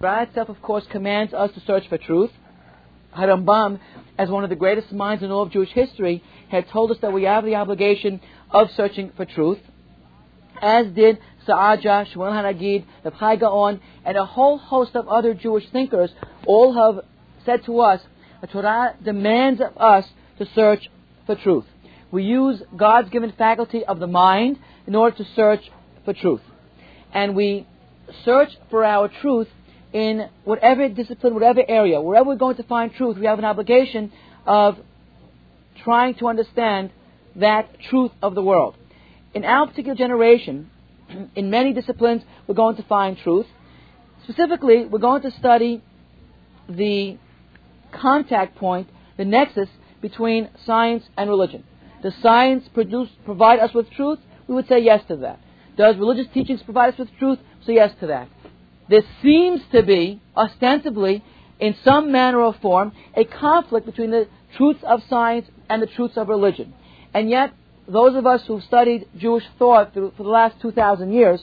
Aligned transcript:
Torah 0.00 0.22
itself, 0.22 0.48
of 0.48 0.62
course, 0.62 0.84
commands 0.92 1.34
us 1.34 1.50
to 1.54 1.60
search 1.66 1.88
for 1.88 1.98
truth. 1.98 2.30
Harambam, 3.16 3.80
as 4.16 4.28
one 4.28 4.44
of 4.44 4.50
the 4.50 4.54
greatest 4.54 4.92
minds 4.92 5.24
in 5.24 5.32
all 5.32 5.42
of 5.42 5.50
Jewish 5.50 5.70
history, 5.70 6.22
had 6.48 6.68
told 6.68 6.92
us 6.92 6.98
that 7.02 7.12
we 7.12 7.24
have 7.24 7.44
the 7.44 7.56
obligation 7.56 8.20
of 8.52 8.68
searching 8.76 9.10
for 9.16 9.24
truth, 9.24 9.58
as 10.62 10.86
did 10.94 11.18
Sa'aja, 11.46 12.06
Shmuel 12.12 12.30
Hanagid, 12.30 12.84
the 13.02 13.10
Gaon, 13.10 13.80
and 14.04 14.16
a 14.16 14.24
whole 14.24 14.58
host 14.58 14.94
of 14.94 15.08
other 15.08 15.34
Jewish 15.34 15.68
thinkers, 15.70 16.10
all 16.46 16.74
have 16.74 17.04
said 17.44 17.64
to 17.64 17.80
us 17.80 18.00
that 18.40 18.52
Torah 18.52 18.94
demands 19.04 19.60
of 19.60 19.76
us 19.76 20.04
to 20.38 20.46
search 20.54 20.88
for 21.26 21.34
truth. 21.34 21.64
We 22.12 22.22
use 22.22 22.62
God's 22.76 23.10
given 23.10 23.32
faculty 23.36 23.84
of 23.84 23.98
the 23.98 24.06
mind 24.06 24.58
in 24.86 24.94
order 24.94 25.16
to 25.16 25.24
search 25.34 25.62
for 26.04 26.14
truth. 26.14 26.42
And 27.12 27.34
we 27.34 27.66
search 28.24 28.50
for 28.70 28.84
our 28.84 29.08
truth 29.08 29.48
in 29.92 30.28
whatever 30.44 30.88
discipline, 30.88 31.34
whatever 31.34 31.62
area, 31.66 32.00
wherever 32.00 32.28
we're 32.28 32.36
going 32.36 32.56
to 32.56 32.62
find 32.62 32.92
truth, 32.92 33.16
we 33.16 33.26
have 33.26 33.38
an 33.38 33.44
obligation 33.44 34.12
of 34.46 34.76
trying 35.82 36.14
to 36.16 36.28
understand 36.28 36.90
that 37.36 37.68
truth 37.88 38.12
of 38.22 38.34
the 38.34 38.42
world. 38.42 38.74
In 39.34 39.44
our 39.44 39.66
particular 39.66 39.94
generation, 39.94 40.70
in 41.34 41.50
many 41.50 41.72
disciplines, 41.72 42.22
we're 42.46 42.54
going 42.54 42.76
to 42.76 42.82
find 42.82 43.16
truth. 43.18 43.46
Specifically, 44.24 44.84
we're 44.84 44.98
going 44.98 45.22
to 45.22 45.30
study 45.30 45.82
the 46.68 47.16
contact 47.92 48.56
point, 48.56 48.88
the 49.16 49.24
nexus 49.24 49.68
between 50.02 50.50
science 50.66 51.04
and 51.16 51.30
religion. 51.30 51.64
Does 52.02 52.14
science 52.22 52.68
produce, 52.74 53.08
provide 53.24 53.58
us 53.58 53.72
with 53.74 53.90
truth? 53.90 54.18
We 54.46 54.54
would 54.54 54.68
say 54.68 54.80
yes 54.80 55.02
to 55.08 55.16
that. 55.16 55.40
Does 55.76 55.96
religious 55.96 56.26
teachings 56.32 56.62
provide 56.62 56.94
us 56.94 56.98
with 56.98 57.08
truth? 57.18 57.38
So 57.64 57.72
yes 57.72 57.92
to 58.00 58.06
that. 58.08 58.28
There 58.88 59.02
seems 59.22 59.60
to 59.72 59.82
be, 59.82 60.20
ostensibly, 60.36 61.22
in 61.60 61.74
some 61.84 62.10
manner 62.12 62.40
or 62.40 62.54
form, 62.54 62.92
a 63.14 63.24
conflict 63.24 63.86
between 63.86 64.10
the 64.10 64.28
truths 64.56 64.80
of 64.82 65.02
science 65.08 65.46
and 65.68 65.82
the 65.82 65.86
truths 65.86 66.16
of 66.16 66.28
religion. 66.28 66.72
And 67.12 67.28
yet, 67.28 67.52
those 67.86 68.16
of 68.16 68.26
us 68.26 68.42
who've 68.46 68.62
studied 68.62 69.08
Jewish 69.16 69.44
thought 69.58 69.94
for 69.94 70.12
the 70.16 70.22
last 70.22 70.60
2,000 70.60 71.12
years 71.12 71.42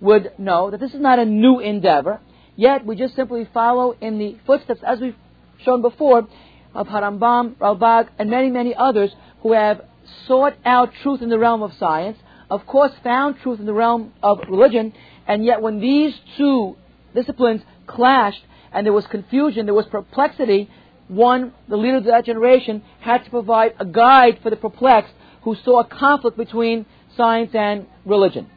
would 0.00 0.32
know 0.38 0.70
that 0.70 0.80
this 0.80 0.94
is 0.94 1.00
not 1.00 1.18
a 1.18 1.24
new 1.24 1.60
endeavor, 1.60 2.20
yet 2.56 2.84
we 2.84 2.96
just 2.96 3.16
simply 3.16 3.48
follow 3.52 3.96
in 4.00 4.18
the 4.18 4.36
footsteps, 4.46 4.80
as 4.86 5.00
we've 5.00 5.16
shown 5.64 5.80
before, 5.82 6.28
of 6.74 6.86
Harambam, 6.88 7.54
Ralbag, 7.56 8.08
and 8.18 8.30
many, 8.30 8.50
many 8.50 8.74
others 8.74 9.10
who 9.42 9.52
have 9.52 9.82
sought 10.26 10.54
out 10.64 10.90
truth 11.02 11.22
in 11.22 11.28
the 11.28 11.38
realm 11.38 11.62
of 11.62 11.72
science, 11.78 12.18
of 12.50 12.66
course 12.66 12.92
found 13.02 13.36
truth 13.38 13.60
in 13.60 13.66
the 13.66 13.72
realm 13.72 14.12
of 14.22 14.40
religion, 14.48 14.92
and 15.26 15.44
yet 15.44 15.62
when 15.62 15.80
these 15.80 16.14
two 16.36 16.76
disciplines 17.14 17.62
clashed 17.86 18.42
and 18.72 18.86
there 18.86 18.92
was 18.92 19.06
confusion, 19.06 19.66
there 19.66 19.74
was 19.74 19.86
perplexity, 19.86 20.70
one, 21.08 21.52
the 21.68 21.76
leader 21.76 21.98
of 21.98 22.04
that 22.04 22.24
generation, 22.24 22.82
had 23.00 23.24
to 23.24 23.30
provide 23.30 23.74
a 23.78 23.84
guide 23.84 24.40
for 24.42 24.50
the 24.50 24.56
perplexed 24.56 25.12
who 25.42 25.54
saw 25.64 25.80
a 25.80 25.84
conflict 25.84 26.36
between 26.36 26.86
science 27.16 27.50
and 27.54 27.86
religion. 28.04 28.48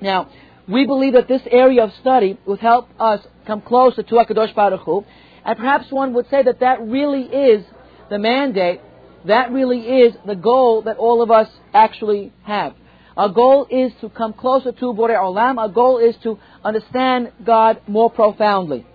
Now, 0.00 0.28
we 0.68 0.86
believe 0.86 1.14
that 1.14 1.28
this 1.28 1.42
area 1.50 1.82
of 1.84 1.92
study 2.00 2.38
would 2.46 2.60
help 2.60 2.88
us 3.00 3.20
come 3.46 3.60
closer 3.60 4.02
to 4.02 4.14
HaKadosh 4.14 4.54
Baruch 4.54 4.82
Hu, 4.82 5.04
and 5.44 5.56
perhaps 5.56 5.90
one 5.90 6.12
would 6.14 6.28
say 6.28 6.42
that 6.42 6.60
that 6.60 6.80
really 6.82 7.22
is 7.22 7.64
the 8.10 8.18
mandate, 8.18 8.80
that 9.24 9.50
really 9.52 9.80
is 9.80 10.14
the 10.26 10.36
goal 10.36 10.82
that 10.82 10.96
all 10.98 11.22
of 11.22 11.30
us 11.30 11.48
actually 11.72 12.32
have. 12.42 12.74
Our 13.20 13.28
goal 13.28 13.66
is 13.68 13.92
to 14.00 14.08
come 14.08 14.32
closer 14.32 14.72
to 14.72 14.86
Borei 14.94 15.14
Olam. 15.14 15.58
Our 15.58 15.68
goal 15.68 15.98
is 15.98 16.16
to 16.22 16.38
understand 16.64 17.30
God 17.44 17.82
more 17.86 18.10
profoundly. 18.10 18.86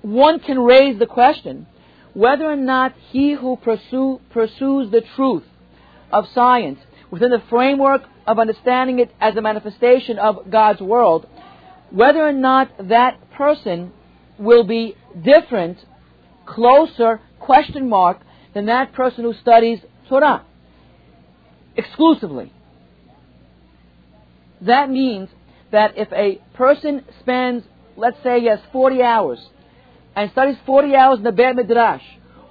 One 0.00 0.38
can 0.38 0.60
raise 0.60 1.00
the 1.00 1.06
question 1.06 1.66
whether 2.14 2.44
or 2.44 2.54
not 2.54 2.94
he 3.10 3.32
who 3.32 3.56
pursue, 3.56 4.20
pursues 4.30 4.92
the 4.92 5.02
truth 5.16 5.42
of 6.12 6.26
science 6.32 6.78
within 7.10 7.30
the 7.30 7.42
framework 7.50 8.02
of 8.24 8.38
understanding 8.38 9.00
it 9.00 9.10
as 9.20 9.34
a 9.34 9.42
manifestation 9.42 10.16
of 10.16 10.48
God's 10.48 10.80
world, 10.80 11.26
whether 11.90 12.24
or 12.24 12.32
not 12.32 12.70
that 12.88 13.18
person 13.32 13.90
will 14.38 14.62
be 14.62 14.94
different, 15.24 15.78
closer, 16.46 17.20
question 17.40 17.88
mark, 17.88 18.20
than 18.54 18.66
that 18.66 18.92
person 18.92 19.24
who 19.24 19.34
studies 19.34 19.80
Torah 20.08 20.44
exclusively. 21.80 22.52
That 24.62 24.90
means 24.90 25.28
that 25.72 25.96
if 25.96 26.12
a 26.12 26.40
person 26.54 27.04
spends, 27.20 27.64
let's 27.96 28.16
say 28.22 28.40
he 28.40 28.46
has 28.46 28.60
40 28.72 29.02
hours 29.02 29.38
and 30.14 30.30
studies 30.32 30.56
40 30.66 30.94
hours 30.94 31.18
in 31.18 31.24
the 31.24 31.32
Beit 31.32 31.56
Midrash, 31.56 32.02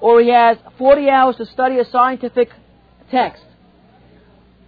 or 0.02 0.22
he 0.22 0.30
has 0.30 0.58
40 0.78 1.10
hours 1.10 1.36
to 1.38 1.46
study 1.46 1.78
a 1.80 1.86
scientific 1.86 2.50
text, 3.12 3.44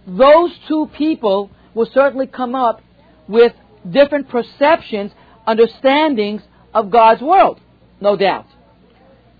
those 0.06 0.50
two 0.68 0.90
people 0.96 1.50
will 1.74 1.88
certainly 1.92 2.26
come 2.26 2.54
up 2.54 2.82
with 3.28 3.52
different 3.90 4.28
perceptions, 4.28 5.10
understandings 5.46 6.42
of 6.74 6.90
God's 6.90 7.22
world, 7.22 7.60
no 8.00 8.16
doubt. 8.16 8.46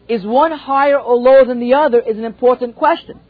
Is 0.09 0.25
one 0.25 0.53
higher 0.53 0.99
or 0.99 1.17
lower 1.17 1.45
than 1.45 1.61
the 1.61 1.75
other 1.75 2.01
is 2.01 2.17
an 2.17 2.25
important 2.25 2.75
question. 2.77 3.21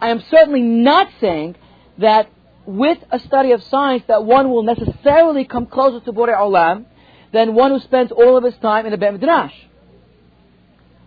I 0.00 0.10
am 0.10 0.22
certainly 0.30 0.62
not 0.62 1.08
saying 1.20 1.56
that 1.98 2.30
with 2.66 2.98
a 3.10 3.18
study 3.20 3.52
of 3.52 3.62
science 3.64 4.04
that 4.08 4.24
one 4.24 4.50
will 4.50 4.62
necessarily 4.62 5.44
come 5.44 5.66
closer 5.66 6.04
to 6.04 6.12
Borei 6.12 6.36
Olam 6.36 6.84
than 7.32 7.54
one 7.54 7.70
who 7.70 7.80
spends 7.80 8.12
all 8.12 8.36
of 8.36 8.44
his 8.44 8.54
time 8.56 8.86
in 8.86 8.92
a 8.92 8.98
Beit 8.98 9.12
Midrash. 9.12 9.54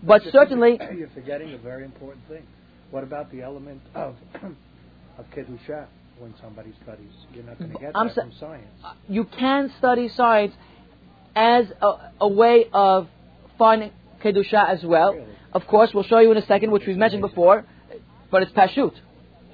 But 0.03 0.23
you're 0.23 0.31
certainly... 0.31 0.79
You're 0.95 1.09
forgetting 1.09 1.53
a 1.53 1.57
very 1.57 1.85
important 1.85 2.27
thing. 2.27 2.43
What 2.89 3.03
about 3.03 3.31
the 3.31 3.41
element 3.41 3.81
of, 3.93 4.15
of 5.17 5.25
Kedusha 5.35 5.85
when 6.19 6.33
somebody 6.41 6.73
studies? 6.83 7.11
You're 7.33 7.43
not 7.43 7.59
going 7.59 7.71
to 7.71 7.77
get 7.77 7.91
I'm 7.95 8.07
that 8.07 8.15
from 8.15 8.33
science. 8.39 8.67
You 9.07 9.25
can 9.25 9.71
study 9.77 10.09
science 10.09 10.53
as 11.35 11.65
a, 11.81 12.11
a 12.21 12.27
way 12.27 12.65
of 12.73 13.07
finding 13.57 13.91
Kedusha 14.23 14.67
as 14.67 14.83
well. 14.83 15.13
Really? 15.13 15.27
Of 15.53 15.67
course, 15.67 15.91
we'll 15.93 16.03
show 16.03 16.19
you 16.19 16.31
in 16.31 16.37
a 16.37 16.45
second, 16.45 16.71
which 16.71 16.87
we've 16.87 16.97
mentioned 16.97 17.21
before, 17.21 17.65
but 18.31 18.41
it's 18.41 18.51
Pashut. 18.53 18.93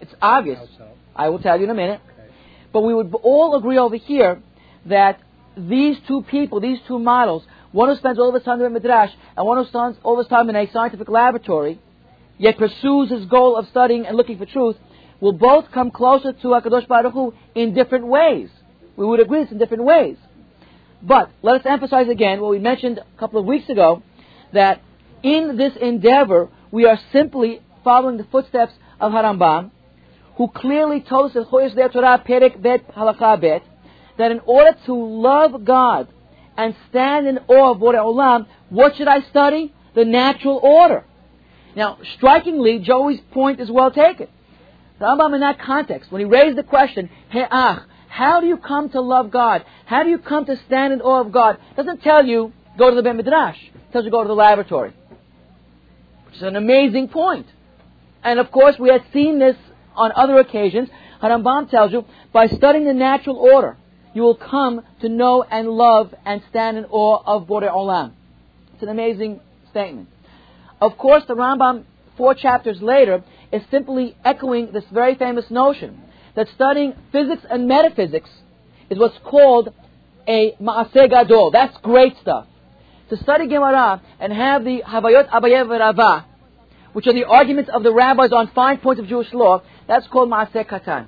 It's 0.01 0.13
obvious. 0.21 0.59
So? 0.77 0.87
I 1.15 1.29
will 1.29 1.39
tell 1.39 1.57
you 1.57 1.65
in 1.65 1.69
a 1.71 1.75
minute. 1.75 1.99
Okay. 2.05 2.29
But 2.71 2.81
we 2.81 2.93
would 2.93 3.13
all 3.23 3.55
agree 3.55 3.77
over 3.77 3.95
here 3.97 4.41
that 4.85 5.19
these 5.57 5.97
two 6.07 6.23
people, 6.29 6.59
these 6.59 6.77
two 6.87 6.99
models, 6.99 7.43
one 7.71 7.89
who 7.89 7.95
spends 7.95 8.19
all 8.19 8.29
of 8.29 8.35
his 8.35 8.43
time 8.43 8.61
in 8.61 8.71
Midrash 8.71 9.11
and 9.35 9.45
one 9.45 9.57
who 9.57 9.67
spends 9.67 9.97
all 10.03 10.13
of 10.13 10.25
his 10.25 10.29
time 10.29 10.49
in 10.49 10.55
a 10.55 10.71
scientific 10.71 11.09
laboratory, 11.09 11.79
yet 12.37 12.57
pursues 12.57 13.09
his 13.09 13.25
goal 13.25 13.55
of 13.57 13.67
studying 13.69 14.05
and 14.05 14.15
looking 14.15 14.37
for 14.37 14.45
truth, 14.45 14.77
will 15.19 15.33
both 15.33 15.65
come 15.73 15.89
closer 15.89 16.31
to 16.31 16.47
HaKadosh 16.47 16.87
Baruch 16.87 17.13
Hu 17.13 17.33
in 17.55 17.73
different 17.73 18.05
ways. 18.05 18.49
We 18.95 19.05
would 19.05 19.19
agree 19.19 19.43
this 19.43 19.51
in 19.51 19.57
different 19.57 19.83
ways. 19.83 20.17
But 21.01 21.31
let 21.41 21.61
us 21.61 21.61
emphasize 21.65 22.07
again 22.09 22.39
what 22.41 22.51
we 22.51 22.59
mentioned 22.59 22.99
a 22.99 23.19
couple 23.19 23.39
of 23.39 23.45
weeks 23.45 23.69
ago, 23.69 24.03
that 24.53 24.81
in 25.23 25.57
this 25.57 25.73
endeavor, 25.79 26.49
we 26.71 26.85
are 26.85 26.99
simply 27.11 27.61
following 27.87 28.17
the 28.17 28.25
footsteps 28.25 28.73
of 28.99 29.13
Harambam, 29.13 29.71
who 30.35 30.49
clearly 30.49 30.99
told 30.99 31.31
us 31.31 31.37
in 31.37 31.45
Chodesh 31.45 31.73
Der 31.73 31.87
Torah 31.87 32.21
Perek 32.27 32.61
Bet 32.61 32.85
Halakha 32.93 33.61
that 34.17 34.29
in 34.29 34.41
order 34.41 34.77
to 34.87 34.93
love 34.93 35.63
God 35.63 36.09
and 36.57 36.75
stand 36.89 37.27
in 37.27 37.37
awe 37.47 37.71
of 37.71 37.77
Borei 37.77 37.95
Olam, 37.95 38.45
what 38.69 38.97
should 38.97 39.07
I 39.07 39.21
study? 39.21 39.73
The 39.95 40.03
natural 40.03 40.59
order. 40.61 41.05
Now, 41.77 41.99
strikingly, 42.17 42.79
Joey's 42.79 43.21
point 43.31 43.61
is 43.61 43.71
well 43.71 43.89
taken. 43.89 44.27
The 44.99 45.05
Rambam 45.05 45.35
in 45.35 45.39
that 45.39 45.57
context, 45.61 46.11
when 46.11 46.19
he 46.19 46.25
raised 46.25 46.57
the 46.57 46.63
question, 46.63 47.09
He'ach, 47.31 47.83
how 48.09 48.41
do 48.41 48.47
you 48.47 48.57
come 48.57 48.89
to 48.89 48.99
love 48.99 49.31
God? 49.31 49.63
How 49.85 50.03
do 50.03 50.09
you 50.09 50.17
come 50.17 50.43
to 50.45 50.57
stand 50.65 50.91
in 50.91 50.99
awe 50.99 51.21
of 51.21 51.31
God? 51.31 51.57
doesn't 51.77 52.01
tell 52.01 52.25
you 52.25 52.51
go 52.77 52.89
to 52.89 52.97
the 52.97 53.01
Beit 53.01 53.15
Midrash. 53.15 53.59
It 53.63 53.93
tells 53.93 54.03
you 54.03 54.11
go 54.11 54.23
to 54.23 54.27
the 54.27 54.35
laboratory. 54.35 54.91
Which 56.25 56.35
is 56.35 56.41
an 56.41 56.57
amazing 56.57 57.07
point. 57.07 57.47
And 58.27 58.41
of 58.41 58.51
course, 58.51 58.75
we 58.77 58.89
had 58.89 59.03
seen 59.13 59.39
this 59.39 59.55
on 59.95 60.11
other 60.13 60.37
occasions. 60.39 60.89
Harambam 61.23 61.69
tells 61.71 61.93
you, 61.93 62.03
by 62.33 62.47
studying 62.47 62.83
the 62.83 62.93
natural 62.93 63.37
order, 63.37 63.77
you 64.13 64.21
will 64.21 64.35
come 64.35 64.81
to 64.99 65.07
know 65.07 65.43
and 65.43 65.69
love 65.69 66.13
and 66.25 66.41
stand 66.49 66.77
in 66.77 66.83
awe 66.89 67.23
of 67.25 67.47
Borei 67.47 67.71
Olam. 67.71 68.11
It's 68.73 68.83
an 68.83 68.89
amazing 68.89 69.39
statement. 69.71 70.09
Of 70.81 70.97
course, 70.97 71.23
the 71.25 71.35
Rambam, 71.35 71.85
four 72.17 72.35
chapters 72.35 72.81
later, 72.81 73.23
is 73.53 73.61
simply 73.71 74.17
echoing 74.25 74.73
this 74.73 74.83
very 74.91 75.15
famous 75.15 75.45
notion 75.49 76.01
that 76.35 76.47
studying 76.53 76.95
physics 77.13 77.43
and 77.49 77.65
metaphysics 77.65 78.29
is 78.89 78.99
what's 78.99 79.17
called 79.23 79.73
a 80.27 80.51
Maaseh 80.61 81.09
Gadol. 81.09 81.51
That's 81.51 81.77
great 81.81 82.17
stuff. 82.21 82.45
To 83.09 83.15
study 83.15 83.47
Gemara 83.47 84.01
and 84.19 84.33
have 84.33 84.65
the 84.65 84.83
Havayot 84.85 85.29
Abaye 85.29 85.79
Rava, 85.79 86.25
which 86.97 87.05
are 87.05 87.13
the 87.13 87.25
arguments 87.25 87.69
of 87.71 87.83
the 87.83 87.93
rabbis 87.93 88.31
on 88.31 88.47
fine 88.55 88.79
points 88.79 88.99
of 88.99 89.07
Jewish 89.07 89.31
law, 89.31 89.61
that's 89.87 90.07
called 90.07 90.31
Maaseh 90.31 90.67
Katan. 90.67 91.05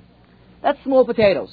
That's 0.62 0.77
small 0.83 1.03
potatoes. 1.03 1.51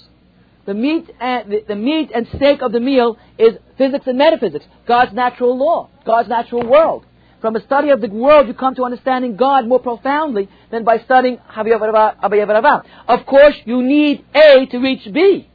The 0.67 0.75
meat 0.75 1.09
and 1.19 1.51
the, 1.51 1.65
the 1.67 1.75
meat 1.75 2.11
and 2.15 2.29
steak 2.37 2.61
of 2.61 2.71
the 2.71 2.79
meal 2.79 3.17
is 3.39 3.55
physics 3.79 4.07
and 4.07 4.19
metaphysics, 4.19 4.67
God's 4.87 5.15
natural 5.15 5.57
law, 5.57 5.89
God's 6.05 6.29
natural 6.29 6.69
world. 6.69 7.07
From 7.41 7.57
a 7.57 7.63
study 7.63 7.89
of 7.89 8.03
the 8.03 8.09
world, 8.09 8.47
you 8.47 8.53
come 8.53 8.75
to 8.75 8.85
understanding 8.85 9.37
God 9.37 9.67
more 9.67 9.81
profoundly 9.81 10.51
than 10.71 10.85
by 10.85 10.99
studying 10.99 11.39
Havyavarava. 11.39 12.85
Of 13.09 13.25
course, 13.25 13.55
you 13.65 13.83
need 13.83 14.23
A 14.35 14.67
to 14.67 14.79
reach 14.81 15.11
B. 15.15 15.49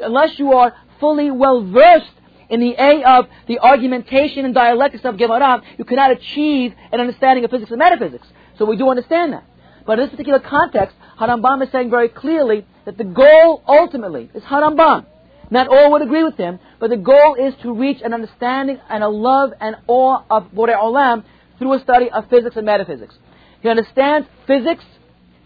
Unless 0.00 0.36
you 0.40 0.52
are 0.52 0.74
fully 0.98 1.30
well 1.30 1.64
versed 1.64 2.10
in 2.48 2.60
the 2.60 2.74
A 2.78 3.02
of 3.04 3.26
the 3.48 3.58
argumentation 3.58 4.44
and 4.44 4.54
dialectics 4.54 5.04
of 5.04 5.18
Gemara, 5.18 5.62
you 5.78 5.84
cannot 5.84 6.10
achieve 6.12 6.74
an 6.92 7.00
understanding 7.00 7.44
of 7.44 7.50
physics 7.50 7.70
and 7.70 7.78
metaphysics. 7.78 8.26
So 8.58 8.64
we 8.64 8.76
do 8.76 8.88
understand 8.88 9.32
that. 9.32 9.44
But 9.86 9.98
in 9.98 10.06
this 10.06 10.10
particular 10.10 10.40
context, 10.40 10.96
Harambam 11.18 11.62
is 11.62 11.70
saying 11.70 11.90
very 11.90 12.08
clearly 12.08 12.66
that 12.84 12.98
the 12.98 13.04
goal 13.04 13.62
ultimately 13.66 14.30
is 14.34 14.42
Harambam. 14.42 15.06
Not 15.50 15.68
all 15.68 15.92
would 15.92 16.02
agree 16.02 16.24
with 16.24 16.36
him, 16.36 16.58
but 16.80 16.90
the 16.90 16.96
goal 16.96 17.36
is 17.38 17.54
to 17.62 17.72
reach 17.72 18.00
an 18.02 18.12
understanding 18.12 18.80
and 18.88 19.04
a 19.04 19.08
love 19.08 19.52
and 19.60 19.76
awe 19.86 20.24
of 20.28 20.50
Borei 20.52 20.76
Olam 20.76 21.24
through 21.58 21.74
a 21.74 21.80
study 21.80 22.10
of 22.10 22.28
physics 22.28 22.56
and 22.56 22.66
metaphysics. 22.66 23.14
He 23.60 23.68
understands 23.68 24.26
physics 24.46 24.84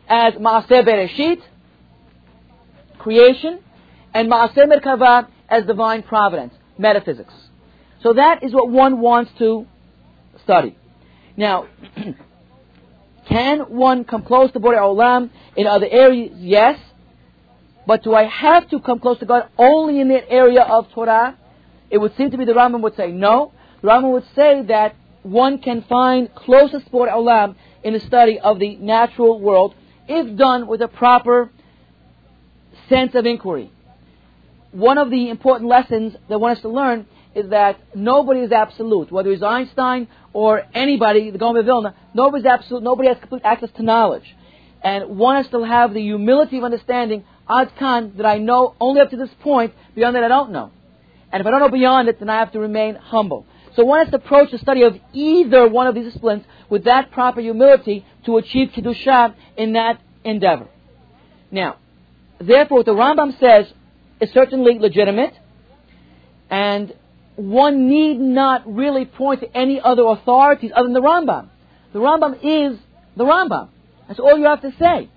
as 0.09 0.35
Maaseh 0.35 0.85
Bereshit, 0.87 1.41
creation, 2.99 3.61
and 4.15 4.31
Maaseh 4.31 4.65
Merkava 4.65 5.29
as 5.49 5.65
divine 5.67 6.03
providence, 6.03 6.55
metaphysics. 6.81 7.35
So 8.03 8.15
that 8.15 8.43
is 8.43 8.53
what 8.53 8.71
one 8.71 9.01
wants 9.01 9.31
to 9.39 9.67
study. 10.43 10.77
Now, 11.37 11.67
can 13.29 13.61
one 13.61 14.05
come 14.05 14.23
close 14.23 14.51
to 14.53 14.61
Borei 14.61 14.79
Olam 14.79 15.31
in 15.57 15.67
other 15.67 15.87
areas? 15.89 16.33
Yes. 16.39 16.79
But 17.87 18.03
do 18.03 18.15
I 18.15 18.25
have 18.25 18.69
to 18.71 18.81
come 18.81 18.99
close 18.99 19.19
to 19.19 19.27
God 19.27 19.49
only 19.59 20.01
in 20.01 20.09
the 20.09 20.29
area 20.31 20.63
of 20.63 20.91
Torah? 20.93 21.37
It 21.91 21.99
would 21.99 22.17
seem 22.17 22.31
to 22.31 22.39
be 22.39 22.45
the 22.45 22.53
Rambam 22.53 22.83
would 22.83 22.97
say 22.97 23.11
no. 23.11 23.53
The 23.83 23.89
Rambam 23.89 24.13
would 24.13 24.27
say 24.35 24.63
that 24.69 24.97
one 25.23 25.59
can 25.59 25.83
find 25.83 26.35
closest 26.35 26.91
Borei 26.91 27.13
Olam 27.13 27.57
in 27.83 27.93
the 27.93 28.01
study 28.01 28.39
of 28.39 28.59
the 28.59 28.77
natural 28.77 29.41
world 29.41 29.75
if 30.09 30.37
done 30.37 30.67
with 30.67 30.81
a 30.81 30.89
proper 30.89 31.51
sense 32.89 33.15
of 33.15 33.27
inquiry. 33.27 33.71
One 34.73 34.99
of 34.99 35.11
the 35.11 35.31
important 35.31 35.69
lessons 35.69 36.15
that 36.29 36.39
one 36.39 36.55
has 36.55 36.63
to 36.63 36.69
learn 36.69 37.07
is 37.35 37.51
that 37.51 37.81
nobody 37.95 38.41
is 38.41 38.53
absolute. 38.53 39.11
Whether 39.11 39.33
it's 39.33 39.43
Einstein 39.43 40.09
or 40.33 40.63
anybody, 40.75 41.31
the 41.31 41.39
Gaon 41.39 41.63
Vilna, 41.65 41.95
nobody's 42.15 42.47
absolute, 42.47 42.83
nobody 42.83 43.09
has 43.09 43.19
complete 43.19 43.43
access 43.45 43.71
to 43.77 43.83
knowledge. 43.83 44.25
And 44.83 45.19
one 45.19 45.43
has 45.43 45.51
to 45.51 45.63
have 45.63 45.93
the 45.93 46.01
humility 46.01 46.59
of 46.59 46.65
understanding, 46.65 47.25
ad 47.49 47.73
kan, 47.79 48.15
that 48.17 48.27
I 48.27 48.39
know 48.39 48.75
only 48.81 49.01
up 49.01 49.11
to 49.11 49.17
this 49.17 49.31
point, 49.41 49.75
beyond 49.95 50.17
that 50.17 50.25
I 50.25 50.29
don't 50.29 50.53
know. 50.53 50.71
And 51.33 51.41
if 51.41 51.47
I 51.47 51.51
don't 51.51 51.61
know 51.61 51.69
beyond 51.69 52.09
it, 52.09 52.19
then 52.19 52.31
I 52.31 52.39
have 52.39 52.53
to 52.53 52.61
remain 52.61 52.95
humble. 52.95 53.47
So 53.77 53.85
one 53.85 54.01
has 54.01 54.11
to 54.11 54.17
approach 54.17 54.51
the 54.51 54.59
study 54.59 54.83
of 54.83 54.99
either 55.13 55.69
one 55.69 55.87
of 55.87 55.95
these 55.95 56.07
disciplines 56.07 56.45
with 56.69 56.85
that 56.85 57.11
proper 57.13 57.41
humility 57.41 58.05
to 58.27 58.37
achieve 58.37 58.71
Kiddusha 58.75 59.35
in 59.57 59.75
that 59.75 60.01
endeavor. 60.25 60.69
Now, 61.51 61.77
therefore, 62.41 62.79
what 62.79 62.87
the 62.87 62.93
Rambam 62.93 63.39
says 63.39 63.73
is 64.21 64.31
certainly 64.33 64.79
legitimate, 64.79 65.35
and 66.51 66.95
one 67.37 67.89
need 67.89 68.19
not 68.19 68.73
really 68.73 69.05
point 69.05 69.41
to 69.41 69.57
any 69.57 69.81
other 69.81 70.03
authorities 70.05 70.73
other 70.75 70.85
than 70.85 70.93
the 70.93 71.01
Rambam. 71.01 71.49
The 71.93 71.99
Rambam 71.99 72.35
is 72.43 72.79
the 73.17 73.25
Rambam. 73.25 73.69
That's 74.07 74.21
all 74.21 74.39
you 74.39 74.47
have 74.47 74.63
to 74.63 74.73
say. 74.79 75.09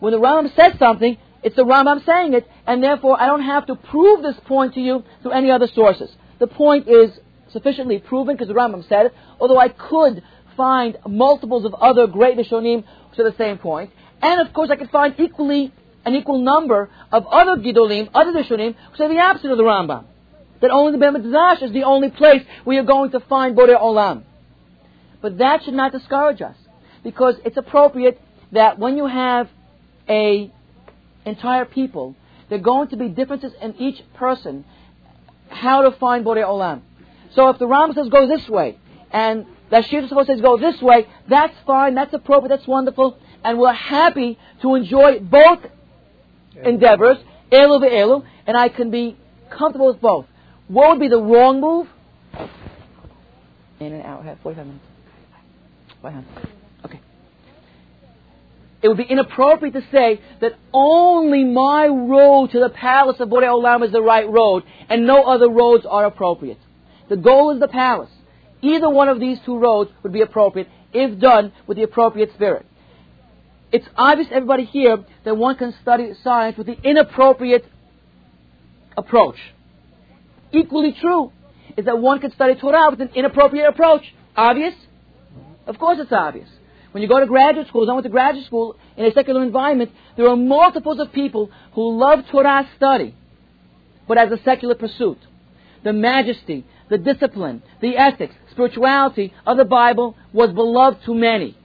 When 0.00 0.12
the 0.12 0.18
Rambam 0.18 0.54
says 0.54 0.78
something, 0.78 1.18
it's 1.42 1.56
the 1.56 1.64
Rambam 1.64 2.04
saying 2.04 2.34
it, 2.34 2.48
and 2.66 2.82
therefore 2.82 3.20
I 3.20 3.26
don't 3.26 3.42
have 3.42 3.66
to 3.66 3.76
prove 3.76 4.22
this 4.22 4.36
point 4.46 4.74
to 4.74 4.80
you 4.80 5.04
through 5.22 5.32
any 5.32 5.50
other 5.50 5.68
sources. 5.74 6.10
The 6.38 6.46
point 6.46 6.88
is 6.88 7.10
sufficiently 7.52 7.98
proven 7.98 8.34
because 8.34 8.48
the 8.48 8.54
Rambam 8.54 8.86
said 8.88 9.06
it, 9.06 9.14
although 9.40 9.58
I 9.58 9.68
could 9.68 10.22
find 10.56 10.96
multiples 11.06 11.64
of 11.64 11.74
other 11.74 12.06
great 12.06 12.36
Rishonim 12.36 12.84
to 13.16 13.22
the 13.22 13.34
same 13.36 13.58
point. 13.58 13.90
And 14.22 14.46
of 14.46 14.52
course 14.52 14.70
I 14.70 14.76
could 14.76 14.90
find 14.90 15.14
equally 15.18 15.72
an 16.06 16.14
equal 16.14 16.38
number 16.38 16.88
of 17.12 17.26
other 17.26 17.56
Gidolim, 17.56 18.08
other 18.14 18.32
Rishonim, 18.32 18.74
who 18.74 18.96
say 18.96 19.08
the 19.08 19.20
opposite 19.20 19.50
of 19.50 19.58
the 19.58 19.64
Rambam 19.64 20.04
that 20.60 20.70
only 20.70 20.92
the 20.92 20.98
Beit 20.98 21.12
Midrash 21.12 21.62
is 21.62 21.72
the 21.72 21.84
only 21.84 22.10
place 22.10 22.42
where 22.64 22.76
you're 22.76 22.84
going 22.84 23.10
to 23.10 23.20
find 23.20 23.56
Borei 23.56 23.78
Olam. 23.78 24.22
But 25.20 25.38
that 25.38 25.64
should 25.64 25.74
not 25.74 25.92
discourage 25.92 26.40
us, 26.40 26.56
because 27.02 27.34
it's 27.44 27.56
appropriate 27.56 28.20
that 28.52 28.78
when 28.78 28.96
you 28.96 29.06
have 29.06 29.48
a 30.08 30.50
entire 31.24 31.64
people, 31.64 32.14
there 32.48 32.58
are 32.58 32.62
going 32.62 32.88
to 32.88 32.96
be 32.96 33.08
differences 33.08 33.52
in 33.60 33.74
each 33.76 34.00
person 34.14 34.64
how 35.48 35.82
to 35.82 35.90
find 35.98 36.24
Borei 36.24 36.44
Olam. 36.44 36.82
So 37.34 37.48
if 37.50 37.58
the 37.58 37.66
Ram 37.66 37.92
says 37.92 38.08
go 38.08 38.26
this 38.26 38.48
way, 38.48 38.78
and 39.10 39.46
the 39.70 39.82
Shir 39.82 40.06
says 40.08 40.40
go 40.40 40.56
this 40.56 40.80
way, 40.80 41.06
that's 41.28 41.54
fine, 41.66 41.94
that's 41.94 42.14
appropriate, 42.14 42.56
that's 42.56 42.68
wonderful, 42.68 43.18
and 43.44 43.58
we're 43.58 43.72
happy 43.72 44.38
to 44.62 44.74
enjoy 44.74 45.20
both 45.20 45.60
endeavors, 46.64 47.18
Elu 47.50 47.80
v'Elu, 47.80 48.24
and 48.46 48.56
I 48.56 48.68
can 48.68 48.90
be 48.90 49.16
comfortable 49.50 49.86
with 49.88 50.00
both. 50.00 50.26
What 50.68 50.90
would 50.90 51.00
be 51.00 51.08
the 51.08 51.20
wrong 51.20 51.60
move? 51.60 51.88
In 53.78 53.92
and 53.92 54.02
out. 54.04 54.24
Have 54.24 54.38
45 54.40 54.66
minutes. 54.66 54.84
Okay. 56.84 57.00
It 58.82 58.88
would 58.88 58.96
be 58.96 59.04
inappropriate 59.04 59.74
to 59.74 59.82
say 59.92 60.20
that 60.40 60.52
only 60.72 61.44
my 61.44 61.86
road 61.86 62.52
to 62.52 62.60
the 62.60 62.68
palace 62.68 63.16
of 63.20 63.28
Borei 63.28 63.48
Olam 63.48 63.84
is 63.84 63.92
the 63.92 64.02
right 64.02 64.28
road, 64.28 64.64
and 64.88 65.06
no 65.06 65.24
other 65.24 65.48
roads 65.48 65.84
are 65.86 66.04
appropriate. 66.04 66.58
The 67.08 67.16
goal 67.16 67.52
is 67.52 67.60
the 67.60 67.68
palace. 67.68 68.10
Either 68.62 68.88
one 68.88 69.08
of 69.08 69.20
these 69.20 69.38
two 69.44 69.58
roads 69.58 69.90
would 70.02 70.12
be 70.12 70.22
appropriate 70.22 70.68
if 70.92 71.18
done 71.20 71.52
with 71.66 71.76
the 71.76 71.82
appropriate 71.82 72.32
spirit. 72.34 72.66
It's 73.72 73.86
obvious 73.96 74.28
to 74.28 74.34
everybody 74.34 74.64
here 74.64 75.04
that 75.24 75.36
one 75.36 75.56
can 75.56 75.74
study 75.82 76.12
science 76.22 76.56
with 76.56 76.66
the 76.66 76.76
inappropriate 76.82 77.64
approach 78.96 79.36
equally 80.52 80.94
true 81.00 81.32
is 81.76 81.84
that 81.84 81.98
one 81.98 82.20
can 82.20 82.32
study 82.32 82.54
Torah 82.54 82.90
with 82.90 83.00
an 83.00 83.10
inappropriate 83.14 83.68
approach. 83.68 84.02
Obvious? 84.36 84.74
Of 85.66 85.78
course 85.78 85.98
it's 86.00 86.12
obvious. 86.12 86.48
When 86.92 87.02
you 87.02 87.08
go 87.08 87.20
to 87.20 87.26
graduate 87.26 87.68
school, 87.68 87.88
I 87.90 87.92
went 87.92 88.04
to 88.04 88.10
graduate 88.10 88.46
school 88.46 88.76
in 88.96 89.04
a 89.04 89.12
secular 89.12 89.42
environment, 89.42 89.90
there 90.16 90.28
are 90.28 90.36
multiples 90.36 90.98
of 90.98 91.12
people 91.12 91.50
who 91.74 91.98
love 91.98 92.20
Torah 92.30 92.66
study, 92.76 93.14
but 94.08 94.16
as 94.16 94.32
a 94.32 94.42
secular 94.42 94.74
pursuit. 94.74 95.18
The 95.84 95.92
majesty, 95.92 96.64
the 96.88 96.96
discipline, 96.96 97.62
the 97.82 97.98
ethics, 97.98 98.34
spirituality 98.50 99.34
of 99.46 99.58
the 99.58 99.66
Bible 99.66 100.16
was 100.32 100.50
beloved 100.52 101.04
to 101.04 101.14
many, 101.14 101.56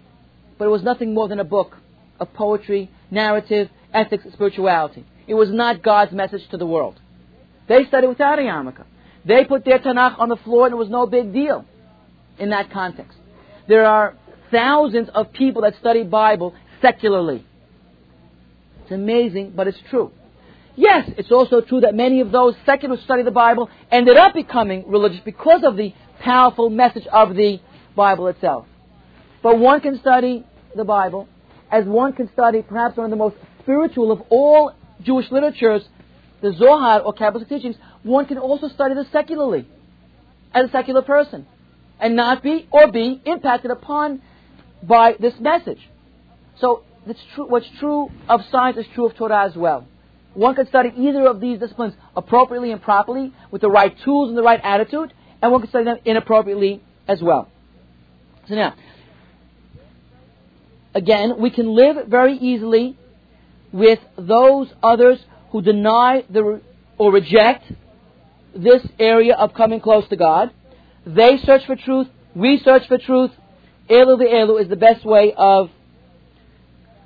but 0.57 0.65
it 0.65 0.69
was 0.69 0.83
nothing 0.83 1.13
more 1.13 1.29
than 1.29 1.39
a 1.39 1.45
book 1.45 1.77
of 2.21 2.33
poetry, 2.33 2.89
narrative, 3.09 3.69
ethics, 3.93 4.23
spirituality. 4.31 5.05
It 5.27 5.33
was 5.33 5.49
not 5.51 5.83
God's 5.83 6.13
message 6.13 6.47
to 6.51 6.57
the 6.57 6.65
world. 6.65 6.99
They 7.67 7.85
studied 7.85 8.07
without 8.07 8.39
a 8.39 8.43
yarmulke. 8.43 8.85
They 9.25 9.43
put 9.45 9.65
their 9.65 9.79
Tanakh 9.79 10.19
on 10.19 10.29
the 10.29 10.37
floor 10.37 10.65
and 10.67 10.73
it 10.73 10.77
was 10.77 10.89
no 10.89 11.05
big 11.05 11.33
deal 11.33 11.65
in 12.39 12.51
that 12.51 12.71
context. 12.71 13.17
There 13.67 13.85
are 13.85 14.15
thousands 14.51 15.09
of 15.13 15.33
people 15.33 15.63
that 15.63 15.75
study 15.79 16.03
Bible 16.03 16.55
secularly. 16.81 17.45
It's 18.83 18.91
amazing, 18.91 19.53
but 19.55 19.67
it's 19.67 19.77
true. 19.89 20.11
Yes, 20.75 21.09
it's 21.17 21.31
also 21.31 21.61
true 21.61 21.81
that 21.81 21.95
many 21.95 22.21
of 22.21 22.31
those 22.31 22.55
secular 22.65 22.95
who 22.95 23.03
study 23.03 23.23
the 23.23 23.31
Bible 23.31 23.69
ended 23.91 24.17
up 24.17 24.33
becoming 24.33 24.85
religious 24.87 25.19
because 25.23 25.63
of 25.63 25.75
the 25.75 25.93
powerful 26.19 26.69
message 26.69 27.05
of 27.07 27.35
the 27.35 27.59
Bible 27.95 28.27
itself. 28.27 28.65
But 29.43 29.59
one 29.59 29.81
can 29.81 29.99
study 29.99 30.45
the 30.75 30.85
Bible 30.85 31.27
as 31.71 31.85
one 31.85 32.13
can 32.13 32.29
study 32.33 32.61
perhaps 32.61 32.97
one 32.97 33.05
of 33.05 33.11
the 33.11 33.17
most 33.17 33.35
spiritual 33.61 34.11
of 34.11 34.21
all 34.29 34.73
Jewish 35.01 35.31
literatures, 35.31 35.83
the 36.41 36.53
Zohar 36.53 37.01
or 37.01 37.13
Kabbalistic 37.13 37.49
teachings, 37.49 37.75
one 38.03 38.25
can 38.25 38.37
also 38.37 38.67
study 38.67 38.93
this 38.93 39.07
secularly, 39.11 39.67
as 40.53 40.67
a 40.67 40.71
secular 40.71 41.01
person, 41.01 41.47
and 41.99 42.15
not 42.15 42.43
be 42.43 42.67
or 42.71 42.91
be 42.91 43.21
impacted 43.25 43.71
upon 43.71 44.21
by 44.83 45.15
this 45.19 45.33
message. 45.39 45.79
So 46.59 46.83
true, 47.35 47.47
what's 47.47 47.67
true 47.79 48.09
of 48.27 48.41
science 48.51 48.77
is 48.77 48.85
true 48.93 49.07
of 49.07 49.15
Torah 49.15 49.45
as 49.45 49.55
well. 49.55 49.87
One 50.33 50.55
can 50.55 50.67
study 50.67 50.91
either 50.97 51.27
of 51.27 51.39
these 51.41 51.59
disciplines 51.59 51.93
appropriately 52.15 52.71
and 52.71 52.81
properly, 52.81 53.33
with 53.51 53.61
the 53.61 53.69
right 53.69 53.95
tools 54.03 54.29
and 54.29 54.37
the 54.37 54.43
right 54.43 54.59
attitude, 54.63 55.13
and 55.41 55.51
one 55.51 55.61
can 55.61 55.69
study 55.69 55.85
them 55.85 55.97
inappropriately 56.05 56.81
as 57.07 57.21
well. 57.21 57.49
So 58.47 58.55
now, 58.55 58.75
again, 60.93 61.39
we 61.39 61.49
can 61.49 61.75
live 61.75 62.07
very 62.07 62.37
easily 62.37 62.97
with 63.71 63.99
those 64.17 64.67
others 64.83 65.19
who 65.51 65.61
deny 65.61 66.23
the, 66.29 66.61
or 66.97 67.11
reject 67.11 67.63
this 68.55 68.85
area 68.99 69.33
of 69.35 69.53
coming 69.53 69.79
close 69.79 70.07
to 70.09 70.15
God. 70.15 70.51
They 71.05 71.37
search 71.43 71.65
for 71.65 71.75
truth. 71.75 72.07
We 72.35 72.59
search 72.63 72.87
for 72.87 72.97
truth. 72.97 73.31
Elu 73.89 74.19
v'Elu 74.21 74.61
is 74.61 74.69
the 74.69 74.75
best 74.75 75.05
way 75.05 75.33
of 75.35 75.69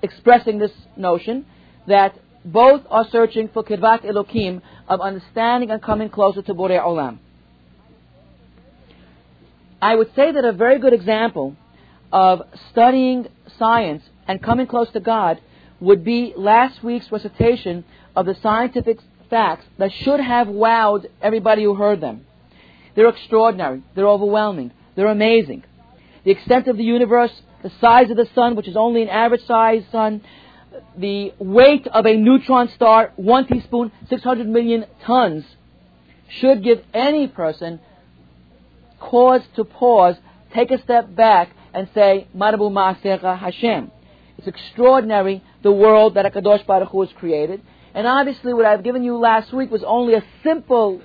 expressing 0.01 0.59
this 0.59 0.71
notion 0.95 1.45
that 1.87 2.15
both 2.43 2.81
are 2.89 3.05
searching 3.11 3.49
for 3.51 3.63
kirvat 3.63 4.05
elokim 4.05 4.61
of 4.87 5.01
understanding 5.01 5.71
and 5.71 5.81
coming 5.81 6.09
closer 6.09 6.41
to 6.43 6.53
Borei 6.53 6.79
Olam. 6.79 7.17
I 9.81 9.95
would 9.95 10.09
say 10.15 10.31
that 10.31 10.45
a 10.45 10.51
very 10.51 10.79
good 10.79 10.93
example 10.93 11.55
of 12.15 12.43
studying 12.71 13.27
science 13.59 14.01
and 14.25 14.41
coming 14.41 14.65
close 14.65 14.89
to 14.91 15.01
God 15.01 15.41
would 15.81 16.05
be 16.05 16.33
last 16.37 16.81
week's 16.81 17.11
recitation 17.11 17.83
of 18.15 18.25
the 18.25 18.35
scientific 18.41 18.99
facts 19.29 19.65
that 19.79 19.91
should 19.91 20.21
have 20.21 20.47
wowed 20.47 21.07
everybody 21.21 21.63
who 21.63 21.75
heard 21.75 21.99
them. 21.99 22.25
They're 22.95 23.09
extraordinary. 23.09 23.83
They're 23.95 24.07
overwhelming. 24.07 24.71
They're 24.95 25.07
amazing. 25.07 25.65
The 26.23 26.31
extent 26.31 26.69
of 26.69 26.77
the 26.77 26.85
universe, 26.85 27.33
the 27.63 27.71
size 27.81 28.09
of 28.09 28.15
the 28.15 28.29
sun, 28.33 28.55
which 28.55 28.69
is 28.69 28.77
only 28.77 29.01
an 29.01 29.09
average 29.09 29.45
sized 29.45 29.91
sun, 29.91 30.21
the 30.97 31.33
weight 31.37 31.85
of 31.87 32.05
a 32.05 32.15
neutron 32.15 32.69
star, 32.69 33.11
one 33.17 33.45
teaspoon, 33.45 33.91
600 34.09 34.47
million 34.47 34.85
tons, 35.05 35.43
should 36.29 36.63
give 36.63 36.81
any 36.93 37.27
person 37.27 37.81
cause 39.01 39.41
to 39.57 39.65
pause, 39.65 40.15
take 40.53 40.71
a 40.71 40.81
step 40.81 41.13
back, 41.13 41.49
and 41.75 41.89
say, 41.93 42.27
Marabu 42.35 42.71
Ma'asecha 42.71 43.37
Hashem. 43.37 43.91
It's 44.37 44.47
extraordinary 44.47 45.43
the 45.61 45.71
world 45.71 46.15
that 46.15 46.25
HaKadosh 46.25 46.65
Baruch 46.65 46.89
Hu 46.89 47.01
has 47.01 47.09
created. 47.17 47.61
And 47.93 48.07
obviously, 48.07 48.53
what 48.53 48.65
I've 48.65 48.83
given 48.83 49.03
you 49.03 49.17
last 49.17 49.53
week 49.53 49.69
was 49.69 49.83
only 49.83 50.13
a 50.13 50.23
simple 50.41 51.01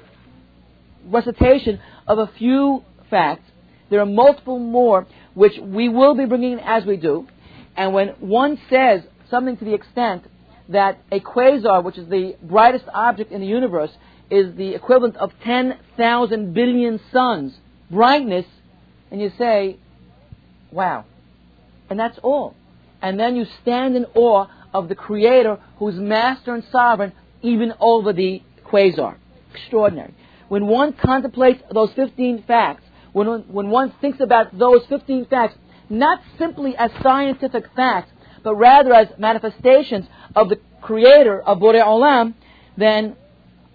recitation 1.06 1.80
of 2.06 2.18
a 2.18 2.28
few 2.38 2.84
facts. 3.10 3.50
There 3.90 4.00
are 4.00 4.06
multiple 4.06 4.60
more 4.60 5.06
which 5.34 5.58
we 5.60 5.88
will 5.88 6.14
be 6.14 6.24
bringing 6.24 6.52
in 6.52 6.60
as 6.60 6.84
we 6.84 6.96
do. 6.96 7.26
And 7.76 7.92
when 7.92 8.08
one 8.20 8.56
says 8.70 9.02
something 9.28 9.56
to 9.56 9.64
the 9.64 9.74
extent 9.74 10.24
that 10.68 10.98
a 11.10 11.18
quasar, 11.18 11.82
which 11.82 11.98
is 11.98 12.08
the 12.08 12.36
brightest 12.42 12.84
object 12.94 13.32
in 13.32 13.40
the 13.40 13.46
universe, 13.46 13.90
is 14.30 14.54
the 14.54 14.74
equivalent 14.74 15.16
of 15.16 15.32
10,000 15.42 16.54
billion 16.54 17.00
suns 17.12 17.54
brightness, 17.90 18.46
and 19.10 19.20
you 19.20 19.32
say, 19.36 19.76
wow. 20.72 21.04
And 21.88 21.98
that's 21.98 22.18
all. 22.22 22.54
And 23.02 23.18
then 23.18 23.36
you 23.36 23.46
stand 23.62 23.96
in 23.96 24.06
awe 24.14 24.46
of 24.72 24.88
the 24.88 24.94
Creator 24.94 25.58
who's 25.78 25.94
master 25.96 26.54
and 26.54 26.64
sovereign 26.70 27.12
even 27.42 27.72
over 27.80 28.12
the 28.12 28.42
quasar. 28.64 29.16
Extraordinary. 29.54 30.14
When 30.48 30.66
one 30.66 30.92
contemplates 30.92 31.62
those 31.72 31.90
15 31.94 32.44
facts, 32.46 32.82
when 33.12 33.26
one, 33.26 33.44
when 33.48 33.70
one 33.70 33.92
thinks 34.00 34.20
about 34.20 34.56
those 34.56 34.82
15 34.88 35.26
facts, 35.26 35.56
not 35.88 36.20
simply 36.38 36.76
as 36.76 36.90
scientific 37.02 37.64
facts, 37.74 38.10
but 38.44 38.54
rather 38.54 38.92
as 38.92 39.08
manifestations 39.18 40.06
of 40.36 40.48
the 40.48 40.58
Creator 40.80 41.40
of 41.40 41.58
Borei 41.58 41.82
Olam, 41.82 42.34
then 42.76 43.16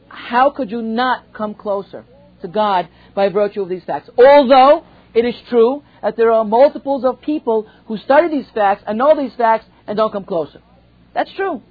how 0.07 0.49
could 0.49 0.71
you 0.71 0.81
not 0.81 1.33
come 1.33 1.53
closer 1.53 2.05
to 2.41 2.47
God 2.47 2.87
by 3.13 3.29
virtue 3.29 3.61
of 3.61 3.69
these 3.69 3.83
facts? 3.83 4.09
Although 4.17 4.83
it 5.13 5.25
is 5.25 5.35
true 5.49 5.83
that 6.05 6.15
there 6.17 6.31
are 6.31 6.45
multiples 6.45 7.03
of 7.03 7.19
people 7.19 7.67
who 7.87 7.97
study 7.97 8.27
these 8.27 8.45
facts 8.53 8.83
and 8.85 8.95
know 8.95 9.19
these 9.19 9.33
facts 9.33 9.65
and 9.87 9.97
don't 9.97 10.11
come 10.11 10.23
closer. 10.23 10.61
That's 11.15 11.31
true. 11.33 11.63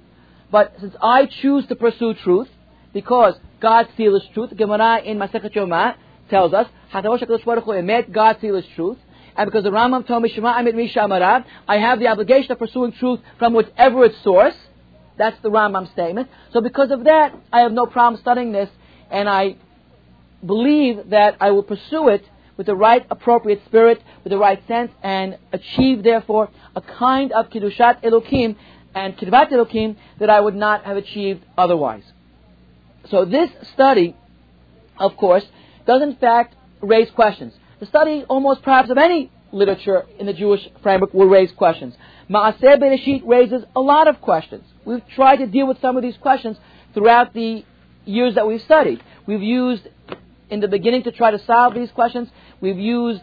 But 0.51 0.73
since 0.81 0.93
I 1.01 1.25
choose 1.41 1.65
to 1.67 1.75
pursue 1.77 2.13
truth, 2.15 2.49
because 2.91 3.35
God 3.61 3.87
seal 3.95 4.13
is 4.17 4.23
truth, 4.33 4.49
Gemara 4.57 5.01
in 5.03 5.17
Masechet 5.19 5.53
Yoma 5.53 5.95
tells 6.29 6.53
us, 6.53 6.67
God's 6.91 8.41
seal 8.41 8.55
is 8.57 8.65
truth, 8.75 8.97
and 9.37 9.47
because 9.49 9.63
the 9.63 9.69
Rambam 9.69 10.05
told 10.05 10.21
me, 10.21 10.27
Shema 10.27 10.53
Amit 10.59 10.75
Misha 10.75 11.45
I 11.65 11.77
have 11.77 11.99
the 12.01 12.07
obligation 12.07 12.51
of 12.51 12.59
pursuing 12.59 12.91
truth 12.91 13.21
from 13.39 13.53
whatever 13.53 14.03
its 14.03 14.21
source. 14.21 14.55
That's 15.17 15.41
the 15.43 15.49
Rambam 15.49 15.89
statement. 15.93 16.27
So 16.51 16.59
because 16.59 16.91
of 16.91 17.05
that, 17.05 17.33
I 17.53 17.61
have 17.61 17.71
no 17.71 17.85
problem 17.85 18.19
studying 18.19 18.51
this, 18.51 18.69
and 19.09 19.29
I 19.29 19.55
believe 20.45 21.11
that 21.11 21.37
I 21.39 21.51
will 21.51 21.63
pursue 21.63 22.09
it 22.09 22.25
with 22.57 22.67
the 22.67 22.75
right 22.75 23.05
appropriate 23.09 23.61
spirit, 23.65 24.01
with 24.23 24.31
the 24.31 24.37
right 24.37 24.65
sense, 24.67 24.91
and 25.03 25.37
achieve 25.51 26.03
therefore 26.03 26.49
a 26.75 26.81
kind 26.81 27.31
of 27.31 27.49
Kiddushat 27.49 28.03
Elokim 28.03 28.55
and 28.93 29.17
Kirvat 29.17 29.51
Elokim 29.51 29.97
that 30.19 30.29
I 30.29 30.39
would 30.39 30.55
not 30.55 30.85
have 30.85 30.97
achieved 30.97 31.43
otherwise. 31.57 32.03
So 33.09 33.25
this 33.25 33.49
study, 33.73 34.15
of 34.97 35.15
course, 35.17 35.45
does 35.85 36.01
in 36.01 36.15
fact 36.15 36.55
raise 36.81 37.11
questions. 37.11 37.53
The 37.79 37.85
study, 37.85 38.23
almost 38.27 38.61
perhaps 38.63 38.89
of 38.89 38.97
any 38.97 39.31
literature 39.51 40.05
in 40.17 40.25
the 40.25 40.33
Jewish 40.33 40.67
framework, 40.81 41.13
will 41.13 41.27
raise 41.27 41.51
questions. 41.51 41.95
Maaseh 42.29 42.79
Bereshit 42.79 43.21
raises 43.25 43.63
a 43.75 43.81
lot 43.81 44.07
of 44.07 44.21
questions. 44.21 44.63
We've 44.85 45.05
tried 45.09 45.37
to 45.37 45.47
deal 45.47 45.67
with 45.67 45.79
some 45.81 45.97
of 45.97 46.03
these 46.03 46.17
questions 46.17 46.57
throughout 46.93 47.33
the 47.33 47.63
years 48.05 48.35
that 48.35 48.47
we've 48.47 48.61
studied. 48.61 49.03
We've 49.27 49.43
used, 49.43 49.87
in 50.55 50.61
the 50.61 50.67
beginning, 50.77 51.03
to 51.03 51.11
try 51.11 51.31
to 51.31 51.41
solve 51.45 51.73
these 51.75 51.91
questions, 51.91 52.27
we've 52.61 52.79
used 52.79 53.21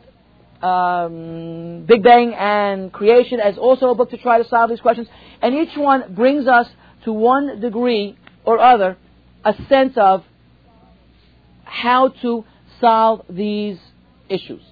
um, 0.63 1.85
Big 1.87 2.03
Bang 2.03 2.35
and 2.35 2.93
Creation 2.93 3.41
as 3.41 3.59
also 3.59 3.91
a 3.91 3.95
book 3.95 4.11
to 4.11 4.19
try 4.19 4.37
to 4.43 4.49
solve 4.49 4.69
these 4.71 4.81
questions. 4.81 5.09
And 5.41 5.55
each 5.55 5.77
one 5.77 6.15
brings 6.15 6.47
us, 6.47 6.69
to 7.05 7.13
one 7.13 7.61
degree 7.61 8.17
or 8.45 8.61
other, 8.61 8.97
a 9.45 9.55
sense 9.69 9.95
of 9.97 10.23
how 11.65 12.09
to 12.23 12.45
solve 12.81 13.25
these 13.29 13.79
issues, 14.29 14.63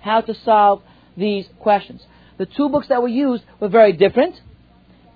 how 0.00 0.20
to 0.20 0.34
solve 0.44 0.82
these 1.16 1.46
questions. 1.58 2.00
The 2.38 2.46
two 2.46 2.68
books 2.68 2.88
that 2.88 3.02
we 3.02 3.12
used 3.12 3.42
were 3.58 3.68
very 3.68 3.94
different. 3.94 4.34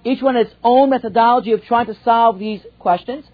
Each 0.03 0.23
one 0.23 0.35
has 0.35 0.47
its 0.47 0.57
own 0.65 0.91
methodology 0.91 1.53
of 1.53 1.63
trying 1.65 1.87
to 1.87 1.97
solve 2.05 2.39
these 2.39 2.63
questions. 2.79 3.25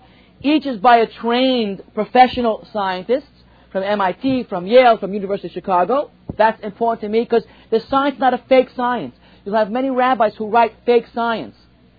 Each 0.42 0.66
is 0.66 0.78
by 0.78 0.97
a 0.99 1.07
trained 1.07 1.83
professional 1.95 2.66
scientist 2.73 3.26
from 3.73 3.83
MIT, 3.83 4.45
from 4.45 4.67
Yale, 4.67 4.99
from 4.99 5.14
University 5.14 5.49
of 5.49 5.55
Chicago. 5.55 6.11
That's 6.37 6.62
important 6.62 7.00
to 7.00 7.09
me 7.09 7.25
because 7.25 7.45
the 7.71 7.81
science 7.81 8.14
is 8.14 8.21
not 8.21 8.35
a 8.35 8.38
fake 8.49 8.69
science. 8.76 9.17
You'll 9.45 9.57
have 9.57 9.71
many 9.71 9.91
rabbis 9.91 10.35
who 10.37 10.49
write 10.49 10.75
fake 10.87 11.07
science, 11.14 11.57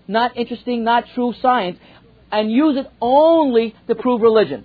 not 0.08 0.36
interesting, 0.36 0.84
not 0.84 1.04
true 1.14 1.34
science, 1.42 1.78
and 2.32 2.50
use 2.50 2.76
it 2.76 2.86
only 3.00 3.74
to 3.86 3.94
prove 3.94 4.22
religion. 4.22 4.64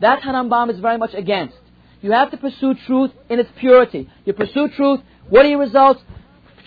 That 0.00 0.22
Rambam 0.22 0.70
is 0.70 0.80
very 0.80 0.98
much 0.98 1.14
against. 1.14 1.56
You 2.02 2.12
have 2.12 2.30
to 2.30 2.36
pursue 2.36 2.74
truth 2.86 3.10
in 3.28 3.38
its 3.38 3.50
purity. 3.58 4.08
You 4.24 4.32
pursue 4.32 4.68
truth. 4.68 5.00
What 5.28 5.44
are 5.44 5.48
your 5.48 5.60
results? 5.60 6.02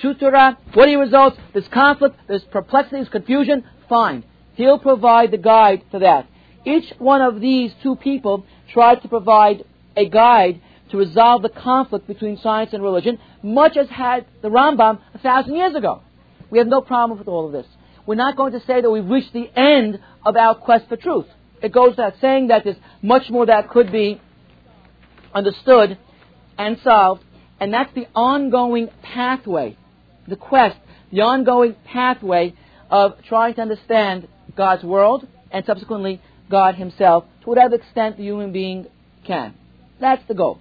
Torah. 0.01 0.57
What 0.73 0.87
are 0.87 0.91
your 0.91 1.01
results? 1.01 1.37
There's 1.53 1.67
conflict. 1.69 2.17
There's 2.27 2.43
perplexity. 2.43 2.97
There's 2.97 3.09
confusion. 3.09 3.63
Fine. 3.87 4.25
He'll 4.55 4.79
provide 4.79 5.31
the 5.31 5.37
guide 5.37 5.83
for 5.89 5.99
that. 5.99 6.27
Each 6.65 6.91
one 6.99 7.21
of 7.21 7.39
these 7.39 7.73
two 7.81 7.95
people 7.95 8.45
tried 8.67 9.01
to 9.01 9.07
provide 9.07 9.63
a 9.95 10.09
guide 10.09 10.61
to 10.91 10.97
resolve 10.97 11.41
the 11.41 11.49
conflict 11.49 12.07
between 12.07 12.37
science 12.37 12.71
and 12.73 12.83
religion, 12.83 13.17
much 13.41 13.77
as 13.77 13.89
had 13.89 14.25
the 14.41 14.49
Rambam 14.49 14.99
a 15.13 15.17
thousand 15.19 15.55
years 15.55 15.75
ago. 15.75 16.01
We 16.49 16.59
have 16.59 16.67
no 16.67 16.81
problem 16.81 17.17
with 17.17 17.27
all 17.27 17.47
of 17.47 17.51
this. 17.51 17.65
We're 18.05 18.15
not 18.15 18.35
going 18.35 18.51
to 18.51 18.59
say 18.59 18.81
that 18.81 18.89
we've 18.89 19.07
reached 19.07 19.33
the 19.33 19.49
end 19.55 19.99
of 20.25 20.35
our 20.35 20.55
quest 20.55 20.87
for 20.89 20.97
truth. 20.97 21.25
It 21.61 21.71
goes 21.71 21.91
without 21.91 22.15
saying 22.19 22.47
that 22.47 22.63
there's 22.63 22.75
much 23.01 23.29
more 23.29 23.45
that 23.45 23.69
could 23.69 23.91
be 23.91 24.21
understood 25.33 25.97
and 26.57 26.77
solved, 26.83 27.23
and 27.59 27.73
that's 27.73 27.93
the 27.95 28.07
ongoing 28.13 28.89
pathway, 29.01 29.77
the 30.27 30.35
quest, 30.35 30.77
the 31.11 31.21
ongoing 31.21 31.75
pathway 31.85 32.53
of 32.89 33.13
trying 33.27 33.55
to 33.55 33.61
understand 33.61 34.27
God's 34.55 34.83
world 34.83 35.25
and 35.51 35.65
subsequently 35.65 36.21
God 36.51 36.75
Himself 36.75 37.23
to 37.41 37.49
whatever 37.49 37.75
extent 37.75 38.17
the 38.17 38.23
human 38.23 38.51
being 38.51 38.87
can. 39.25 39.55
That's 40.03 40.27
the 40.27 40.33
goal. 40.33 40.59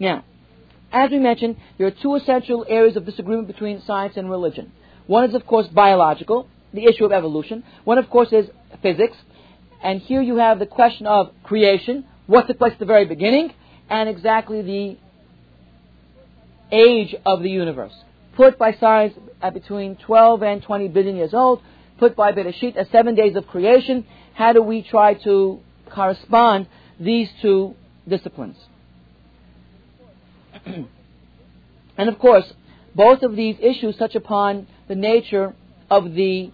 Now, 0.00 0.24
as 0.90 1.10
we 1.10 1.18
mentioned, 1.18 1.56
there 1.76 1.86
are 1.86 1.90
two 2.02 2.14
essential 2.14 2.64
areas 2.66 2.96
of 2.96 3.04
disagreement 3.04 3.48
between 3.48 3.82
science 3.82 4.16
and 4.16 4.30
religion. 4.30 4.72
One 5.06 5.28
is, 5.28 5.34
of 5.34 5.44
course, 5.46 5.66
biological, 5.66 6.48
the 6.72 6.84
issue 6.84 7.04
of 7.04 7.12
evolution. 7.12 7.64
One, 7.84 7.98
of 7.98 8.08
course, 8.08 8.32
is 8.32 8.48
physics. 8.80 9.14
And 9.82 10.00
here 10.00 10.22
you 10.22 10.36
have 10.36 10.58
the 10.58 10.64
question 10.64 11.06
of 11.06 11.32
creation, 11.42 12.06
what 12.26 12.46
took 12.46 12.56
place 12.56 12.72
at 12.72 12.78
the 12.78 12.86
very 12.86 13.04
beginning, 13.04 13.52
and 13.90 14.08
exactly 14.08 14.62
the 14.62 14.96
age 16.74 17.14
of 17.26 17.42
the 17.42 17.50
universe. 17.50 17.92
Put 18.36 18.56
by 18.56 18.72
science 18.72 19.12
at 19.42 19.52
between 19.52 19.96
12 19.96 20.42
and 20.42 20.62
20 20.62 20.88
billion 20.88 21.16
years 21.16 21.34
old, 21.34 21.60
put 21.98 22.16
by 22.16 22.32
Bereshit 22.32 22.76
as 22.76 22.88
seven 22.90 23.14
days 23.14 23.36
of 23.36 23.46
creation. 23.46 24.06
How 24.32 24.54
do 24.54 24.62
we 24.62 24.80
try 24.80 25.12
to 25.24 25.60
correspond 25.90 26.68
these 26.98 27.28
two 27.40 27.74
disciplines? 28.06 28.56
and 30.66 32.08
of 32.08 32.18
course, 32.18 32.44
both 32.94 33.22
of 33.22 33.36
these 33.36 33.56
issues 33.60 33.96
touch 33.96 34.14
upon 34.14 34.66
the 34.88 34.94
nature 34.94 35.54
of 35.90 36.14
the 36.14 36.50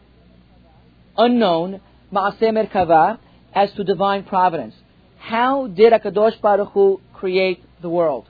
unknown, 1.17 1.81
Ma'aseh 2.13 2.43
Merkava, 2.43 3.19
as 3.55 3.73
to 3.73 3.85
divine 3.85 4.25
providence. 4.25 4.75
How 5.19 5.69
did 5.69 5.93
Akadosh 5.93 6.41
Baruch 6.41 6.73
Hu 6.73 7.01
create 7.15 7.65
the 7.81 7.89
world? 7.89 8.27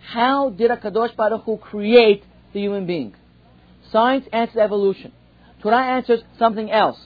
How 0.00 0.50
did 0.50 0.70
Akadosh 0.70 1.14
Baruch 1.16 1.42
Hu 1.44 1.58
create 1.58 2.24
the 2.54 2.60
human 2.60 2.86
being? 2.86 3.14
Science 3.92 4.26
answers 4.32 4.56
evolution. 4.56 5.12
Torah 5.62 5.84
answers 5.96 6.20
something 6.38 6.70
else. 6.70 6.98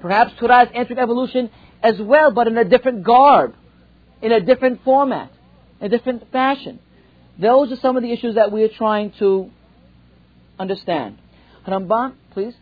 Perhaps 0.00 0.32
Torah 0.38 0.64
is 0.64 0.68
answering 0.74 0.98
evolution 0.98 1.50
as 1.82 1.94
well, 2.00 2.30
but 2.30 2.48
in 2.48 2.58
a 2.58 2.64
different 2.64 3.04
garb, 3.04 3.54
in 4.22 4.32
a 4.32 4.40
different 4.40 4.82
format, 4.84 5.30
in 5.80 5.86
a 5.86 5.88
different 5.88 6.30
fashion. 6.30 6.78
Those 7.40 7.72
are 7.72 7.76
some 7.76 7.96
of 7.96 8.02
the 8.02 8.12
issues 8.12 8.36
that 8.36 8.52
we 8.52 8.62
are 8.62 8.68
trying 8.68 9.12
to 9.18 9.50
understand. 10.58 11.18
Rambam, 11.66 12.14
please. 12.32 12.54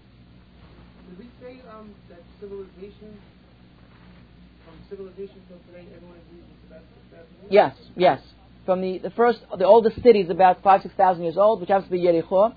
Did 1.08 1.18
we 1.18 1.26
say 1.40 1.60
um, 1.70 1.94
that 2.08 2.20
civilization, 2.40 3.18
from 4.64 4.74
civilization 4.88 5.40
till 5.48 5.58
today, 5.68 5.86
everyone 5.94 6.16
agrees 6.28 6.44
it's 6.50 6.68
the 6.68 6.74
best, 6.74 7.48
the 7.48 7.54
Yes, 7.54 7.76
yes. 7.96 8.20
From 8.64 8.80
the, 8.80 8.98
the 8.98 9.10
first, 9.10 9.40
the 9.58 9.64
oldest 9.64 10.02
city 10.02 10.20
is 10.20 10.30
about 10.30 10.62
five, 10.62 10.82
six 10.82 10.94
thousand 10.94 11.24
years 11.24 11.36
old, 11.36 11.60
which 11.60 11.68
happens 11.68 11.86
to 11.86 11.92
be 11.92 12.00
Yericho. 12.00 12.54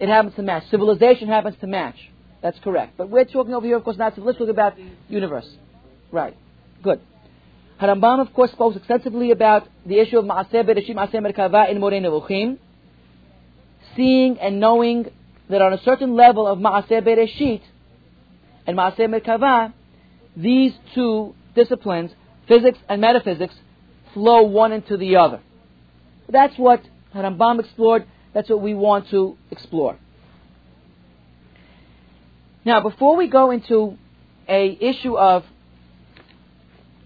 It 0.00 0.08
happens 0.08 0.34
to 0.34 0.42
match. 0.42 0.64
Civilization 0.70 1.28
happens 1.28 1.56
to 1.60 1.66
match. 1.66 1.96
That's 2.42 2.58
correct. 2.58 2.94
But 2.98 3.08
we're 3.08 3.24
talking 3.24 3.54
over 3.54 3.64
here, 3.64 3.76
of 3.76 3.84
course, 3.84 3.96
not 3.96 4.18
let's 4.18 4.38
talk 4.38 4.48
about 4.48 4.74
universe. 5.08 5.48
Right. 6.12 6.36
Good. 6.82 7.00
Harambam, 7.84 8.20
of 8.20 8.32
course, 8.32 8.50
spoke 8.52 8.76
extensively 8.76 9.30
about 9.30 9.68
the 9.84 9.98
issue 9.98 10.18
of 10.18 10.24
Maaseh 10.24 10.64
Bereshit, 10.64 10.94
Maaseh 10.94 11.16
Merkava 11.16 11.70
in 11.70 11.78
Moreh 11.78 12.00
Nevuchim, 12.00 12.58
seeing 13.94 14.38
and 14.38 14.58
knowing 14.58 15.06
that 15.50 15.60
on 15.60 15.74
a 15.74 15.82
certain 15.82 16.14
level 16.14 16.46
of 16.46 16.58
Maaseh 16.58 17.02
Bereshit 17.06 17.60
and 18.66 18.78
Maaseh 18.78 19.00
Merkava, 19.00 19.74
these 20.34 20.72
two 20.94 21.34
disciplines, 21.54 22.10
physics 22.48 22.78
and 22.88 23.02
metaphysics, 23.02 23.54
flow 24.14 24.44
one 24.44 24.72
into 24.72 24.96
the 24.96 25.16
other. 25.16 25.40
That's 26.28 26.56
what 26.56 26.82
Harambam 27.14 27.60
explored. 27.60 28.06
That's 28.32 28.48
what 28.48 28.62
we 28.62 28.72
want 28.72 29.10
to 29.10 29.36
explore. 29.50 29.98
Now, 32.64 32.80
before 32.80 33.16
we 33.16 33.28
go 33.28 33.50
into 33.50 33.98
a 34.48 34.78
issue 34.80 35.18
of 35.18 35.44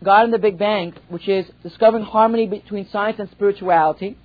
God 0.02 0.24
and 0.24 0.32
the 0.32 0.38
Big 0.38 0.58
Bang, 0.58 0.94
which 1.08 1.28
is 1.28 1.46
discovering 1.62 2.04
harmony 2.04 2.46
between 2.46 2.88
science 2.90 3.18
and 3.18 3.28
spirituality, 3.30 4.16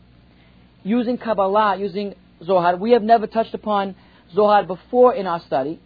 using 0.83 1.17
Kabbalah, 1.17 1.77
using 1.77 2.13
Zohar. 2.43 2.75
We 2.75 2.91
have 2.91 3.01
never 3.01 3.25
touched 3.25 3.53
upon 3.53 3.95
Zohar 4.33 4.63
before 4.63 5.15
in 5.15 5.25
our 5.25 5.41
study. 5.41 5.79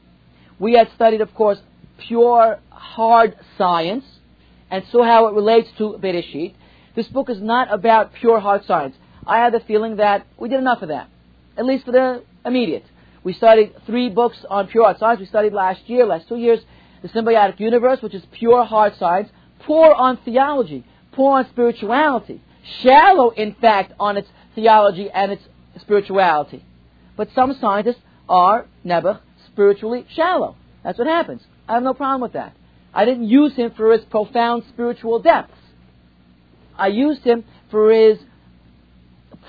We 0.60 0.74
had 0.74 0.90
studied, 0.96 1.22
of 1.22 1.34
course, 1.34 1.60
pure, 1.98 2.60
hard 2.70 3.38
science, 3.58 4.04
and 4.70 4.84
so 4.92 5.04
how 5.04 5.28
it 5.28 5.34
relates 5.34 5.70
to 5.78 5.98
Bereshit. 6.02 6.54
This 6.96 7.08
book 7.08 7.30
is 7.30 7.42
not 7.42 7.74
about 7.74 8.14
pure, 8.14 8.40
hard 8.40 8.66
science. 8.66 8.96
I 9.26 9.38
had 9.38 9.54
the 9.54 9.60
feeling 9.62 9.98
that 9.98 10.26
we 10.38 10.50
did 10.50 10.60
enough 10.60 10.82
of 10.82 10.90
that, 10.90 11.10
at 11.58 11.66
least 11.66 11.86
for 11.86 11.92
the 11.92 12.24
immediate. 12.46 12.86
We 13.24 13.34
studied 13.34 13.74
three 13.86 14.10
books 14.10 14.38
on 14.50 14.68
pure 14.68 14.84
hard 14.84 15.00
science. 15.00 15.20
We 15.20 15.26
studied 15.28 15.54
last 15.54 15.82
year, 15.88 16.06
last 16.06 16.28
two 16.28 16.38
years, 16.38 16.60
The 17.02 17.10
Symbiotic 17.10 17.60
Universe, 17.60 18.02
which 18.02 18.14
is 18.14 18.24
pure 18.32 18.64
hard 18.64 18.96
science, 18.98 19.30
poor 19.68 19.92
on 19.92 20.18
theology, 20.24 20.86
poor 21.12 21.40
on 21.40 21.50
spirituality, 21.50 22.42
shallow, 22.82 23.30
in 23.32 23.54
fact, 23.56 23.92
on 24.00 24.16
its 24.18 24.30
theology 24.56 25.10
and 25.14 25.34
its 25.34 25.44
spirituality. 25.82 26.64
But 27.18 27.30
some 27.36 27.56
scientists 27.60 28.02
are 28.30 28.66
never 28.84 29.20
spiritually 29.48 30.06
shallow. 30.16 30.56
That's 30.84 30.98
what 30.98 31.08
happens. 31.08 31.42
I 31.68 31.74
have 31.76 31.84
no 31.84 31.94
problem 31.94 32.22
with 32.22 32.34
that. 32.34 32.56
I 32.94 33.04
didn't 33.06 33.28
use 33.28 33.54
him 33.56 33.72
for 33.76 33.92
his 33.92 34.06
profound 34.06 34.64
spiritual 34.70 35.20
depths. 35.20 35.54
I 36.78 36.88
used 36.88 37.24
him 37.24 37.44
for 37.70 37.92
his 37.92 38.18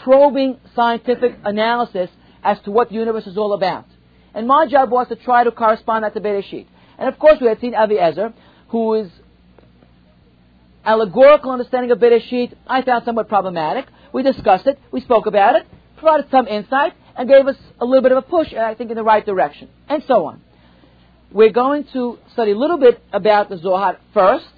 probing 0.03 0.59
scientific 0.75 1.37
analysis 1.45 2.11
as 2.43 2.59
to 2.65 2.71
what 2.71 2.89
the 2.89 2.97
universe 2.97 3.27
is 3.27 3.39
all 3.39 3.53
about. 3.53 3.87
And 4.35 4.47
my 4.49 4.67
job 4.67 4.91
was 4.91 5.09
to 5.09 5.17
try 5.17 5.45
to 5.45 5.53
correspond 5.53 6.05
that 6.05 6.15
to 6.15 6.21
Bereshit. 6.21 6.67
And 6.99 7.09
of 7.09 7.19
course, 7.19 7.39
we 7.41 7.47
had 7.47 7.61
seen 7.61 7.75
Aviezer, 7.75 8.33
who 8.69 8.95
is 8.95 9.11
allegorical 10.89 11.51
understanding 11.51 11.91
of 11.91 11.99
Bereshit, 11.99 12.55
I 12.67 12.83
found 12.83 13.05
somewhat 13.05 13.29
problematic. 13.29 13.87
We 14.13 14.23
discussed 14.23 14.67
it, 14.67 14.79
we 14.91 15.03
spoke 15.03 15.27
about 15.27 15.55
it, 15.57 15.67
provided 15.99 16.31
some 16.31 16.49
insight, 16.49 16.95
and 17.15 17.29
gave 17.29 17.47
us 17.47 17.57
a 17.79 17.85
little 17.85 18.03
bit 18.03 18.13
of 18.13 18.19
a 18.19 18.23
push, 18.23 18.55
I 18.55 18.75
think, 18.75 18.91
in 18.91 18.97
the 18.97 19.03
right 19.03 19.25
direction, 19.25 19.69
and 19.89 20.03
so 20.09 20.25
on. 20.27 20.41
We're 21.31 21.53
going 21.53 21.85
to 21.93 22.19
study 22.33 22.53
a 22.53 22.57
little 22.57 22.79
bit 22.79 23.03
about 23.13 23.51
the 23.51 23.59
Zohar 23.59 23.99
first, 24.15 24.49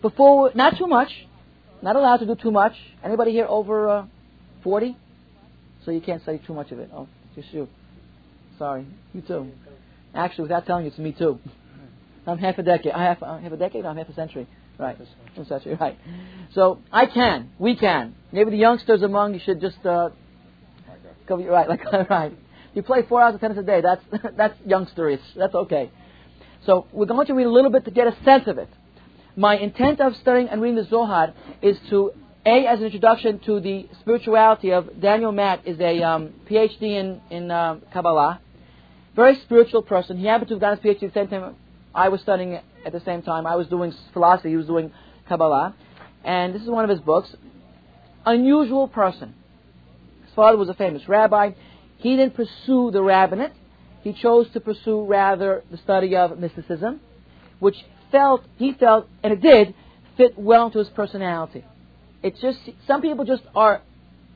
before, 0.00 0.52
not 0.54 0.78
too 0.78 0.86
much, 0.86 1.10
not 1.82 1.96
allowed 1.96 2.18
to 2.18 2.26
do 2.26 2.36
too 2.36 2.52
much. 2.52 2.74
Anybody 3.04 3.32
here 3.32 3.46
over 3.46 3.88
uh, 3.88 4.06
40? 4.62 4.96
So 5.84 5.90
you 5.90 6.00
can't 6.00 6.22
study 6.22 6.40
too 6.46 6.54
much 6.54 6.70
of 6.70 6.78
it. 6.78 6.88
Oh, 6.94 7.08
just 7.34 7.52
you. 7.52 7.68
Sorry, 8.58 8.86
you 9.12 9.22
too. 9.22 9.50
Actually, 10.14 10.42
without 10.42 10.66
telling 10.66 10.84
you, 10.84 10.90
it's 10.90 10.98
me 10.98 11.12
too. 11.12 11.40
I'm 12.28 12.38
half 12.38 12.58
a 12.58 12.62
decade. 12.62 12.92
I 12.92 13.04
have, 13.04 13.22
uh, 13.22 13.38
half 13.38 13.50
a 13.50 13.56
decade. 13.56 13.84
I'm 13.84 13.96
half 13.96 14.08
a 14.08 14.14
century. 14.14 14.46
Right. 14.78 14.96
Century. 15.48 15.76
Right. 15.80 15.98
So 16.54 16.78
I 16.92 17.06
can. 17.06 17.50
We 17.58 17.76
can. 17.76 18.14
Maybe 18.32 18.50
the 18.50 18.56
youngsters 18.56 19.02
among 19.02 19.34
you 19.34 19.40
should 19.44 19.60
just 19.60 19.84
uh, 19.84 20.10
go. 21.26 21.44
Right. 21.44 21.68
Like 21.68 21.84
right. 22.10 22.32
You 22.74 22.82
play 22.82 23.02
four 23.08 23.20
hours 23.20 23.34
of 23.34 23.40
tennis 23.40 23.58
a 23.58 23.62
day. 23.62 23.80
That's 23.80 24.02
that's 24.36 24.58
youngsterish. 24.60 25.20
That's 25.36 25.54
okay. 25.54 25.90
So 26.64 26.86
we're 26.92 27.06
going 27.06 27.26
to 27.26 27.34
read 27.34 27.46
a 27.46 27.50
little 27.50 27.70
bit 27.70 27.84
to 27.86 27.90
get 27.90 28.06
a 28.06 28.16
sense 28.24 28.44
of 28.46 28.58
it. 28.58 28.68
My 29.36 29.56
intent 29.56 30.00
of 30.00 30.14
studying 30.16 30.48
and 30.48 30.60
reading 30.60 30.76
the 30.76 30.88
Zohar 30.88 31.32
is 31.62 31.76
to 31.90 32.12
a 32.46 32.66
as 32.66 32.78
an 32.78 32.86
introduction 32.86 33.40
to 33.46 33.60
the 33.60 33.88
spirituality 34.00 34.70
of 34.70 35.00
Daniel 35.00 35.32
Matt 35.32 35.66
is 35.66 35.78
a 35.80 36.02
um, 36.02 36.34
PhD 36.48 36.82
in 36.82 37.20
in 37.30 37.50
uh, 37.50 37.78
Kabbalah, 37.92 38.40
very 39.16 39.40
spiritual 39.44 39.82
person. 39.82 40.18
He 40.18 40.26
happened 40.26 40.48
to 40.48 40.54
have 40.54 40.60
gotten 40.60 40.78
his 40.78 40.96
PhD 40.96 41.02
at 41.04 41.14
the 41.14 41.20
same 41.20 41.28
time 41.28 41.56
I 41.94 42.08
was 42.08 42.20
studying 42.20 42.54
at 42.84 42.92
the 42.92 43.00
same 43.00 43.22
time. 43.22 43.46
I 43.46 43.56
was 43.56 43.66
doing 43.66 43.92
philosophy. 44.12 44.50
He 44.50 44.56
was 44.56 44.66
doing 44.66 44.92
Kabbalah, 45.28 45.74
and 46.24 46.54
this 46.54 46.62
is 46.62 46.68
one 46.68 46.84
of 46.84 46.90
his 46.90 47.00
books. 47.00 47.34
Unusual 48.24 48.88
person. 48.88 49.34
His 50.24 50.34
father 50.34 50.56
was 50.56 50.68
a 50.68 50.74
famous 50.74 51.08
rabbi. 51.08 51.52
He 51.98 52.16
didn't 52.16 52.34
pursue 52.34 52.90
the 52.92 53.02
rabbinate. 53.02 53.52
He 54.02 54.12
chose 54.12 54.48
to 54.52 54.60
pursue 54.60 55.04
rather 55.04 55.64
the 55.70 55.76
study 55.78 56.14
of 56.16 56.38
mysticism, 56.38 57.00
which 57.58 57.76
felt 58.10 58.42
he 58.56 58.72
felt, 58.72 59.08
and 59.22 59.32
it 59.32 59.42
did, 59.42 59.74
fit 60.16 60.38
well 60.38 60.66
into 60.66 60.78
his 60.78 60.88
personality. 60.88 61.64
It's 62.22 62.40
just 62.40 62.58
some 62.86 63.02
people 63.02 63.24
just 63.24 63.42
are 63.54 63.82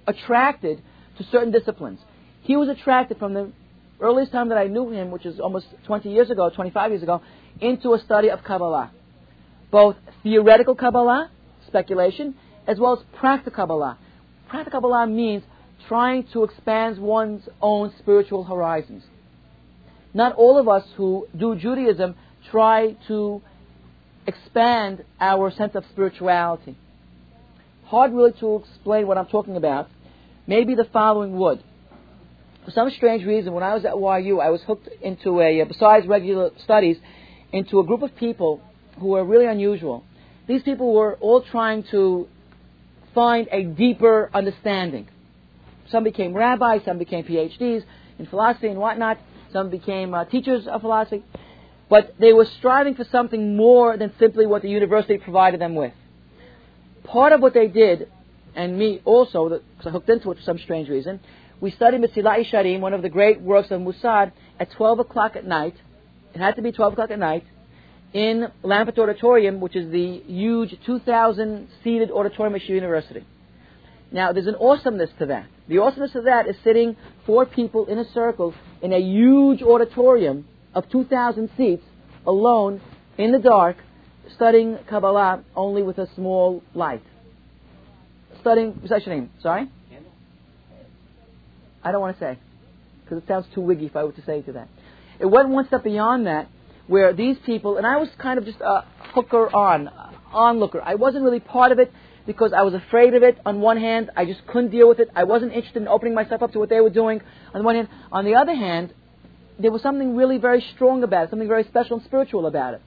attracted 0.07 0.83
to 1.19 1.25
certain 1.25 1.53
disciplines. 1.53 2.01
He 2.43 2.57
was 2.57 2.69
attracted 2.69 3.19
from 3.19 3.35
the 3.35 3.53
earliest 4.01 4.33
time 4.33 4.49
that 4.49 4.59
I 4.59 4.67
knew 4.67 4.91
him, 4.91 5.11
which 5.11 5.27
is 5.27 5.39
almost 5.39 5.67
20 5.87 6.11
years 6.11 6.31
ago, 6.31 6.51
25 6.51 6.91
years 6.91 7.03
ago, 7.03 7.23
into 7.63 7.95
a 7.95 7.99
study 8.01 8.29
of 8.29 8.43
Kabbalah. 8.45 8.91
Both 9.71 9.97
theoretical 10.23 10.75
Kabbalah, 10.75 11.31
speculation, 11.67 12.35
as 12.67 12.79
well 12.79 12.99
as 12.99 13.05
practical 13.19 13.53
Kabbalah. 13.53 13.99
Practical 14.49 14.81
Kabbalah 14.81 15.07
means 15.07 15.43
trying 15.89 16.25
to 16.33 16.45
expand 16.45 16.99
one's 16.99 17.49
own 17.61 17.93
spiritual 17.99 18.45
horizons. 18.45 19.03
Not 20.15 20.35
all 20.35 20.59
of 20.59 20.69
us 20.69 20.85
who 20.97 21.27
do 21.37 21.55
Judaism 21.57 22.15
try 22.51 22.97
to 23.09 23.41
expand 24.27 25.05
our 25.21 25.51
sense 25.51 25.75
of 25.75 25.85
spirituality. 25.91 26.77
Hard 27.87 28.13
really 28.13 28.33
to 28.41 28.57
explain 28.57 29.07
what 29.07 29.19
I'm 29.19 29.27
talking 29.27 29.57
about. 29.57 29.89
Maybe 30.47 30.75
the 30.75 30.85
following 30.93 31.37
would. 31.37 31.63
For 32.65 32.71
some 32.71 32.91
strange 32.91 33.25
reason, 33.25 33.53
when 33.53 33.65
I 33.65 33.75
was 33.75 33.85
at 33.85 33.97
YU, 33.97 34.39
I 34.41 34.51
was 34.51 34.63
hooked 34.63 34.89
into 35.01 35.41
a, 35.41 35.63
uh, 35.63 35.65
besides 35.65 36.07
regular 36.07 36.51
studies, 36.63 36.97
into 37.53 37.81
a 37.81 37.85
group 37.85 38.03
of 38.03 38.15
people 38.17 38.61
who 38.99 39.09
were 39.09 39.25
really 39.25 39.47
unusual. 39.47 40.05
These 40.49 40.63
people 40.63 40.93
were 40.93 41.17
all 41.21 41.43
trying 41.43 41.85
to 41.91 42.27
find 43.15 43.49
a 43.53 43.65
deeper 43.65 44.31
understanding. 44.33 45.09
Some 45.91 46.05
became 46.05 46.33
rabbis, 46.33 46.83
some 46.85 46.99
became 46.99 47.25
PhDs 47.25 47.85
in 48.19 48.27
philosophy 48.27 48.69
and 48.69 48.79
whatnot, 48.79 49.19
some 49.53 49.71
became 49.71 50.15
uh, 50.15 50.25
teachers 50.25 50.67
of 50.67 50.81
philosophy, 50.81 51.23
but 51.91 52.15
they 52.19 52.33
were 52.33 52.47
striving 52.59 52.95
for 52.95 53.05
something 53.05 53.57
more 53.57 53.97
than 53.97 54.13
simply 54.19 54.47
what 54.47 54.63
the 54.63 54.69
university 54.69 55.19
provided 55.19 55.61
them 55.61 55.75
with. 55.75 55.93
Part 57.05 57.33
of 57.33 57.41
what 57.41 57.53
they 57.53 57.69
did, 57.69 58.09
and 58.55 58.79
me 58.79 59.03
also, 59.05 59.49
because 59.49 59.87
I 59.87 59.91
hooked 59.91 60.09
into 60.09 60.31
it 60.31 60.39
for 60.39 60.43
some 60.43 60.59
strange 60.59 60.89
reason, 60.89 61.21
we 61.61 61.71
studied 61.71 62.01
Mesilat 62.01 62.51
Yesharim, 62.51 62.81
one 62.81 62.95
of 62.95 63.03
the 63.03 63.09
great 63.11 63.41
works 63.41 63.71
of 63.71 63.81
Musar, 63.81 64.33
at 64.59 64.71
12 64.73 65.01
o'clock 65.01 65.37
at 65.37 65.47
night 65.47 65.75
it 66.35 66.39
had 66.39 66.57
to 66.57 66.63
be 66.63 66.73
12 66.73 66.95
o'clock 66.95 67.11
at 67.11 67.19
night 67.19 67.45
in 68.13 68.49
Lamport 68.63 68.99
Auditorium, 68.99 69.61
which 69.61 69.77
is 69.77 69.91
the 69.91 70.23
huge 70.27 70.75
2,000 70.85 71.69
seated 71.83 72.11
auditorium 72.11 72.55
at 72.55 72.63
University. 72.69 73.25
Now, 74.11 74.33
there's 74.33 74.47
an 74.47 74.57
awesomeness 74.57 75.11
to 75.19 75.27
that. 75.27 75.47
The 75.69 75.79
awesomeness 75.79 76.15
of 76.15 76.25
that 76.25 76.47
is 76.47 76.57
sitting 76.63 76.97
four 77.25 77.47
people 77.47 77.87
in 77.87 77.99
a 77.99 78.05
circle 78.13 78.55
in 78.83 78.93
a 78.93 78.99
huge 78.99 79.63
auditorium 79.63 80.47
of 80.75 80.89
2,000 80.91 81.51
seats, 81.57 81.85
alone, 82.27 82.81
in 83.17 83.33
the 83.33 83.39
dark, 83.39 83.77
studying 84.35 84.79
Kabbalah 84.89 85.45
only 85.57 85.83
with 85.83 85.99
a 85.99 86.09
small 86.15 86.63
light. 86.75 87.03
Studying, 88.41 88.73
what's 88.73 89.07
your 89.07 89.15
name? 89.15 89.31
Sorry? 89.41 89.71
I 91.85 91.91
don't 91.91 92.01
want 92.01 92.17
to 92.17 92.21
say, 92.21 92.39
because 93.03 93.19
it 93.19 93.25
sounds 93.27 93.47
too 93.55 93.61
wiggy 93.61 93.87
if 93.87 93.97
I 93.97 94.05
were 94.05 94.13
to 94.13 94.25
say 94.25 94.43
to 94.43 94.53
that. 94.53 94.69
It 95.23 95.31
went 95.31 95.49
one 95.51 95.67
step 95.69 95.85
beyond 95.85 96.27
that, 96.27 96.49
where 96.89 97.13
these 97.13 97.37
people, 97.47 97.77
and 97.77 97.87
I 97.87 97.97
was 97.97 98.09
kind 98.19 98.39
of 98.41 98.45
just 98.45 98.61
a 98.61 98.85
hooker 99.15 99.55
on, 99.55 99.89
onlooker. 100.33 100.83
I 100.85 100.97
wasn't 100.97 101.23
really 101.23 101.39
part 101.39 101.71
of 101.71 101.79
it 101.79 101.93
because 102.27 102.53
I 102.53 102.63
was 102.63 102.75
afraid 102.75 103.15
of 103.15 103.23
it. 103.23 103.39
On 103.47 103.61
one 103.61 103.77
hand, 103.77 104.11
I 104.17 104.25
just 104.25 104.45
couldn't 104.49 104.71
deal 104.71 104.89
with 104.89 104.99
it. 104.99 105.09
I 105.15 105.23
wasn't 105.23 105.53
interested 105.53 105.81
in 105.81 105.87
opening 105.87 106.15
myself 106.15 106.43
up 106.43 106.53
to 106.53 106.59
what 106.59 106.69
they 106.71 106.81
were 106.81 106.91
doing. 106.91 107.21
On 107.55 107.61
the 107.61 107.65
one 107.65 107.77
hand, 107.77 107.89
on 108.11 108.25
the 108.25 108.35
other 108.35 108.55
hand, 108.55 108.93
there 109.61 109.71
was 109.71 109.81
something 109.81 110.17
really 110.17 110.39
very 110.39 110.65
strong 110.75 111.05
about 111.05 111.25
it, 111.25 111.31
something 111.31 111.47
very 111.47 111.65
special 111.65 111.99
and 111.99 112.05
spiritual 112.05 112.47
about 112.47 112.75
it. 112.75 112.83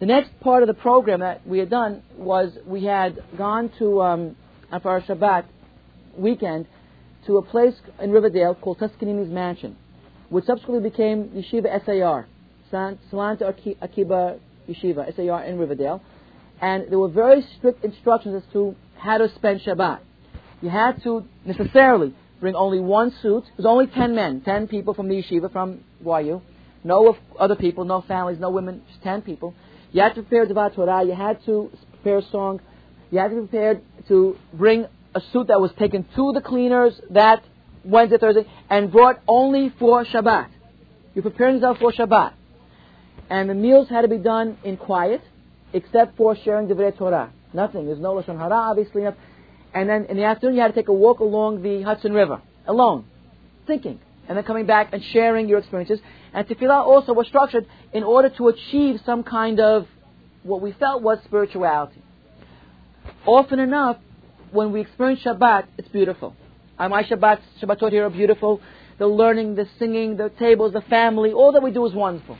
The 0.00 0.06
next 0.06 0.30
part 0.40 0.62
of 0.62 0.68
the 0.68 0.74
program 0.74 1.20
that 1.20 1.46
we 1.46 1.58
had 1.58 1.68
done 1.68 2.02
was 2.16 2.56
we 2.66 2.84
had 2.84 3.22
gone 3.36 3.70
to 3.78 4.02
um, 4.02 4.36
for 4.82 4.90
our 4.90 5.02
Shabbat 5.02 5.44
weekend 6.16 6.66
to 7.26 7.36
a 7.36 7.42
place 7.42 7.74
in 8.00 8.10
Riverdale 8.10 8.54
called 8.54 8.78
Toscanini's 8.78 9.30
Mansion, 9.30 9.76
which 10.34 10.46
subsequently 10.46 10.90
became 10.90 11.28
Yeshiva 11.28 11.86
SAR, 11.86 12.26
Salanter 12.72 13.54
Akiba 13.80 14.36
Yeshiva, 14.68 15.14
SAR 15.14 15.44
in 15.44 15.58
Riverdale. 15.58 16.02
And 16.60 16.90
there 16.90 16.98
were 16.98 17.08
very 17.08 17.46
strict 17.56 17.84
instructions 17.84 18.42
as 18.42 18.52
to 18.52 18.74
how 18.96 19.18
to 19.18 19.32
spend 19.36 19.60
Shabbat. 19.60 20.00
You 20.60 20.70
had 20.70 21.00
to 21.04 21.24
necessarily 21.44 22.16
bring 22.40 22.56
only 22.56 22.80
one 22.80 23.14
suit. 23.22 23.44
It 23.46 23.58
was 23.58 23.66
only 23.66 23.86
10 23.86 24.16
men, 24.16 24.40
10 24.40 24.66
people 24.66 24.92
from 24.92 25.08
the 25.08 25.22
yeshiva, 25.22 25.52
from 25.52 25.84
YU. 26.04 26.42
No 26.82 27.16
other 27.38 27.54
people, 27.54 27.84
no 27.84 28.00
families, 28.00 28.40
no 28.40 28.50
women, 28.50 28.82
just 28.88 29.04
10 29.04 29.22
people. 29.22 29.54
You 29.92 30.02
had 30.02 30.16
to 30.16 30.22
prepare 30.22 30.46
Devat 30.46 30.74
Torah. 30.74 31.04
You 31.04 31.14
had 31.14 31.44
to 31.46 31.70
prepare 31.92 32.18
a 32.18 32.28
song. 32.32 32.60
You 33.12 33.20
had 33.20 33.28
to 33.28 33.36
be 33.36 33.40
prepared 33.42 33.82
to 34.08 34.36
bring 34.52 34.86
a 35.14 35.20
suit 35.32 35.46
that 35.46 35.60
was 35.60 35.70
taken 35.78 36.04
to 36.16 36.32
the 36.32 36.40
cleaners 36.40 37.00
that 37.10 37.44
Wednesday, 37.84 38.18
Thursday, 38.18 38.46
and 38.70 38.90
brought 38.90 39.20
only 39.28 39.72
for 39.78 40.04
Shabbat. 40.04 40.48
You're 41.14 41.22
preparing 41.22 41.56
yourself 41.56 41.78
for 41.78 41.92
Shabbat. 41.92 42.32
And 43.30 43.48
the 43.48 43.54
meals 43.54 43.88
had 43.88 44.02
to 44.02 44.08
be 44.08 44.18
done 44.18 44.58
in 44.64 44.76
quiet, 44.76 45.22
except 45.72 46.16
for 46.16 46.36
sharing 46.36 46.68
Divrei 46.68 46.96
Torah. 46.96 47.32
Nothing. 47.52 47.86
There's 47.86 48.00
no 48.00 48.14
Lashon 48.14 48.38
Hara, 48.38 48.54
obviously. 48.54 49.04
And 49.74 49.88
then 49.88 50.06
in 50.06 50.16
the 50.16 50.24
afternoon, 50.24 50.56
you 50.56 50.62
had 50.62 50.68
to 50.68 50.74
take 50.74 50.88
a 50.88 50.92
walk 50.92 51.20
along 51.20 51.62
the 51.62 51.82
Hudson 51.82 52.12
River, 52.12 52.40
alone, 52.66 53.04
thinking, 53.66 54.00
and 54.28 54.36
then 54.36 54.44
coming 54.44 54.66
back 54.66 54.90
and 54.92 55.02
sharing 55.12 55.48
your 55.48 55.58
experiences. 55.58 56.00
And 56.32 56.46
tefillah 56.46 56.84
also 56.84 57.12
was 57.12 57.26
structured 57.28 57.66
in 57.92 58.02
order 58.02 58.28
to 58.30 58.48
achieve 58.48 59.00
some 59.06 59.22
kind 59.22 59.60
of 59.60 59.86
what 60.42 60.60
we 60.60 60.72
felt 60.72 61.02
was 61.02 61.18
spirituality. 61.24 62.02
Often 63.26 63.60
enough, 63.60 63.98
when 64.50 64.72
we 64.72 64.80
experience 64.80 65.22
Shabbat, 65.24 65.66
it's 65.78 65.88
beautiful. 65.88 66.34
My 66.78 67.02
Shabbat, 67.04 67.40
Shabbatot 67.60 67.90
here 67.90 68.06
are 68.06 68.10
beautiful. 68.10 68.60
The 68.98 69.06
learning, 69.06 69.54
the 69.54 69.68
singing, 69.78 70.16
the 70.16 70.30
tables, 70.30 70.72
the 70.72 70.80
family, 70.82 71.32
all 71.32 71.52
that 71.52 71.62
we 71.62 71.70
do 71.70 71.84
is 71.86 71.92
wonderful. 71.92 72.38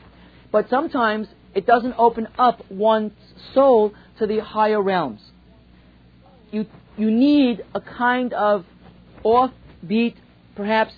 But 0.52 0.68
sometimes 0.70 1.28
it 1.54 1.66
doesn't 1.66 1.94
open 1.98 2.28
up 2.38 2.64
one's 2.70 3.12
soul 3.54 3.92
to 4.18 4.26
the 4.26 4.40
higher 4.40 4.80
realms. 4.80 5.20
You, 6.50 6.66
you 6.96 7.10
need 7.10 7.64
a 7.74 7.80
kind 7.80 8.32
of 8.32 8.64
offbeat, 9.24 10.14
perhaps, 10.54 10.94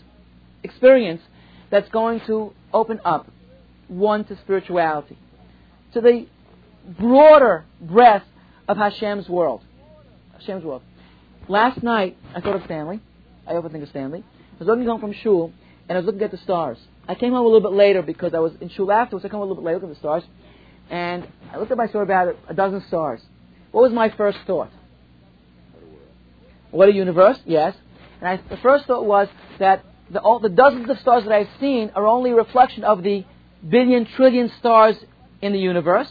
experience 0.62 1.22
that's 1.70 1.88
going 1.90 2.20
to 2.27 2.53
open 2.72 3.01
up 3.05 3.27
one 3.88 4.25
to 4.25 4.37
spirituality, 4.38 5.16
to 5.92 6.01
the 6.01 6.27
broader 6.99 7.64
breadth 7.81 8.27
of 8.68 8.77
Hashem's 8.77 9.29
world. 9.29 9.62
Hashem's 10.33 10.64
world. 10.64 10.83
Last 11.49 11.83
night, 11.83 12.16
I 12.35 12.40
thought 12.40 12.57
of 12.57 12.62
Stanley. 12.64 13.01
I 13.47 13.55
often 13.55 13.71
think 13.71 13.85
of 13.85 13.91
Stanley. 13.91 14.25
I 14.27 14.59
was 14.59 14.69
looking 14.69 14.87
home 14.87 15.01
from 15.01 15.13
shul, 15.13 15.53
and 15.89 15.97
I 15.97 16.01
was 16.01 16.07
looking 16.07 16.23
at 16.23 16.31
the 16.31 16.39
stars. 16.39 16.79
I 17.09 17.15
came 17.15 17.33
home 17.33 17.43
a 17.45 17.49
little 17.49 17.69
bit 17.71 17.77
later 17.77 18.03
because 18.03 18.35
I 18.35 18.41
was 18.41 18.53
in 18.61 18.69
shul 18.71 18.91
afterwards. 18.91 19.25
I 19.25 19.29
came 19.29 19.39
home 19.39 19.49
a 19.49 19.53
little 19.53 19.63
bit 19.63 19.67
later, 19.67 19.77
looking 19.77 19.91
at 19.91 19.97
the 19.97 20.01
stars, 20.01 20.25
and 20.91 21.27
I 21.53 21.59
looked 21.59 21.71
at 21.71 21.79
my 21.79 21.89
saw 21.89 22.01
about 22.01 22.37
a 22.49 22.55
dozen 22.55 22.83
stars. 22.89 23.21
What 23.71 23.83
was 23.83 23.93
my 23.93 24.09
first 24.11 24.39
thought? 24.47 24.71
What 26.71 26.89
a 26.89 26.93
universe, 26.93 27.39
yes. 27.45 27.77
And 28.21 28.29
I, 28.29 28.37
the 28.49 28.57
first 28.59 28.87
thought 28.87 29.05
was 29.05 29.29
that 29.59 29.85
the, 30.11 30.21
all, 30.21 30.41
the 30.41 30.49
dozens 30.49 30.89
of 30.89 30.99
stars 31.01 31.25
that 31.25 31.33
I've 31.33 31.49
seen 31.61 31.91
are 31.95 32.07
only 32.07 32.31
a 32.31 32.35
reflection 32.35 32.85
of 32.85 33.03
the 33.03 33.25
billion 33.67 34.07
trillion 34.07 34.51
stars 34.59 34.97
in 35.43 35.53
the 35.53 35.59
universe. 35.59 36.11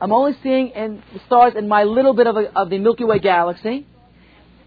I'm 0.00 0.12
only 0.12 0.36
seeing 0.42 0.70
in 0.70 1.02
the 1.12 1.20
stars 1.26 1.54
in 1.56 1.68
my 1.68 1.84
little 1.84 2.12
bit 2.12 2.26
of, 2.26 2.36
a, 2.36 2.52
of 2.58 2.70
the 2.70 2.78
Milky 2.78 3.04
Way 3.04 3.18
galaxy. 3.18 3.86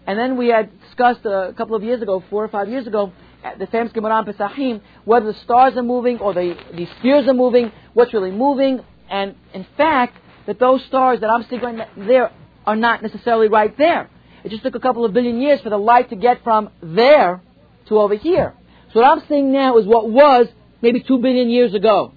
And 0.06 0.18
then 0.18 0.36
we 0.36 0.48
had 0.48 0.70
discussed 0.82 1.24
a 1.24 1.52
couple 1.56 1.74
of 1.74 1.82
years 1.82 2.00
ago, 2.00 2.22
four 2.30 2.44
or 2.44 2.48
five 2.48 2.68
years 2.68 2.86
ago, 2.86 3.12
the 3.58 3.66
famous 3.66 3.92
Gemara 3.92 4.24
Pesachim, 4.24 4.80
whether 5.04 5.32
the 5.32 5.38
stars 5.40 5.76
are 5.76 5.82
moving 5.82 6.18
or 6.18 6.32
the, 6.32 6.56
the 6.74 6.86
spheres 6.98 7.26
are 7.28 7.34
moving, 7.34 7.72
what's 7.94 8.12
really 8.12 8.30
moving, 8.30 8.80
and 9.10 9.34
in 9.52 9.66
fact, 9.76 10.16
that 10.46 10.58
those 10.58 10.84
stars 10.84 11.20
that 11.20 11.28
I'm 11.30 11.44
seeing 11.48 11.60
right 11.60 11.88
there 11.96 12.30
are 12.66 12.76
not 12.76 13.02
necessarily 13.02 13.48
right 13.48 13.76
there. 13.76 14.08
It 14.44 14.50
just 14.50 14.62
took 14.62 14.74
a 14.76 14.80
couple 14.80 15.04
of 15.04 15.12
billion 15.12 15.40
years 15.40 15.60
for 15.60 15.70
the 15.70 15.76
light 15.76 16.10
to 16.10 16.16
get 16.16 16.42
from 16.44 16.70
there 16.82 17.42
to 17.88 17.98
over 17.98 18.14
here. 18.14 18.54
So 18.92 19.00
what 19.00 19.10
I'm 19.10 19.26
seeing 19.28 19.52
now 19.52 19.78
is 19.78 19.86
what 19.86 20.08
was 20.08 20.46
maybe 20.82 21.00
two 21.00 21.18
billion 21.18 21.50
years 21.50 21.74
ago. 21.74 22.12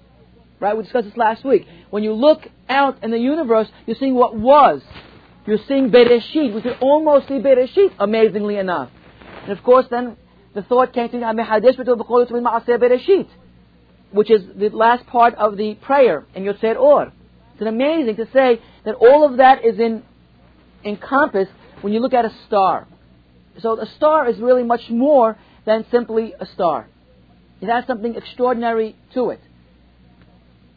Right? 0.60 0.76
We 0.76 0.84
discussed 0.84 1.08
this 1.08 1.16
last 1.16 1.44
week. 1.44 1.66
When 1.90 2.04
you 2.04 2.12
look 2.12 2.46
out 2.68 3.02
in 3.02 3.10
the 3.10 3.18
universe, 3.18 3.68
you're 3.86 3.96
seeing 3.98 4.14
what 4.14 4.36
was. 4.36 4.80
You're 5.50 5.58
seeing 5.66 5.90
Bereshit. 5.90 6.54
We 6.54 6.62
can 6.62 6.76
almost 6.80 7.26
see 7.26 7.34
Bereshit, 7.34 7.94
amazingly 7.98 8.56
enough. 8.56 8.88
And 9.42 9.50
of 9.50 9.64
course, 9.64 9.84
then 9.90 10.16
the 10.54 10.62
thought 10.62 10.92
came 10.92 11.08
to 11.08 11.16
me, 11.16 11.24
Bereshit, 11.24 13.26
which 14.12 14.30
is 14.30 14.42
the 14.54 14.68
last 14.68 15.08
part 15.08 15.34
of 15.34 15.56
the 15.56 15.74
prayer 15.74 16.24
in 16.36 16.44
Yotzer 16.44 16.78
Or. 16.78 17.12
It's 17.54 17.66
amazing 17.66 18.14
to 18.14 18.28
say 18.32 18.60
that 18.84 18.94
all 18.94 19.28
of 19.28 19.38
that 19.38 19.64
is 19.64 19.80
in 19.80 20.04
encompassed 20.84 21.50
when 21.80 21.92
you 21.92 21.98
look 21.98 22.14
at 22.14 22.24
a 22.24 22.32
star. 22.46 22.86
So 23.58 23.80
a 23.80 23.86
star 23.96 24.28
is 24.28 24.38
really 24.38 24.62
much 24.62 24.88
more 24.88 25.36
than 25.66 25.84
simply 25.90 26.32
a 26.38 26.46
star. 26.46 26.86
It 27.60 27.66
has 27.66 27.88
something 27.88 28.14
extraordinary 28.14 28.94
to 29.14 29.30
it. 29.30 29.40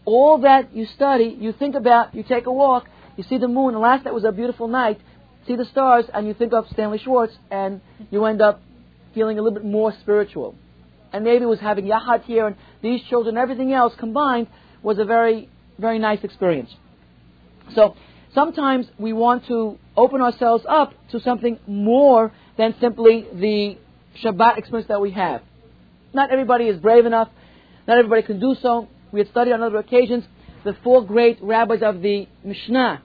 All 0.04 0.40
that 0.40 0.76
you 0.76 0.88
study, 0.88 1.38
you 1.40 1.54
think 1.54 1.76
about, 1.76 2.16
you 2.16 2.24
take 2.24 2.48
a 2.48 2.52
walk, 2.52 2.88
you 3.18 3.24
see 3.24 3.38
the 3.38 3.48
moon, 3.48 3.74
and 3.74 3.82
last 3.82 4.06
night 4.06 4.14
was 4.14 4.24
a 4.24 4.32
beautiful 4.32 4.68
night, 4.68 5.00
see 5.48 5.56
the 5.56 5.66
stars, 5.66 6.06
and 6.14 6.28
you 6.28 6.34
think 6.34 6.54
of 6.54 6.68
Stanley 6.70 6.98
Schwartz, 6.98 7.34
and 7.52 7.82
you 8.12 8.26
end 8.26 8.42
up 8.42 8.62
feeling 9.14 9.38
a 9.38 9.42
little 9.42 9.58
bit 9.58 9.66
more 9.66 9.94
spiritual. 10.02 10.56
And 11.12 11.24
maybe 11.24 11.44
it 11.44 11.48
was 11.48 11.60
having 11.60 11.86
Yahat 11.86 12.24
here, 12.24 12.48
and 12.48 12.56
these 12.82 13.02
children, 13.04 13.38
everything 13.38 13.72
else 13.72 13.94
combined 13.98 14.48
was 14.82 14.98
a 14.98 15.06
very, 15.06 15.50
very 15.78 16.00
nice 16.00 16.24
experience. 16.24 16.74
So, 17.76 17.96
sometimes 18.34 18.88
we 18.98 19.14
want 19.14 19.46
to 19.48 19.78
open 19.96 20.22
ourselves 20.22 20.66
up 20.68 20.94
to 21.12 21.20
something 21.20 21.60
more 21.68 22.32
than 22.58 22.76
simply 22.82 23.28
the 23.34 23.78
Shabbat 24.24 24.58
experience 24.58 24.88
that 24.88 25.02
we 25.02 25.12
have. 25.12 25.42
Not 26.14 26.32
everybody 26.32 26.68
is 26.68 26.80
brave 26.80 27.06
enough. 27.06 27.30
Not 27.88 27.98
everybody 27.98 28.24
can 28.24 28.40
do 28.40 28.56
so. 28.62 28.88
We 29.12 29.20
had 29.20 29.30
studied 29.30 29.54
on 29.54 29.62
other 29.62 29.78
occasions 29.78 30.24
the 30.64 30.76
four 30.84 31.06
great 31.06 31.40
rabbis 31.42 31.82
of 31.82 32.02
the 32.02 32.28
Mishnah 32.44 33.02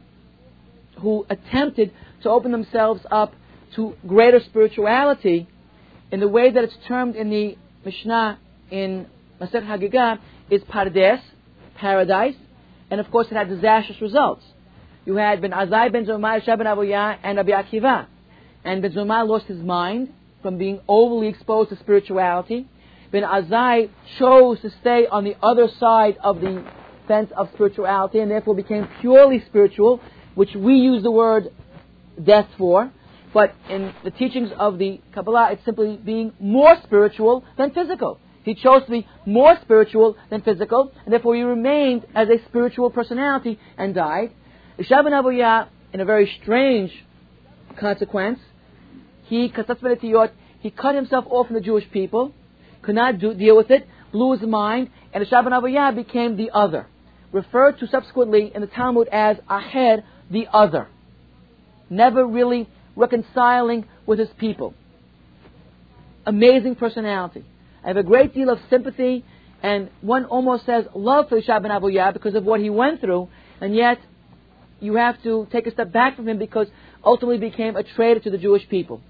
who 1.01 1.27
attempted 1.29 1.93
to 2.23 2.31
open 2.31 2.53
themselves 2.53 3.01
up 3.11 3.35
to 3.77 3.95
greater 4.07 4.41
spirituality 4.41 5.49
in 6.11 6.21
the 6.21 6.29
way 6.29 6.51
that 6.51 6.65
it's 6.65 6.77
termed 6.87 7.17
in 7.17 7.31
the 7.31 7.57
Mishnah 7.85 8.39
in 8.71 9.07
Masech 9.41 9.65
Hagigah 9.65 10.19
is 10.51 10.63
Pardes, 10.63 11.21
paradise, 11.77 12.35
and 12.91 13.01
of 13.01 13.11
course 13.11 13.29
it 13.31 13.35
had 13.35 13.49
disastrous 13.49 14.01
results. 14.01 14.43
You 15.05 15.17
had 15.17 15.41
Ben 15.41 15.53
Azai, 15.53 15.93
Ben 15.93 16.07
Zoma, 16.07 16.43
Shaban 16.45 16.67
Abuya, 16.67 17.19
and 17.23 17.39
Rabbi 17.39 17.51
Akiva. 17.51 18.07
And 18.65 18.83
Ben 18.83 18.93
Zoma 18.93 19.27
lost 19.27 19.47
his 19.47 19.59
mind 19.59 20.13
from 20.43 20.59
being 20.59 20.81
overly 20.89 21.29
exposed 21.29 21.71
to 21.71 21.77
spirituality. 21.77 22.67
Ben 23.11 23.23
Azai 23.23 23.91
chose 24.19 24.61
to 24.61 24.71
stay 24.81 25.07
on 25.07 25.25
the 25.25 25.37
other 25.43 25.69
side 25.79 26.19
of 26.23 26.41
the 26.41 26.65
fence 27.09 27.31
of 27.37 27.49
spirituality 27.55 28.21
and 28.21 28.31
therefore 28.31 28.55
became 28.55 28.87
purely 29.01 29.43
spiritual, 29.47 30.01
which 30.35 30.55
we 30.55 30.75
use 30.75 31.03
the 31.03 31.11
word 31.11 31.51
death 32.23 32.49
for. 32.57 32.93
But 33.35 33.55
in 33.69 33.93
the 34.05 34.11
teachings 34.11 34.51
of 34.59 34.79
the 34.79 35.01
Kabbalah, 35.13 35.51
it's 35.53 35.65
simply 35.65 35.97
being 35.97 36.33
more 36.39 36.77
spiritual 36.85 37.45
than 37.57 37.73
physical. 37.73 38.21
He 38.45 38.55
chose 38.55 38.85
to 38.85 38.91
be 38.91 39.07
more 39.27 39.59
spiritual 39.61 40.17
than 40.31 40.41
physical, 40.41 40.93
and 41.05 41.13
therefore 41.13 41.35
he 41.35 41.43
remained 41.43 42.07
as 42.15 42.29
a 42.29 42.39
spiritual 42.49 42.91
personality 42.91 43.59
and 43.77 43.95
died. 43.95 44.33
Elisha 44.79 45.03
ben 45.03 45.13
Abuya, 45.13 45.69
in 45.93 46.01
a 46.01 46.05
very 46.05 46.33
strange 46.41 46.93
consequence, 47.79 48.39
he 49.25 49.53
he 50.61 50.71
cut 50.71 50.95
himself 50.95 51.25
off 51.29 51.47
from 51.47 51.55
the 51.55 51.61
Jewish 51.61 51.91
people, 51.91 52.33
could 52.81 52.95
not 52.95 53.19
do, 53.19 53.35
deal 53.35 53.57
with 53.57 53.71
it, 53.71 53.87
blew 54.13 54.33
his 54.33 54.49
mind, 54.49 54.91
and 55.13 55.23
Elisha 55.23 55.43
ben 55.43 55.53
Abuya 55.53 55.95
became 55.95 56.37
the 56.37 56.51
other, 56.53 56.87
referred 57.33 57.79
to 57.81 57.87
subsequently 57.87 58.53
in 58.55 58.61
the 58.61 58.67
Talmud 58.67 59.09
as 59.09 59.37
Acher, 59.49 60.03
the 60.31 60.47
other. 60.53 60.89
Never 61.91 62.27
really 62.27 62.69
reconciling 62.97 63.87
with 64.07 64.19
his 64.19 64.29
people. 64.39 64.75
Amazing 66.27 66.75
personality. 66.77 67.45
I 67.85 67.89
have 67.89 67.97
a 67.97 68.03
great 68.03 68.35
deal 68.35 68.51
of 68.51 68.59
sympathy 68.69 69.25
And 69.63 69.91
one 70.01 70.25
almost 70.27 70.67
says 70.67 70.85
love 70.95 71.29
for 71.29 71.37
Elisha 71.37 71.61
ben 71.61 71.71
Abuya 71.71 72.13
because 72.13 72.35
of 72.35 72.45
what 72.45 72.61
he 72.61 72.71
went 72.71 73.01
through, 73.01 73.29
and 73.61 73.75
yet 73.75 73.99
you 74.81 74.95
have 74.95 75.21
to 75.25 75.49
take 75.51 75.67
a 75.67 75.73
step 75.73 75.93
back 75.93 76.15
from 76.15 76.29
him 76.29 76.39
because 76.39 76.69
ultimately 77.05 77.39
became 77.39 77.75
a 77.77 77.83
traitor 77.83 78.21
to 78.21 78.31
the 78.31 78.39
Jewish 78.39 78.69
people. 78.69 79.01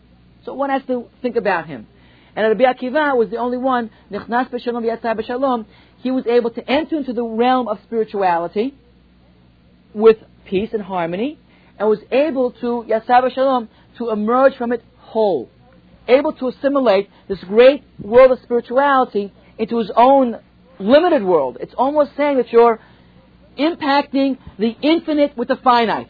So 0.44 0.54
one 0.54 0.70
has 0.70 0.82
to 0.86 1.08
think 1.20 1.36
about 1.36 1.66
him. 1.66 1.86
And 2.34 2.46
Rabbi 2.46 2.72
Akiva 2.72 3.16
was 3.16 3.28
the 3.30 3.36
only 3.36 3.58
one, 3.58 3.90
Nichnas 4.10 4.50
b'shalom 4.50 4.84
b'shalom, 4.86 5.66
he 6.02 6.10
was 6.10 6.26
able 6.26 6.50
to 6.50 6.70
enter 6.70 6.96
into 6.96 7.12
the 7.12 7.24
realm 7.24 7.68
of 7.68 7.78
spirituality 7.84 8.74
with 9.94 10.16
peace 10.44 10.70
and 10.72 10.82
harmony, 10.82 11.38
and 11.78 11.88
was 11.88 12.00
able 12.10 12.52
to, 12.52 12.84
yatzah 12.88 13.22
b'shalom, 13.22 13.68
to 13.98 14.10
emerge 14.10 14.56
from 14.56 14.72
it 14.72 14.82
whole. 14.98 15.48
Able 16.06 16.32
to 16.34 16.48
assimilate 16.48 17.10
this 17.28 17.38
great 17.44 17.82
world 18.00 18.30
of 18.30 18.38
spirituality 18.42 19.32
into 19.58 19.78
his 19.78 19.90
own 19.94 20.38
limited 20.78 21.22
world. 21.22 21.58
It's 21.60 21.74
almost 21.76 22.12
saying 22.16 22.36
that 22.38 22.52
you're 22.52 22.78
impacting 23.58 24.38
the 24.58 24.76
infinite 24.80 25.36
with 25.36 25.48
the 25.48 25.56
finite. 25.56 26.08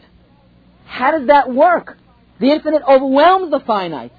How 0.85 1.11
does 1.11 1.27
that 1.27 1.53
work? 1.53 1.97
The 2.39 2.51
infinite 2.51 2.83
overwhelms 2.87 3.51
the 3.51 3.59
finite. 3.59 4.13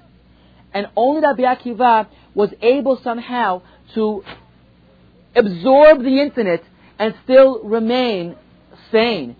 And 0.73 0.87
only 0.95 1.21
Rabbi 1.21 1.43
Akiva 1.43 2.07
was 2.33 2.49
able 2.61 2.99
somehow 3.03 3.61
to 3.95 4.23
absorb 5.35 6.03
the 6.03 6.21
infinite 6.21 6.63
and 6.99 7.15
still 7.23 7.63
remain 7.63 8.35
sane. 8.91 9.35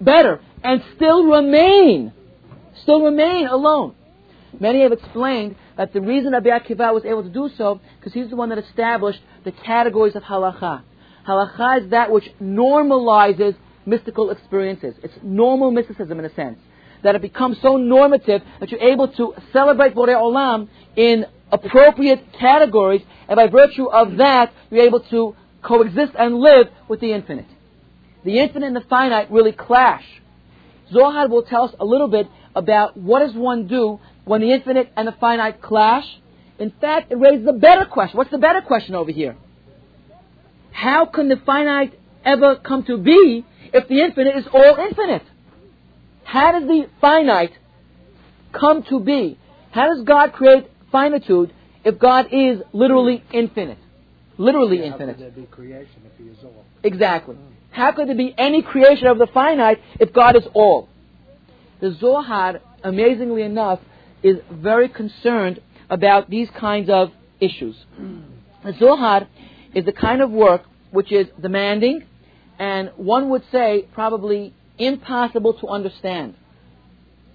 Better, 0.00 0.40
and 0.62 0.82
still 0.94 1.24
remain, 1.24 2.12
still 2.82 3.02
remain 3.02 3.46
alone. 3.46 3.94
Many 4.58 4.82
have 4.82 4.92
explained 4.92 5.56
that 5.76 5.92
the 5.92 6.00
reason 6.00 6.32
Rabbi 6.32 6.48
Akiva 6.48 6.92
was 6.92 7.04
able 7.04 7.22
to 7.22 7.28
do 7.28 7.50
so, 7.56 7.80
because 7.98 8.12
he's 8.12 8.30
the 8.30 8.36
one 8.36 8.48
that 8.48 8.58
established 8.58 9.20
the 9.44 9.52
categories 9.52 10.16
of 10.16 10.22
halacha. 10.22 10.82
Halacha 11.26 11.84
is 11.84 11.90
that 11.90 12.10
which 12.10 12.30
normalizes 12.40 13.56
mystical 13.84 14.30
experiences. 14.30 14.94
It's 15.02 15.14
normal 15.22 15.70
mysticism 15.70 16.18
in 16.18 16.24
a 16.24 16.34
sense. 16.34 16.58
That 17.02 17.14
it 17.14 17.22
becomes 17.22 17.58
so 17.60 17.76
normative 17.76 18.42
that 18.60 18.70
you're 18.70 18.80
able 18.80 19.08
to 19.08 19.34
celebrate 19.52 19.94
Borei 19.94 20.14
Olam 20.14 20.68
in 20.96 21.26
appropriate 21.50 22.32
categories, 22.38 23.02
and 23.28 23.36
by 23.36 23.46
virtue 23.46 23.86
of 23.86 24.16
that, 24.16 24.52
you're 24.70 24.86
able 24.86 25.00
to 25.00 25.34
coexist 25.62 26.12
and 26.18 26.36
live 26.36 26.68
with 26.88 27.00
the 27.00 27.12
infinite. 27.12 27.46
The 28.24 28.38
infinite 28.38 28.66
and 28.66 28.76
the 28.76 28.84
finite 28.88 29.30
really 29.30 29.52
clash. 29.52 30.04
Zohar 30.92 31.28
will 31.28 31.42
tell 31.42 31.64
us 31.64 31.74
a 31.78 31.84
little 31.84 32.08
bit 32.08 32.28
about 32.54 32.96
what 32.96 33.20
does 33.20 33.34
one 33.34 33.66
do 33.66 34.00
when 34.24 34.40
the 34.40 34.52
infinite 34.52 34.92
and 34.96 35.06
the 35.06 35.12
finite 35.12 35.60
clash. 35.62 36.04
In 36.58 36.72
fact, 36.80 37.12
it 37.12 37.16
raises 37.16 37.46
a 37.46 37.52
better 37.52 37.84
question. 37.84 38.16
What's 38.16 38.30
the 38.30 38.38
better 38.38 38.60
question 38.60 38.94
over 38.94 39.10
here? 39.10 39.36
How 40.72 41.06
can 41.06 41.28
the 41.28 41.36
finite 41.44 41.98
ever 42.24 42.56
come 42.56 42.84
to 42.84 42.98
be 42.98 43.44
if 43.72 43.88
the 43.88 44.00
infinite 44.00 44.36
is 44.36 44.46
all 44.52 44.76
infinite? 44.76 45.22
How 46.24 46.52
does 46.58 46.68
the 46.68 46.88
finite 47.00 47.52
come 48.52 48.82
to 48.90 49.00
be? 49.00 49.38
How 49.70 49.94
does 49.94 50.04
God 50.04 50.32
create 50.32 50.66
finitude 50.96 51.48
if 51.84 51.94
God 51.98 52.24
is 52.32 52.54
literally 52.72 53.22
infinite? 53.32 53.78
Literally 54.38 54.78
Yeah, 54.78 54.92
infinite. 54.92 55.16
How 55.16 55.24
could 55.24 55.34
there 55.36 55.42
be 55.44 55.48
creation 55.58 56.00
if 56.08 56.14
he 56.18 56.30
is 56.34 56.38
all? 56.44 56.64
Exactly. 56.82 57.36
How 57.70 57.92
could 57.92 58.08
there 58.08 58.16
be 58.26 58.34
any 58.48 58.60
creation 58.62 59.06
of 59.06 59.18
the 59.18 59.28
finite 59.38 59.78
if 60.00 60.12
God 60.12 60.36
is 60.36 60.46
all? 60.54 60.88
The 61.80 61.90
Zohar, 62.00 62.60
amazingly 62.82 63.42
enough, 63.42 63.80
is 64.22 64.36
very 64.50 64.88
concerned 64.88 65.60
about 65.90 66.30
these 66.30 66.48
kinds 66.66 66.88
of 66.90 67.04
issues. 67.40 67.76
The 68.64 68.74
Zohar 68.78 69.28
is 69.74 69.84
the 69.84 69.92
kind 69.92 70.20
of 70.22 70.30
work 70.30 70.62
which 70.90 71.12
is 71.12 71.26
demanding 71.40 71.96
and 72.58 72.90
one 72.96 73.28
would 73.30 73.44
say 73.52 73.86
probably 73.92 74.54
impossible 74.78 75.54
to 75.60 75.66
understand. 75.68 76.34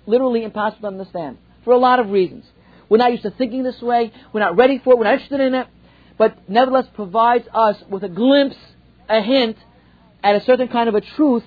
Literally 0.08 0.44
impossible 0.44 0.90
to 0.90 0.94
understand 0.96 1.38
for 1.64 1.74
a 1.74 1.78
lot 1.78 2.00
of 2.00 2.10
reasons. 2.10 2.46
We're 2.92 2.98
not 2.98 3.12
used 3.14 3.24
to 3.24 3.32
thinking 3.32 3.64
this 3.64 3.82
way, 3.82 4.12
we're 4.34 4.42
not 4.42 4.58
ready 4.58 4.78
for 4.78 4.92
it, 4.92 4.98
we're 4.98 5.06
not 5.06 5.14
interested 5.14 5.40
in 5.40 5.56
it, 5.56 5.66
but 6.18 6.50
nevertheless 6.50 6.88
provides 6.94 7.48
us 7.54 7.82
with 7.90 8.04
a 8.04 8.10
glimpse, 8.10 8.58
a 9.08 9.22
hint 9.22 9.56
at 10.22 10.36
a 10.36 10.42
certain 10.42 10.68
kind 10.68 10.90
of 10.90 10.96
a 10.96 11.00
truth 11.00 11.46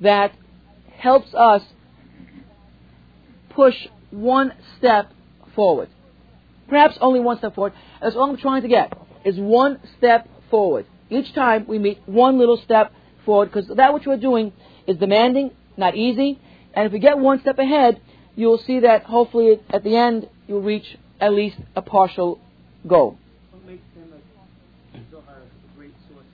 that 0.00 0.32
helps 0.96 1.32
us 1.32 1.62
push 3.50 3.76
one 4.10 4.52
step 4.78 5.12
forward. 5.54 5.88
Perhaps 6.68 6.98
only 7.00 7.20
one 7.20 7.38
step 7.38 7.54
forward. 7.54 7.72
That's 8.02 8.16
all 8.16 8.28
I'm 8.28 8.36
trying 8.36 8.62
to 8.62 8.68
get, 8.68 8.92
is 9.24 9.38
one 9.38 9.78
step 9.96 10.28
forward. 10.50 10.86
Each 11.08 11.32
time 11.34 11.66
we 11.68 11.78
meet 11.78 12.00
one 12.06 12.36
little 12.36 12.56
step 12.56 12.92
forward, 13.24 13.52
because 13.52 13.68
that 13.76 13.94
which 13.94 14.06
we're 14.06 14.16
doing 14.16 14.52
is 14.88 14.96
demanding, 14.96 15.52
not 15.76 15.94
easy, 15.94 16.40
and 16.74 16.86
if 16.86 16.92
we 16.92 16.98
get 16.98 17.16
one 17.16 17.40
step 17.42 17.60
ahead, 17.60 18.00
you'll 18.34 18.58
see 18.58 18.80
that 18.80 19.04
hopefully 19.04 19.60
at 19.70 19.84
the 19.84 19.96
end 19.96 20.28
you'll 20.50 20.60
reach 20.60 20.98
at 21.20 21.32
least 21.32 21.56
a 21.76 21.80
partial 21.80 22.40
goal. 22.84 23.16
What 23.52 23.64
makes 23.64 23.84
him 23.94 24.12
a 24.12 25.16
a 25.16 25.76
great 25.76 25.94
source 26.08 26.24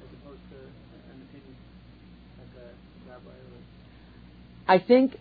as 0.00 0.08
opposed 0.22 0.40
to 0.50 0.56
an 0.56 1.26
opinion 1.28 1.56
like 2.38 2.62
a 2.62 3.10
rabbi 3.10 3.32
I 4.68 4.78
think 4.78 5.16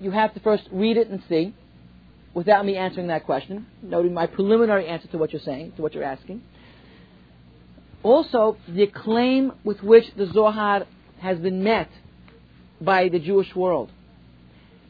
you 0.00 0.10
have 0.10 0.32
to 0.32 0.40
first 0.40 0.62
read 0.72 0.96
it 0.96 1.08
and 1.08 1.22
see, 1.28 1.54
without 2.32 2.64
me 2.64 2.76
answering 2.78 3.08
that 3.08 3.24
question, 3.26 3.66
noting 3.82 4.14
my 4.14 4.26
preliminary 4.26 4.86
answer 4.86 5.08
to 5.08 5.18
what 5.18 5.34
you're 5.34 5.42
saying, 5.42 5.72
to 5.76 5.82
what 5.82 5.92
you're 5.92 6.02
asking. 6.02 6.40
Also, 8.02 8.56
the 8.68 8.84
acclaim 8.84 9.52
with 9.64 9.82
which 9.82 10.04
the 10.16 10.26
Zohar 10.32 10.86
has 11.20 11.38
been 11.38 11.62
met 11.62 11.90
by 12.80 13.10
the 13.10 13.18
Jewish 13.18 13.54
world. 13.54 13.90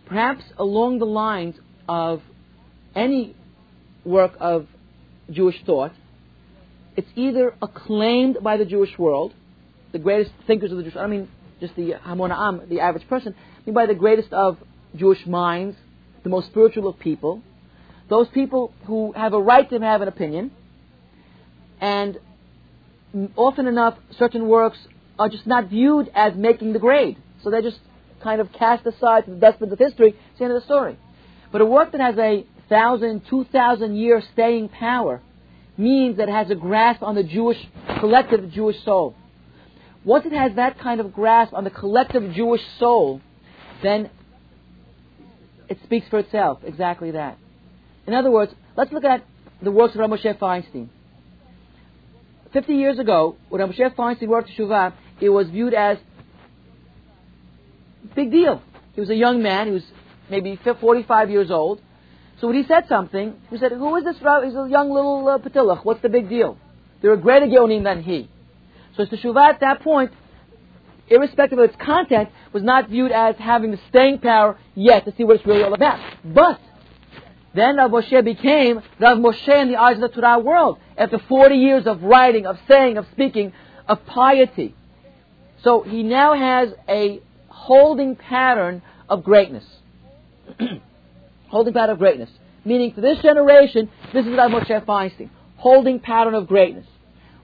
Perhaps 0.06 0.44
along 0.56 1.00
the 1.00 1.06
lines 1.06 1.56
of 1.88 2.22
any 2.96 3.36
work 4.04 4.32
of 4.40 4.66
Jewish 5.30 5.62
thought, 5.64 5.92
it's 6.96 7.08
either 7.14 7.54
acclaimed 7.60 8.38
by 8.42 8.56
the 8.56 8.64
Jewish 8.64 8.98
world, 8.98 9.34
the 9.92 9.98
greatest 9.98 10.32
thinkers 10.46 10.70
of 10.72 10.78
the 10.78 10.82
Jewish, 10.82 10.96
I 10.96 11.06
mean, 11.06 11.28
just 11.60 11.76
the 11.76 11.92
Hamon 12.02 12.32
Am, 12.32 12.62
the 12.68 12.80
average 12.80 13.06
person, 13.08 13.34
I 13.34 13.62
mean 13.66 13.74
by 13.74 13.86
the 13.86 13.94
greatest 13.94 14.32
of 14.32 14.58
Jewish 14.94 15.26
minds, 15.26 15.76
the 16.22 16.30
most 16.30 16.46
spiritual 16.46 16.88
of 16.88 16.98
people, 16.98 17.42
those 18.08 18.28
people 18.28 18.72
who 18.86 19.12
have 19.12 19.34
a 19.34 19.40
right 19.40 19.68
to 19.68 19.78
have 19.78 20.00
an 20.00 20.08
opinion, 20.08 20.50
and 21.80 22.18
often 23.36 23.66
enough, 23.66 23.98
certain 24.18 24.48
works 24.48 24.78
are 25.18 25.28
just 25.28 25.46
not 25.46 25.68
viewed 25.68 26.10
as 26.14 26.34
making 26.34 26.72
the 26.72 26.78
grade. 26.78 27.16
So 27.42 27.50
they're 27.50 27.62
just 27.62 27.80
kind 28.22 28.40
of 28.40 28.52
cast 28.52 28.86
aside 28.86 29.24
to 29.26 29.30
the 29.32 29.36
dustbin 29.36 29.70
of 29.70 29.78
history. 29.78 30.10
It's 30.10 30.38
the 30.38 30.44
end 30.44 30.54
of 30.54 30.60
the 30.60 30.66
story. 30.66 30.98
But 31.52 31.60
a 31.60 31.66
work 31.66 31.92
that 31.92 32.00
has 32.00 32.16
a 32.18 32.46
thousand, 32.68 33.22
two 33.28 33.44
thousand 33.52 33.96
year 33.96 34.22
staying 34.32 34.68
power 34.68 35.20
means 35.76 36.16
that 36.16 36.28
it 36.28 36.32
has 36.32 36.50
a 36.50 36.54
grasp 36.54 37.02
on 37.02 37.14
the 37.14 37.22
Jewish, 37.22 37.58
collective 38.00 38.50
Jewish 38.50 38.82
soul. 38.84 39.14
Once 40.04 40.24
it 40.24 40.32
has 40.32 40.54
that 40.56 40.78
kind 40.78 41.00
of 41.00 41.12
grasp 41.12 41.52
on 41.52 41.64
the 41.64 41.70
collective 41.70 42.32
Jewish 42.32 42.60
soul, 42.78 43.20
then 43.82 44.10
it 45.68 45.78
speaks 45.84 46.08
for 46.08 46.20
itself. 46.20 46.60
Exactly 46.64 47.10
that. 47.12 47.38
In 48.06 48.14
other 48.14 48.30
words, 48.30 48.52
let's 48.76 48.92
look 48.92 49.04
at 49.04 49.24
the 49.60 49.70
works 49.70 49.94
of 49.94 50.00
Rav 50.00 50.10
Moshe 50.10 50.38
Feinstein. 50.38 50.88
Fifty 52.52 52.74
years 52.74 52.98
ago, 52.98 53.36
when 53.48 53.60
Rav 53.60 53.70
Moshe 53.70 53.94
Feinstein 53.94 54.28
wrote 54.28 54.46
Teshuvah, 54.46 54.92
it 55.20 55.28
was 55.28 55.48
viewed 55.48 55.74
as 55.74 55.98
big 58.14 58.30
deal. 58.30 58.62
He 58.94 59.00
was 59.00 59.10
a 59.10 59.14
young 59.14 59.42
man. 59.42 59.66
He 59.66 59.72
was 59.74 59.84
maybe 60.30 60.58
45 60.64 61.30
years 61.30 61.50
old. 61.50 61.80
So 62.40 62.48
when 62.48 62.56
he 62.56 62.64
said 62.64 62.86
something, 62.88 63.34
he 63.50 63.58
said, 63.58 63.72
"Who 63.72 63.96
is 63.96 64.04
this? 64.04 64.20
Rav? 64.20 64.44
He's 64.44 64.54
a 64.54 64.68
young 64.68 64.90
little 64.90 65.26
uh, 65.26 65.38
patilach. 65.38 65.84
What's 65.84 66.02
the 66.02 66.08
big 66.08 66.28
deal? 66.28 66.58
There 67.00 67.10
are 67.10 67.14
a 67.14 67.20
greater 67.20 67.46
geonim 67.46 67.84
than 67.84 68.02
he." 68.02 68.28
So 68.96 69.04
teshuvah 69.06 69.54
at 69.54 69.60
that 69.60 69.80
point, 69.80 70.12
irrespective 71.08 71.58
of 71.58 71.70
its 71.70 71.76
content, 71.76 72.28
was 72.52 72.62
not 72.62 72.88
viewed 72.88 73.12
as 73.12 73.36
having 73.36 73.70
the 73.70 73.80
staying 73.88 74.18
power 74.18 74.58
yet 74.74 75.04
to 75.06 75.14
see 75.16 75.24
what 75.24 75.36
it's 75.36 75.46
really 75.46 75.62
all 75.62 75.74
about. 75.74 75.98
But 76.24 76.60
then 77.54 77.76
Rav 77.76 77.90
Moshe 77.90 78.24
became 78.24 78.82
Rav 79.00 79.18
Moshe 79.18 79.48
in 79.48 79.68
the 79.68 79.76
eyes 79.76 79.96
of 79.96 80.02
the 80.02 80.08
Torah 80.08 80.38
world 80.38 80.78
after 80.96 81.18
40 81.18 81.54
years 81.54 81.86
of 81.86 82.02
writing, 82.02 82.46
of 82.46 82.58
saying, 82.68 82.98
of 82.98 83.06
speaking, 83.12 83.52
of 83.88 84.04
piety. 84.04 84.74
So 85.62 85.82
he 85.82 86.02
now 86.02 86.34
has 86.34 86.74
a 86.86 87.20
holding 87.48 88.14
pattern 88.14 88.82
of 89.08 89.24
greatness. 89.24 89.64
holding 91.56 91.72
pattern 91.72 91.94
of 91.94 91.98
greatness. 91.98 92.28
Meaning, 92.66 92.92
for 92.92 93.00
this 93.00 93.18
generation, 93.22 93.88
this 94.12 94.26
is 94.26 94.36
Rav 94.36 94.50
Moshe 94.50 94.84
Feinstein. 94.84 95.30
Holding 95.56 96.00
pattern 96.00 96.34
of 96.34 96.46
greatness. 96.46 96.86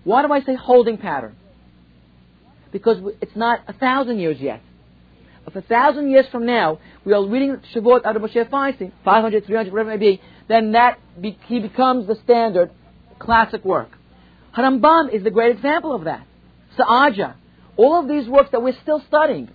Why 0.05 0.20
do 0.20 0.31
I 0.31 0.42
say 0.42 0.55
holding 0.55 0.98
pattern? 0.98 1.35
Because 2.72 2.98
it's 3.22 3.35
not 3.35 3.61
a 3.68 3.72
thousand 3.72 4.18
years 4.18 4.38
yet. 4.38 4.61
If 5.46 5.57
a 5.57 5.62
thousand 5.62 6.11
years 6.11 6.27
from 6.31 6.44
now 6.44 6.79
we 7.07 7.14
are 7.14 7.25
reading 7.27 7.57
Shavuot 7.75 8.05
out 8.05 8.16
of 8.16 8.22
Moshe 8.22 8.51
Feinstein, 8.51 8.92
500, 9.03 9.46
300, 9.46 9.72
whatever 9.72 9.92
it 9.92 9.98
may 9.98 10.07
be, 10.11 10.20
then 10.46 10.72
that 10.72 10.98
be, 11.18 11.38
he 11.46 11.59
becomes 11.61 12.07
the 12.07 12.16
standard 12.25 12.70
classic 13.18 13.64
work. 13.64 13.88
Harambam 14.57 15.12
is 15.12 15.25
the 15.25 15.31
great 15.31 15.57
example 15.57 15.94
of 15.94 16.05
that. 16.05 16.27
Sa'aja. 16.77 17.35
All 17.79 17.98
of 17.98 18.09
these 18.09 18.29
works 18.29 18.51
that 18.53 18.62
we're 18.62 18.79
still 18.83 19.03
studying. 19.09 19.48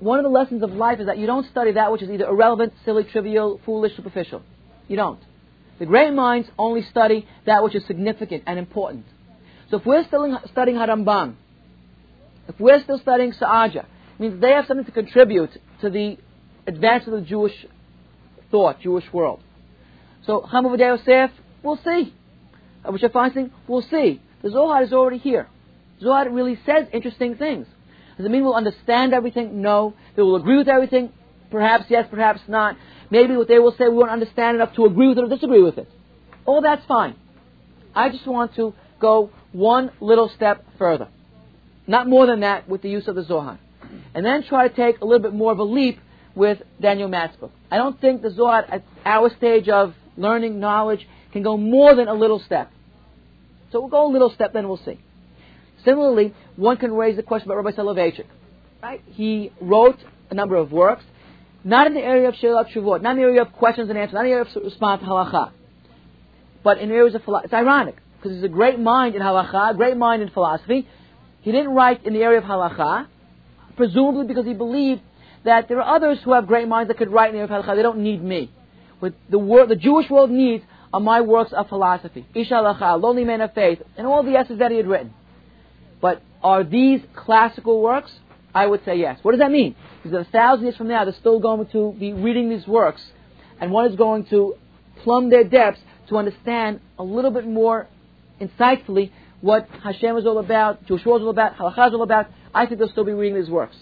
One 0.00 0.18
of 0.18 0.24
the 0.24 0.30
lessons 0.30 0.62
of 0.62 0.70
life 0.70 0.98
is 0.98 1.06
that 1.06 1.18
you 1.18 1.26
don't 1.26 1.46
study 1.50 1.72
that 1.72 1.92
which 1.92 2.02
is 2.02 2.10
either 2.10 2.26
irrelevant, 2.26 2.72
silly, 2.84 3.04
trivial, 3.04 3.60
foolish, 3.64 3.94
superficial. 3.96 4.42
You 4.88 4.96
don't. 4.96 5.20
The 5.78 5.86
great 5.86 6.12
minds 6.12 6.48
only 6.58 6.82
study 6.82 7.26
that 7.46 7.62
which 7.62 7.74
is 7.74 7.86
significant 7.86 8.44
and 8.46 8.58
important. 8.58 9.04
So 9.70 9.78
if 9.78 9.86
we're 9.86 10.04
still 10.06 10.40
studying 10.50 10.76
Harambam, 10.78 11.34
if 12.48 12.58
we're 12.58 12.82
still 12.82 12.98
studying 12.98 13.32
Sa'aja, 13.32 13.84
it 13.84 14.20
means 14.20 14.40
they 14.40 14.50
have 14.50 14.66
something 14.66 14.86
to 14.86 14.92
contribute 14.92 15.50
to 15.82 15.90
the 15.90 16.18
advance 16.66 17.06
of 17.06 17.12
the 17.12 17.20
Jewish 17.20 17.54
thought, 18.50 18.80
Jewish 18.80 19.04
world. 19.12 19.40
So 20.26 20.40
Chama 20.40 20.78
Yosef, 20.78 21.30
we'll 21.62 21.78
see. 21.84 22.14
Abu 22.84 22.98
Feinstein, 22.98 23.50
we'll 23.68 23.82
see. 23.82 24.20
The 24.42 24.50
Zohar 24.50 24.82
is 24.82 24.92
already 24.92 25.18
here. 25.18 25.48
Zohar 26.02 26.28
really 26.30 26.58
says 26.64 26.86
interesting 26.92 27.36
things. 27.36 27.66
Does 28.20 28.26
it 28.26 28.32
mean 28.32 28.44
we'll 28.44 28.52
understand 28.52 29.14
everything? 29.14 29.62
No. 29.62 29.94
They 30.14 30.20
will 30.20 30.36
agree 30.36 30.58
with 30.58 30.68
everything? 30.68 31.10
Perhaps 31.50 31.86
yes, 31.88 32.06
perhaps 32.10 32.40
not. 32.48 32.76
Maybe 33.10 33.34
what 33.34 33.48
they 33.48 33.58
will 33.58 33.72
say 33.72 33.88
we 33.88 33.96
won't 33.96 34.10
understand 34.10 34.56
enough 34.56 34.74
to 34.74 34.84
agree 34.84 35.08
with 35.08 35.16
it 35.16 35.24
or 35.24 35.28
disagree 35.28 35.62
with 35.62 35.78
it. 35.78 35.88
All 36.44 36.60
that's 36.60 36.84
fine. 36.84 37.16
I 37.94 38.10
just 38.10 38.26
want 38.26 38.54
to 38.56 38.74
go 39.00 39.30
one 39.52 39.90
little 40.02 40.30
step 40.36 40.66
further. 40.76 41.08
Not 41.86 42.10
more 42.10 42.26
than 42.26 42.40
that 42.40 42.68
with 42.68 42.82
the 42.82 42.90
use 42.90 43.08
of 43.08 43.14
the 43.14 43.24
Zohar. 43.24 43.58
And 44.14 44.22
then 44.22 44.42
try 44.42 44.68
to 44.68 44.74
take 44.74 45.00
a 45.00 45.06
little 45.06 45.22
bit 45.22 45.32
more 45.32 45.52
of 45.52 45.58
a 45.58 45.64
leap 45.64 45.98
with 46.34 46.60
Daniel 46.78 47.08
Matt's 47.08 47.36
book. 47.36 47.52
I 47.70 47.78
don't 47.78 47.98
think 48.02 48.20
the 48.20 48.32
Zohar 48.32 48.66
at 48.70 48.84
our 49.06 49.34
stage 49.34 49.70
of 49.70 49.94
learning 50.18 50.60
knowledge 50.60 51.08
can 51.32 51.42
go 51.42 51.56
more 51.56 51.94
than 51.94 52.06
a 52.06 52.12
little 52.12 52.38
step. 52.44 52.70
So 53.72 53.80
we'll 53.80 53.88
go 53.88 54.06
a 54.06 54.12
little 54.12 54.30
step, 54.30 54.52
then 54.52 54.68
we'll 54.68 54.76
see. 54.84 55.00
Similarly, 55.84 56.34
one 56.56 56.76
can 56.76 56.92
raise 56.92 57.16
the 57.16 57.22
question 57.22 57.50
about 57.50 57.64
Rabbi 57.64 57.76
Soloveitchik. 57.76 58.26
Right? 58.82 59.02
He 59.06 59.52
wrote 59.60 59.98
a 60.30 60.34
number 60.34 60.56
of 60.56 60.72
works, 60.72 61.04
not 61.64 61.86
in 61.86 61.94
the 61.94 62.00
area 62.00 62.28
of 62.28 62.34
Shelat 62.34 62.72
Shuvot, 62.74 63.02
not 63.02 63.12
in 63.12 63.16
the 63.18 63.22
area 63.22 63.42
of 63.42 63.52
questions 63.52 63.90
and 63.90 63.98
answers, 63.98 64.14
not 64.14 64.24
in 64.24 64.30
the 64.30 64.36
area 64.36 64.46
of 64.54 64.64
response 64.64 65.02
halacha, 65.02 65.52
but 66.62 66.78
in 66.78 66.90
areas 66.90 67.14
of 67.14 67.22
philosophy. 67.24 67.46
It's 67.46 67.54
ironic, 67.54 67.96
because 68.16 68.36
he's 68.36 68.44
a 68.44 68.48
great 68.48 68.78
mind 68.78 69.14
in 69.14 69.22
halacha, 69.22 69.72
a 69.72 69.74
great 69.74 69.96
mind 69.96 70.22
in 70.22 70.30
philosophy. 70.30 70.88
He 71.42 71.52
didn't 71.52 71.74
write 71.74 72.06
in 72.06 72.14
the 72.14 72.20
area 72.20 72.38
of 72.38 72.44
halacha, 72.44 73.06
presumably 73.76 74.26
because 74.26 74.46
he 74.46 74.54
believed 74.54 75.02
that 75.44 75.68
there 75.68 75.80
are 75.82 75.96
others 75.96 76.18
who 76.24 76.32
have 76.32 76.46
great 76.46 76.68
minds 76.68 76.88
that 76.88 76.98
could 76.98 77.10
write 77.10 77.28
in 77.30 77.34
the 77.34 77.40
area 77.40 77.54
of 77.58 77.64
halacha. 77.64 77.76
They 77.76 77.82
don't 77.82 78.00
need 78.00 78.22
me. 78.22 78.50
What 79.00 79.14
the, 79.30 79.38
world, 79.38 79.70
the 79.70 79.76
Jewish 79.76 80.08
world 80.10 80.30
needs 80.30 80.64
are 80.92 81.00
my 81.00 81.20
works 81.20 81.52
of 81.52 81.68
philosophy. 81.68 82.26
Ish 82.34 82.50
Hahalacha, 82.50 83.00
Lonely 83.00 83.24
Man 83.24 83.40
of 83.40 83.54
Faith, 83.54 83.80
and 83.96 84.06
all 84.06 84.22
the 84.22 84.36
essays 84.36 84.58
that 84.58 84.70
he 84.70 84.76
had 84.76 84.86
written. 84.86 85.14
Are 86.42 86.64
these 86.64 87.00
classical 87.14 87.82
works? 87.82 88.10
I 88.54 88.66
would 88.66 88.84
say 88.84 88.96
yes. 88.96 89.18
What 89.22 89.32
does 89.32 89.40
that 89.40 89.50
mean? 89.50 89.76
Because 90.02 90.26
a 90.26 90.30
thousand 90.30 90.64
years 90.64 90.76
from 90.76 90.88
now, 90.88 91.04
they're 91.04 91.14
still 91.14 91.38
going 91.38 91.66
to 91.68 91.94
be 91.98 92.12
reading 92.12 92.48
these 92.48 92.66
works, 92.66 93.02
and 93.60 93.70
one 93.70 93.86
is 93.90 93.96
going 93.96 94.24
to 94.26 94.56
plumb 95.02 95.30
their 95.30 95.44
depths 95.44 95.80
to 96.08 96.16
understand 96.16 96.80
a 96.98 97.04
little 97.04 97.30
bit 97.30 97.46
more 97.46 97.86
insightfully 98.40 99.10
what 99.40 99.68
Hashem 99.82 100.16
is 100.16 100.26
all 100.26 100.38
about, 100.38 100.88
world 100.90 101.00
is 101.00 101.06
all 101.06 101.30
about, 101.30 101.56
Halakha 101.56 101.88
is 101.88 101.94
all 101.94 102.02
about. 102.02 102.26
I 102.52 102.66
think 102.66 102.78
they'll 102.78 102.90
still 102.90 103.04
be 103.04 103.12
reading 103.12 103.40
these 103.40 103.50
works. 103.50 103.76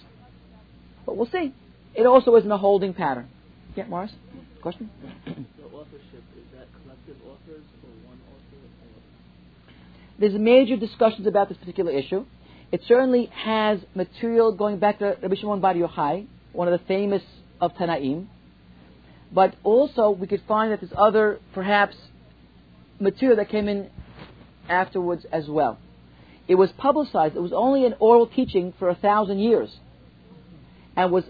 But 1.06 1.16
we'll 1.16 1.30
see. 1.30 1.54
It 1.94 2.06
also 2.06 2.36
isn't 2.36 2.50
a 2.50 2.58
holding 2.58 2.94
pattern. 2.94 3.28
Yeah, 3.74 3.86
Morris? 3.86 4.12
Question? 4.62 4.90
the 5.24 5.30
authorship, 5.64 6.22
is 6.36 6.44
that 6.52 6.66
collective 6.82 7.16
authors 7.26 7.64
or 7.82 8.08
one 8.08 8.18
author? 8.28 8.68
There's 10.18 10.34
major 10.34 10.76
discussions 10.76 11.26
about 11.26 11.48
this 11.48 11.58
particular 11.58 11.92
issue. 11.92 12.24
It 12.70 12.82
certainly 12.86 13.26
has 13.26 13.80
material 13.94 14.52
going 14.52 14.78
back 14.78 14.98
to 14.98 15.16
Rabbi 15.22 15.36
Shimon 15.36 15.60
Bar 15.60 15.74
Yochai, 15.74 16.26
one 16.52 16.68
of 16.68 16.78
the 16.78 16.86
famous 16.86 17.22
of 17.60 17.74
Tanaim. 17.74 18.26
But 19.32 19.54
also, 19.62 20.10
we 20.10 20.26
could 20.26 20.42
find 20.46 20.72
that 20.72 20.80
there's 20.80 20.92
other, 20.96 21.38
perhaps, 21.54 21.96
material 23.00 23.36
that 23.36 23.48
came 23.48 23.68
in 23.68 23.90
afterwards 24.68 25.24
as 25.32 25.48
well. 25.48 25.78
It 26.46 26.56
was 26.56 26.70
publicized. 26.72 27.36
It 27.36 27.40
was 27.40 27.52
only 27.52 27.84
an 27.86 27.94
oral 28.00 28.26
teaching 28.26 28.72
for 28.78 28.88
a 28.88 28.94
thousand 28.94 29.38
years, 29.38 29.70
and 30.96 31.12
was 31.12 31.24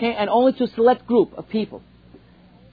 and 0.00 0.28
only 0.28 0.52
to 0.54 0.64
a 0.64 0.68
select 0.68 1.06
group 1.06 1.32
of 1.36 1.48
people. 1.48 1.82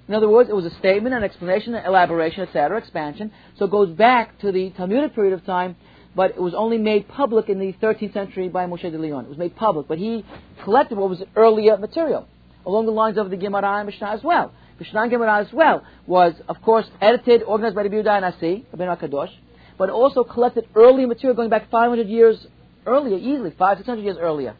In 0.08 0.13
other 0.13 0.30
words, 0.30 0.49
it 0.49 0.56
was 0.56 0.65
a 0.65 0.75
statement, 0.75 1.15
an 1.15 1.23
explanation, 1.23 1.73
an 1.73 1.86
elaboration, 1.86 2.41
etc., 2.43 2.78
expansion. 2.78 3.32
So 3.58 3.65
it 3.65 3.71
goes 3.71 3.89
back 3.89 4.39
to 4.39 4.51
the 4.51 4.69
Talmudic 4.71 5.15
period 5.15 5.34
of 5.34 5.45
time, 5.45 5.75
but 6.15 6.32
it 6.32 6.41
was 6.41 6.54
only 6.54 6.78
made 6.78 7.08
public 7.08 7.49
in 7.49 7.60
the 7.60 7.73
13th 7.73 8.13
century 8.13 8.47
by 8.47 8.65
Moshe 8.65 8.89
de 8.89 8.97
Leon. 8.97 9.25
It 9.25 9.30
was 9.30 9.38
made 9.38 9.56
public, 9.56 9.88
but 9.88 9.97
he 9.97 10.25
collected 10.63 10.97
what 10.97 11.10
was 11.10 11.21
earlier 11.36 11.78
material, 11.78 12.28
along 12.65 12.86
the 12.86 12.91
lines 12.91 13.17
of 13.17 13.30
the 13.30 13.38
Gemara 13.38 13.80
and 13.80 13.88
Mishnah 13.88 14.10
as 14.10 14.23
well. 14.23 14.54
Mishnah 14.80 15.01
and 15.04 15.12
Gemara 15.12 15.41
as 15.41 15.54
well 15.54 15.86
was, 16.08 16.34
of 16.47 16.62
course, 16.62 16.86
edited, 17.01 17.43
organized 17.43 17.75
by 17.75 17.84
the 17.84 17.89
Yehuda 17.89 18.21
Nasi, 18.21 18.65
Rabbeinu 18.73 18.99
Kadosh, 19.01 19.32
but 19.78 19.89
also 19.89 20.23
collected 20.23 20.67
early 20.75 21.06
material 21.06 21.36
going 21.36 21.49
back 21.49 21.69
500 21.69 22.08
years 22.08 22.47
earlier, 22.86 23.17
easily, 23.17 23.51
five, 23.58 23.78
600 23.78 24.01
years 24.01 24.17
earlier. 24.19 24.56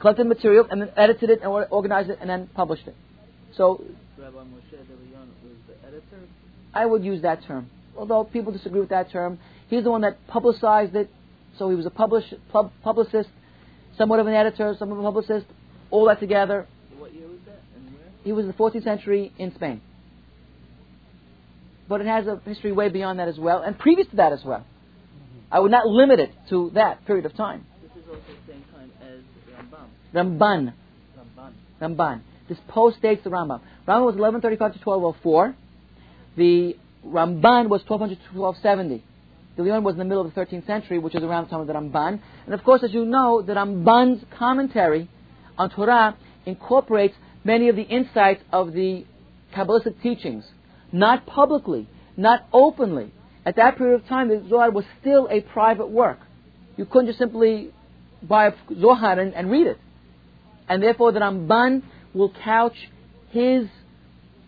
Collected 0.00 0.26
material 0.26 0.66
and 0.70 0.80
then 0.80 0.90
edited 0.96 1.28
it 1.30 1.40
and 1.42 1.50
organized 1.70 2.08
it 2.08 2.18
and 2.20 2.30
then 2.30 2.48
published 2.54 2.86
it. 2.86 2.94
So 3.56 3.84
Rabbi 4.16 4.36
Moshe 4.36 4.70
de 4.70 4.76
Leon 4.76 5.28
was 5.42 5.56
the 5.66 5.86
editor? 5.86 6.28
I 6.72 6.86
would 6.86 7.04
use 7.04 7.22
that 7.22 7.44
term. 7.44 7.68
Although 7.96 8.24
people 8.24 8.52
disagree 8.52 8.80
with 8.80 8.90
that 8.90 9.10
term. 9.10 9.38
He's 9.68 9.84
the 9.84 9.90
one 9.90 10.00
that 10.00 10.26
publicized 10.26 10.96
it, 10.96 11.10
so 11.58 11.68
he 11.68 11.76
was 11.76 11.86
a 11.86 11.90
publish, 11.90 12.24
pub, 12.50 12.72
publicist, 12.82 13.28
somewhat 13.96 14.20
of 14.20 14.26
an 14.26 14.34
editor, 14.34 14.74
somewhat 14.78 14.96
of 14.96 15.00
a 15.00 15.04
publicist, 15.04 15.46
all 15.90 16.06
that 16.06 16.20
together. 16.20 16.66
What 16.98 17.12
year 17.12 17.28
was 17.28 17.38
that 17.46 17.60
and 17.76 17.94
where? 17.94 18.04
He 18.24 18.32
was 18.32 18.44
in 18.44 18.48
the 18.48 18.56
14th 18.56 18.84
century 18.84 19.32
in 19.38 19.54
Spain. 19.54 19.82
But 21.88 22.00
it 22.00 22.06
has 22.06 22.26
a 22.26 22.40
history 22.44 22.72
way 22.72 22.88
beyond 22.88 23.18
that 23.18 23.28
as 23.28 23.38
well, 23.38 23.62
and 23.62 23.78
previous 23.78 24.08
to 24.08 24.16
that 24.16 24.32
as 24.32 24.44
well. 24.44 24.60
Mm-hmm. 24.60 25.54
I 25.54 25.60
would 25.60 25.70
not 25.70 25.86
limit 25.86 26.20
it 26.20 26.30
to 26.50 26.70
that 26.74 27.04
period 27.06 27.26
of 27.26 27.34
time. 27.36 27.66
This 27.82 27.90
is 28.02 28.08
also 28.08 28.20
the 28.46 28.52
same 28.52 28.64
time 28.74 28.90
as 29.02 29.20
Rambam. 30.14 30.38
Ramban. 30.38 30.72
Ramban. 31.18 31.52
Ramban. 31.80 32.20
This 32.48 32.58
post-dates 32.68 33.24
the 33.24 33.30
Rambam. 33.30 33.60
Rambam 33.86 34.06
was 34.06 34.16
1135 34.16 34.72
to 34.72 34.78
1204. 34.84 35.54
The 36.36 36.76
Ramban 37.06 37.68
was 37.68 37.82
1200 37.86 38.16
to 38.16 38.38
1270. 38.38 39.04
Leon 39.62 39.82
was 39.82 39.94
in 39.94 39.98
the 39.98 40.04
middle 40.04 40.24
of 40.24 40.32
the 40.32 40.40
13th 40.40 40.66
century, 40.66 40.98
which 40.98 41.14
is 41.14 41.22
around 41.22 41.46
the 41.46 41.50
time 41.50 41.60
of 41.60 41.66
the 41.66 41.72
Ramban. 41.72 42.20
And 42.44 42.54
of 42.54 42.62
course, 42.64 42.82
as 42.84 42.92
you 42.92 43.04
know, 43.04 43.42
the 43.42 43.54
Ramban's 43.54 44.24
commentary 44.38 45.08
on 45.56 45.70
Torah 45.70 46.16
incorporates 46.46 47.14
many 47.44 47.68
of 47.68 47.76
the 47.76 47.82
insights 47.82 48.42
of 48.52 48.72
the 48.72 49.04
Kabbalistic 49.54 50.00
teachings, 50.02 50.44
not 50.92 51.26
publicly, 51.26 51.88
not 52.16 52.46
openly. 52.52 53.12
At 53.44 53.56
that 53.56 53.78
period 53.78 54.00
of 54.00 54.06
time, 54.06 54.28
the 54.28 54.44
Zohar 54.48 54.70
was 54.70 54.84
still 55.00 55.28
a 55.30 55.40
private 55.40 55.88
work. 55.88 56.18
You 56.76 56.84
couldn't 56.84 57.06
just 57.06 57.18
simply 57.18 57.70
buy 58.22 58.48
a 58.48 58.52
Zohar 58.78 59.18
and, 59.18 59.34
and 59.34 59.50
read 59.50 59.66
it. 59.66 59.78
And 60.68 60.82
therefore, 60.82 61.12
the 61.12 61.20
Ramban 61.20 61.82
will 62.14 62.32
couch 62.44 62.76
his 63.30 63.66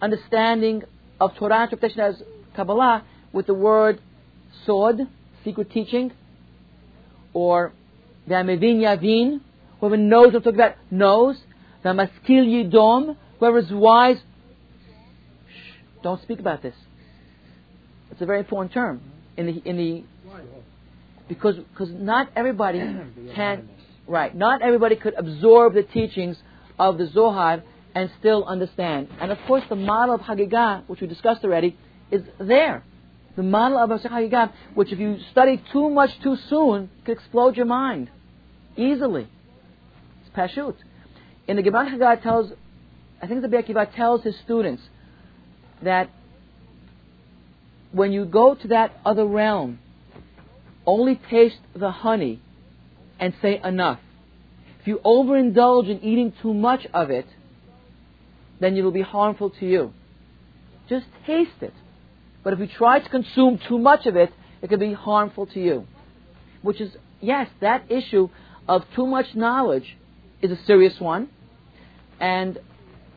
understanding 0.00 0.82
of 1.20 1.34
Torah 1.36 1.64
interpretation 1.64 2.00
as 2.00 2.22
Kabbalah 2.54 3.04
with 3.32 3.46
the 3.46 3.54
word 3.54 4.00
sod, 4.66 5.00
secret 5.44 5.70
teaching, 5.70 6.12
or 7.32 7.72
V'amevin 8.28 8.80
yavin, 8.80 9.40
whoever 9.80 9.96
knows 9.96 10.26
what 10.26 10.36
I'm 10.36 10.42
talking 10.42 10.60
about 10.60 10.76
knows. 10.90 11.36
V'amaskil 11.84 12.10
yidom, 12.28 13.16
whoever 13.38 13.58
is 13.58 13.70
wise, 13.70 14.18
shh, 14.18 16.02
don't 16.02 16.20
speak 16.22 16.40
about 16.40 16.62
this. 16.62 16.74
It's 18.10 18.20
a 18.20 18.26
very 18.26 18.40
important 18.40 18.72
term 18.72 19.00
in 19.36 19.46
the 19.46 19.52
in 19.64 19.76
the 19.76 20.04
because 21.28 21.56
because 21.56 21.90
not 21.90 22.28
everybody 22.36 22.78
can 23.34 23.68
right. 24.06 24.34
Not 24.34 24.62
everybody 24.62 24.96
could 24.96 25.14
absorb 25.14 25.74
the 25.74 25.82
teachings 25.84 26.36
of 26.78 26.98
the 26.98 27.06
Zohar 27.06 27.62
and 27.94 28.10
still 28.18 28.44
understand. 28.44 29.08
And 29.20 29.30
of 29.30 29.38
course, 29.46 29.62
the 29.68 29.76
model 29.76 30.14
of 30.16 30.20
Hagigah, 30.22 30.84
which 30.88 31.00
we 31.00 31.06
discussed 31.06 31.44
already, 31.44 31.76
is 32.10 32.22
there. 32.38 32.84
The 33.36 33.42
model 33.42 33.78
of 33.78 33.90
Hagigah, 33.90 34.52
which 34.74 34.92
if 34.92 34.98
you 34.98 35.18
study 35.30 35.62
too 35.72 35.88
much 35.88 36.10
too 36.22 36.36
soon, 36.48 36.90
could 37.04 37.12
explode 37.12 37.56
your 37.56 37.66
mind 37.66 38.10
easily. 38.76 39.28
It's 40.22 40.36
pashut. 40.36 40.74
In 41.46 41.56
the 41.56 41.62
Gemara 41.62 41.90
Hagigah 41.90 42.22
tells, 42.22 42.52
I 43.22 43.26
think 43.26 43.42
the 43.42 43.48
Akiva 43.48 43.94
tells 43.94 44.22
his 44.22 44.36
students 44.44 44.82
that 45.82 46.10
when 47.92 48.12
you 48.12 48.24
go 48.24 48.54
to 48.54 48.68
that 48.68 48.92
other 49.04 49.24
realm, 49.24 49.78
only 50.86 51.20
taste 51.30 51.58
the 51.74 51.90
honey 51.90 52.40
and 53.18 53.34
say 53.42 53.60
enough. 53.62 54.00
If 54.80 54.86
you 54.86 55.00
overindulge 55.04 55.90
in 55.90 56.02
eating 56.02 56.32
too 56.40 56.54
much 56.54 56.86
of 56.94 57.10
it, 57.10 57.26
then 58.60 58.76
it 58.76 58.82
will 58.82 58.90
be 58.92 59.02
harmful 59.02 59.50
to 59.50 59.66
you. 59.66 59.92
Just 60.88 61.06
taste 61.26 61.60
it. 61.60 61.74
But 62.42 62.52
if 62.54 62.58
you 62.58 62.66
try 62.66 63.00
to 63.00 63.08
consume 63.08 63.58
too 63.68 63.78
much 63.78 64.06
of 64.06 64.16
it, 64.16 64.32
it 64.62 64.68
can 64.68 64.80
be 64.80 64.92
harmful 64.92 65.46
to 65.46 65.60
you. 65.60 65.86
which 66.62 66.80
is, 66.80 66.90
yes, 67.20 67.48
that 67.60 67.90
issue 67.90 68.28
of 68.68 68.84
too 68.94 69.06
much 69.06 69.34
knowledge 69.34 69.96
is 70.42 70.50
a 70.50 70.62
serious 70.64 70.98
one, 71.00 71.28
and 72.18 72.58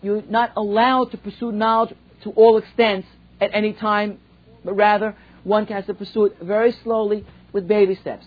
you're 0.02 0.24
not 0.24 0.52
allowed 0.56 1.12
to 1.12 1.18
pursue 1.18 1.52
knowledge 1.52 1.94
to 2.24 2.32
all 2.32 2.58
extents 2.58 3.08
at 3.42 3.52
any 3.54 3.74
time, 3.74 4.20
but 4.64 4.74
rather 4.74 5.16
one 5.44 5.66
has 5.68 5.86
to 5.86 5.94
pursue 5.94 6.26
it 6.26 6.38
very 6.42 6.72
slowly 6.84 7.26
with 7.52 7.68
baby 7.68 7.96
steps. 7.96 8.26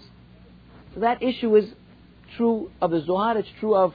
So 0.94 1.01
that 1.01 1.22
issue 1.22 1.55
is 1.57 1.66
true 2.36 2.70
of 2.80 2.90
the 2.90 3.01
Zohar, 3.03 3.38
it's 3.38 3.49
true 3.61 3.74
of 3.74 3.94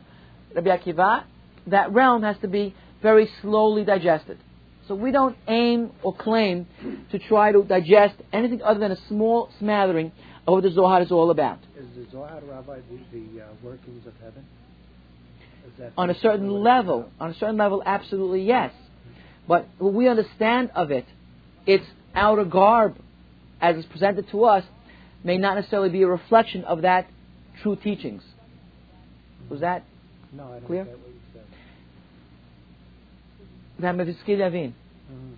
Rabbi 0.55 0.75
Akiva. 0.75 1.23
That 1.67 1.93
realm 1.93 2.23
has 2.23 2.37
to 2.41 2.47
be 2.47 2.75
very 3.01 3.29
slowly 3.41 3.83
digested. 3.83 4.39
So 4.87 4.95
we 4.95 5.11
don't 5.11 5.37
aim 5.47 5.91
or 6.03 6.13
claim 6.15 6.67
to 7.11 7.19
try 7.19 7.51
to 7.51 7.63
digest 7.63 8.15
anything 8.33 8.61
other 8.61 8.79
than 8.79 8.91
a 8.91 8.97
small 9.07 9.49
smattering 9.59 10.11
of 10.47 10.53
what 10.53 10.63
the 10.63 10.71
Zohar 10.71 11.01
is 11.01 11.11
all 11.11 11.31
about. 11.31 11.59
Is 11.77 11.85
the 11.95 12.11
Zohar, 12.11 12.41
Rabbi, 12.43 12.79
the, 12.89 13.19
the 13.19 13.41
uh, 13.41 13.47
workings 13.63 14.05
of 14.07 14.13
heaven? 14.21 14.45
On 15.97 16.09
a 16.09 16.15
certain 16.19 16.49
level, 16.49 17.09
on 17.19 17.31
a 17.31 17.33
certain 17.35 17.57
level, 17.57 17.81
absolutely 17.85 18.43
yes. 18.43 18.71
But 19.47 19.67
what 19.77 19.93
we 19.93 20.07
understand 20.07 20.71
of 20.75 20.91
it, 20.91 21.05
its 21.65 21.85
outer 22.13 22.43
garb, 22.43 22.95
as 23.59 23.77
it's 23.77 23.87
presented 23.87 24.29
to 24.31 24.43
us, 24.43 24.63
may 25.23 25.37
not 25.37 25.55
necessarily 25.55 25.89
be 25.89 26.01
a 26.01 26.07
reflection 26.07 26.63
of 26.63 26.81
that 26.81 27.07
true 27.61 27.75
teachings. 27.75 28.23
Was 29.49 29.61
that 29.61 29.83
No, 30.31 30.45
I 30.45 30.47
don't 30.59 30.65
Clear? 30.65 30.87
Get 33.81 33.97
what 33.97 34.07
you 34.07 34.13
said. 34.13 34.23
that 34.23 34.35
Mevizki 34.35 34.39
Levin? 34.39 34.75
Mm-hmm. 35.11 35.33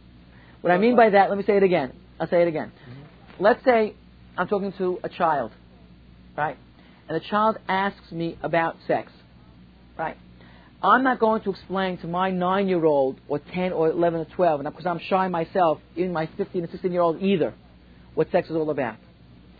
What 0.62 0.72
I 0.72 0.78
mean 0.78 0.96
by 0.96 1.10
that, 1.10 1.30
let 1.30 1.38
me 1.38 1.44
say 1.44 1.58
it 1.58 1.64
again. 1.64 1.94
I'll 2.20 2.28
say 2.28 2.42
it 2.42 2.48
again. 2.48 2.72
Mm-hmm. 2.90 3.44
Let's 3.44 3.64
say 3.66 3.96
I'm 4.38 4.48
talking 4.48 4.74
to 4.78 5.00
a 5.04 5.10
child, 5.10 5.52
right? 6.38 6.58
And 7.08 7.20
the 7.20 7.26
child 7.28 7.58
asks 7.68 8.12
me 8.12 8.38
about 8.42 8.78
sex, 8.88 9.12
right? 9.98 10.18
I'm 10.82 11.04
not 11.04 11.20
going 11.20 11.42
to 11.44 11.52
explain 11.52 11.98
to 12.00 12.08
my 12.08 12.30
nine 12.30 12.68
year 12.68 12.84
old 12.86 13.20
or 13.28 13.40
10 13.40 13.72
or 13.72 13.90
11 13.90 14.22
or 14.22 14.26
12, 14.36 14.60
and 14.62 14.70
because 14.70 14.86
I'm 14.86 15.00
shy 15.00 15.28
myself, 15.28 15.80
even 15.96 16.12
my 16.12 16.30
15 16.38 16.64
and 16.64 16.72
16 16.72 16.92
year 16.92 17.02
old 17.02 17.22
either, 17.22 17.54
what 18.16 18.32
sex 18.32 18.50
is 18.50 18.56
all 18.56 18.70
about. 18.70 18.98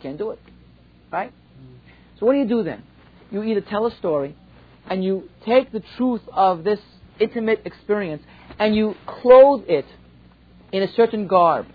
Can't 0.02 0.18
do 0.18 0.32
it, 0.32 0.40
right? 1.12 1.32
Mm-hmm. 1.32 1.76
So 2.20 2.26
what 2.26 2.34
do 2.34 2.40
you 2.40 2.48
do 2.48 2.64
then? 2.64 2.84
You 3.32 3.44
either 3.44 3.62
tell 3.62 3.86
a 3.86 3.96
story 3.98 4.36
and 4.90 5.04
you 5.04 5.30
take 5.46 5.72
the 5.72 5.82
truth 5.98 6.22
of 6.32 6.64
this 6.64 6.80
intimate 7.20 7.62
experience 7.66 8.22
and 8.60 8.76
you 8.76 8.96
clothe 9.06 9.64
it 9.68 9.86
in 10.72 10.84
a 10.84 10.92
certain 10.94 11.28
garb. 11.28 11.68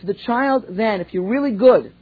So 0.00 0.06
the 0.06 0.14
child 0.14 0.64
then, 0.70 1.00
if 1.00 1.12
you're 1.12 1.28
really 1.28 1.52
good, 1.52 1.92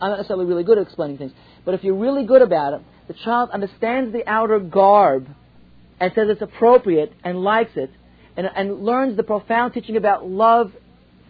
I'm 0.00 0.10
not 0.10 0.16
necessarily 0.16 0.46
really 0.46 0.64
good 0.64 0.78
at 0.78 0.86
explaining 0.86 1.18
things, 1.18 1.32
but 1.64 1.74
if 1.74 1.84
you're 1.84 1.94
really 1.94 2.24
good 2.24 2.42
about 2.42 2.74
it, 2.74 2.80
the 3.08 3.14
child 3.14 3.50
understands 3.50 4.12
the 4.12 4.28
outer 4.28 4.58
garb 4.58 5.28
and 6.00 6.12
says 6.14 6.28
it's 6.28 6.42
appropriate 6.42 7.12
and 7.24 7.42
likes 7.42 7.76
it 7.76 7.90
and, 8.36 8.46
and 8.54 8.82
learns 8.82 9.16
the 9.16 9.22
profound 9.22 9.72
teaching 9.72 9.96
about 9.96 10.28
love 10.28 10.72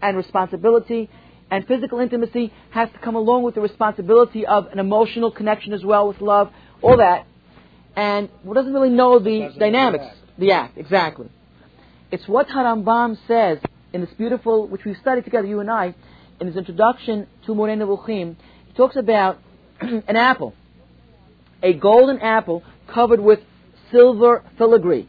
and 0.02 0.16
responsibility 0.16 1.08
and 1.50 1.66
physical 1.66 2.00
intimacy 2.00 2.52
has 2.70 2.90
to 2.90 2.98
come 2.98 3.14
along 3.14 3.44
with 3.44 3.54
the 3.54 3.60
responsibility 3.60 4.44
of 4.46 4.66
an 4.68 4.78
emotional 4.78 5.30
connection 5.30 5.72
as 5.72 5.84
well 5.84 6.08
with 6.08 6.20
love, 6.20 6.50
all 6.82 6.96
that. 6.96 7.26
And 7.94 8.28
doesn't 8.52 8.72
really 8.72 8.90
know 8.90 9.18
the 9.18 9.54
dynamics, 9.58 10.04
the 10.38 10.52
act, 10.52 10.76
exactly. 10.76 11.28
It's 12.10 12.28
what 12.28 12.48
Harambam 12.48 13.18
says 13.26 13.58
in 13.92 14.00
this 14.00 14.10
beautiful, 14.16 14.68
which 14.68 14.84
we've 14.84 14.96
studied 14.98 15.24
together, 15.24 15.46
you 15.46 15.58
and 15.60 15.70
I, 15.70 15.94
in 16.40 16.46
his 16.46 16.56
introduction 16.56 17.26
to 17.46 17.54
Moreh 17.54 17.76
Nevuchim. 17.76 18.36
He 18.68 18.72
talks 18.74 18.96
about 18.96 19.38
an 19.80 20.16
apple, 20.16 20.54
a 21.62 21.72
golden 21.72 22.20
apple 22.20 22.62
covered 22.86 23.20
with 23.20 23.40
silver 23.90 24.44
filigree. 24.56 25.08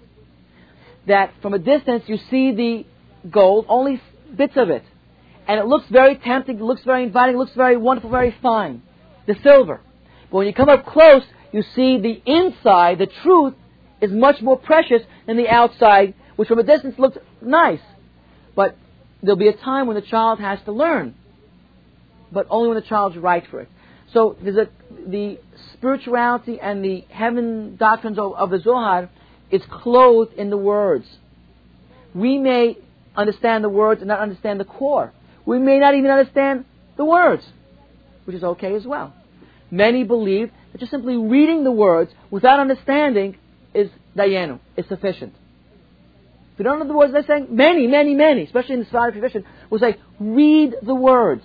That 1.05 1.31
from 1.41 1.53
a 1.53 1.59
distance 1.59 2.03
you 2.07 2.17
see 2.31 2.51
the 2.51 3.29
gold, 3.29 3.65
only 3.69 4.01
bits 4.35 4.53
of 4.55 4.69
it. 4.69 4.83
And 5.47 5.59
it 5.59 5.65
looks 5.65 5.85
very 5.89 6.15
tempting, 6.17 6.57
it 6.57 6.63
looks 6.63 6.83
very 6.83 7.03
inviting, 7.03 7.35
it 7.35 7.37
looks 7.37 7.55
very 7.55 7.77
wonderful, 7.77 8.09
very 8.09 8.35
fine. 8.41 8.81
The 9.27 9.35
silver. 9.43 9.81
But 10.31 10.37
when 10.37 10.47
you 10.47 10.53
come 10.53 10.67
up 10.67 10.85
close, 10.85 11.23
you 11.53 11.63
see 11.75 11.99
the 11.99 12.21
inside, 12.25 12.97
the 12.97 13.07
truth, 13.23 13.53
is 14.01 14.11
much 14.11 14.41
more 14.41 14.57
precious 14.57 15.01
than 15.25 15.37
the 15.37 15.47
outside, 15.47 16.13
which 16.37 16.47
from 16.47 16.59
a 16.59 16.63
distance 16.63 16.97
looks 16.97 17.17
nice. 17.41 17.81
But 18.55 18.77
there'll 19.21 19.35
be 19.35 19.49
a 19.49 19.57
time 19.57 19.87
when 19.87 19.95
the 19.95 20.01
child 20.01 20.39
has 20.39 20.59
to 20.65 20.71
learn. 20.71 21.15
But 22.31 22.47
only 22.49 22.69
when 22.69 22.75
the 22.75 22.87
child's 22.87 23.17
right 23.17 23.45
for 23.51 23.59
it. 23.61 23.69
So 24.13 24.37
there's 24.41 24.55
a, 24.55 24.69
the 25.05 25.39
spirituality 25.73 26.59
and 26.61 26.83
the 26.83 27.03
heaven 27.09 27.75
doctrines 27.75 28.17
of, 28.17 28.33
of 28.33 28.49
the 28.49 28.59
Zohar 28.59 29.09
is 29.51 29.61
clothed 29.69 30.33
in 30.33 30.49
the 30.49 30.57
words. 30.57 31.05
We 32.13 32.37
may 32.37 32.77
understand 33.15 33.63
the 33.63 33.69
words 33.69 34.01
and 34.01 34.07
not 34.07 34.19
understand 34.19 34.59
the 34.59 34.65
core. 34.65 35.11
We 35.45 35.59
may 35.59 35.79
not 35.79 35.95
even 35.95 36.09
understand 36.09 36.65
the 36.95 37.05
words, 37.05 37.43
which 38.25 38.35
is 38.35 38.43
okay 38.43 38.75
as 38.75 38.85
well. 38.85 39.13
Many 39.69 40.03
believe 40.03 40.51
that 40.71 40.79
just 40.79 40.91
simply 40.91 41.17
reading 41.17 41.63
the 41.63 41.71
words 41.71 42.11
without 42.29 42.59
understanding 42.59 43.37
is 43.73 43.89
dayenu, 44.15 44.59
is 44.75 44.85
sufficient. 44.87 45.33
If 46.57 46.61
you 46.61 46.63
don't 46.63 46.79
know 46.79 46.87
the 46.87 46.93
words 46.93 47.13
they're 47.13 47.23
saying, 47.23 47.49
many, 47.51 47.85
many, 47.85 48.15
many, 48.15 48.45
especially 48.45 48.73
in 48.73 48.79
the 48.79 48.85
Sephardic 48.85 49.13
tradition, 49.13 49.45
will 49.69 49.77
say, 49.77 49.97
read 50.19 50.73
the 50.81 50.95
words. 50.95 51.43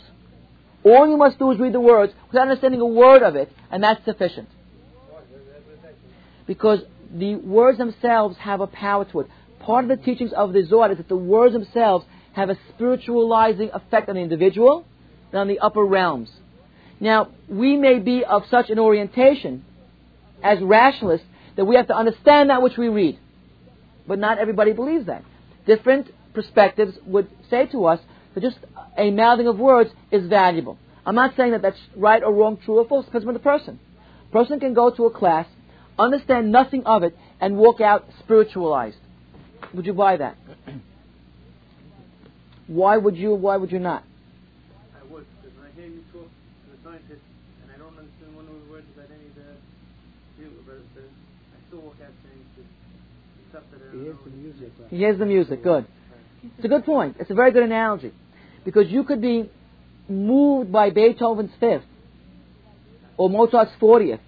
All 0.84 1.06
you 1.06 1.18
must 1.18 1.38
do 1.38 1.50
is 1.50 1.60
read 1.60 1.74
the 1.74 1.80
words 1.80 2.14
without 2.28 2.48
understanding 2.48 2.80
a 2.80 2.86
word 2.86 3.22
of 3.22 3.36
it, 3.36 3.52
and 3.70 3.84
that's 3.84 4.02
sufficient. 4.06 4.48
Because 6.46 6.80
the 7.12 7.34
words 7.34 7.76
themselves 7.76 8.38
have 8.38 8.62
a 8.62 8.66
power 8.66 9.04
to 9.04 9.20
it. 9.20 9.26
Part 9.60 9.84
of 9.84 9.90
the 9.90 10.02
teachings 10.02 10.32
of 10.32 10.54
the 10.54 10.64
Zohar 10.64 10.90
is 10.90 10.96
that 10.96 11.10
the 11.10 11.16
words 11.16 11.52
themselves 11.52 12.06
have 12.32 12.48
a 12.48 12.56
spiritualizing 12.70 13.68
effect 13.74 14.08
on 14.08 14.14
the 14.14 14.22
individual 14.22 14.86
and 15.30 15.40
on 15.40 15.46
the 15.46 15.58
upper 15.58 15.84
realms. 15.84 16.30
Now, 17.00 17.28
we 17.50 17.76
may 17.76 17.98
be 17.98 18.24
of 18.24 18.44
such 18.50 18.70
an 18.70 18.78
orientation 18.78 19.62
as 20.42 20.58
rationalists 20.62 21.26
that 21.56 21.66
we 21.66 21.76
have 21.76 21.88
to 21.88 21.94
understand 21.94 22.48
that 22.48 22.62
which 22.62 22.78
we 22.78 22.88
read. 22.88 23.18
But 24.12 24.18
not 24.18 24.36
everybody 24.36 24.74
believes 24.74 25.06
that. 25.06 25.24
Different 25.64 26.10
perspectives 26.34 26.98
would 27.06 27.30
say 27.48 27.64
to 27.68 27.86
us 27.86 27.98
that 28.34 28.42
just 28.42 28.58
a 28.98 29.10
mouthing 29.10 29.46
of 29.46 29.58
words 29.58 29.88
is 30.10 30.28
valuable. 30.28 30.76
I'm 31.06 31.14
not 31.14 31.34
saying 31.34 31.52
that 31.52 31.62
that's 31.62 31.80
right 31.96 32.22
or 32.22 32.30
wrong, 32.30 32.58
true 32.62 32.78
or 32.78 32.86
false, 32.86 33.06
depends 33.06 33.26
on 33.26 33.32
the 33.32 33.40
person. 33.40 33.80
A 34.28 34.30
person 34.30 34.60
can 34.60 34.74
go 34.74 34.90
to 34.90 35.06
a 35.06 35.10
class, 35.10 35.46
understand 35.98 36.52
nothing 36.52 36.84
of 36.84 37.04
it, 37.04 37.16
and 37.40 37.56
walk 37.56 37.80
out 37.80 38.04
spiritualized. 38.18 38.98
Would 39.72 39.86
you 39.86 39.94
buy 39.94 40.18
that? 40.18 40.36
why 42.66 42.98
would 42.98 43.16
you, 43.16 43.34
why 43.34 43.56
would 43.56 43.72
you 43.72 43.78
not? 43.78 44.04
I 44.94 45.10
would, 45.10 45.24
because 45.40 45.56
when 45.56 45.68
I 45.68 45.72
hear 45.74 45.86
you 45.86 46.04
talk 46.12 46.28
to 46.28 46.68
the 46.68 46.76
scientists, 46.84 47.24
and 47.64 47.72
I 47.74 47.78
don't 47.78 47.96
understand 47.96 48.36
one 48.36 48.44
of 48.44 48.52
the 48.60 48.70
words 48.70 48.84
that 48.94 49.08
any 49.08 49.28
of 49.28 49.36
the 49.36 49.56
do, 50.36 50.50
but 50.66 50.84
the, 50.96 51.00
I 51.00 51.56
still 51.68 51.80
walk 51.80 51.96
out 52.04 52.12
saying 52.28 52.44
just 52.60 52.68
stuff 53.92 54.02
that 54.04 54.06
I 54.06 54.08
don't 54.08 54.08
He 54.08 54.08
is 54.08 54.16
know. 54.16 54.24
the 54.24 54.30
music. 54.36 54.72
Right? 54.80 54.90
Here's 54.90 55.18
the 55.18 55.26
music. 55.26 55.62
Good. 55.62 55.86
It's 56.56 56.64
a 56.64 56.68
good 56.68 56.84
point. 56.84 57.16
It's 57.20 57.30
a 57.30 57.34
very 57.34 57.52
good 57.52 57.62
analogy. 57.62 58.12
Because 58.64 58.88
you 58.88 59.04
could 59.04 59.20
be 59.20 59.48
moved 60.08 60.72
by 60.72 60.90
Beethoven's 60.90 61.52
fifth 61.60 61.84
or 63.16 63.30
Mozart's 63.30 63.72
40th 63.80 64.20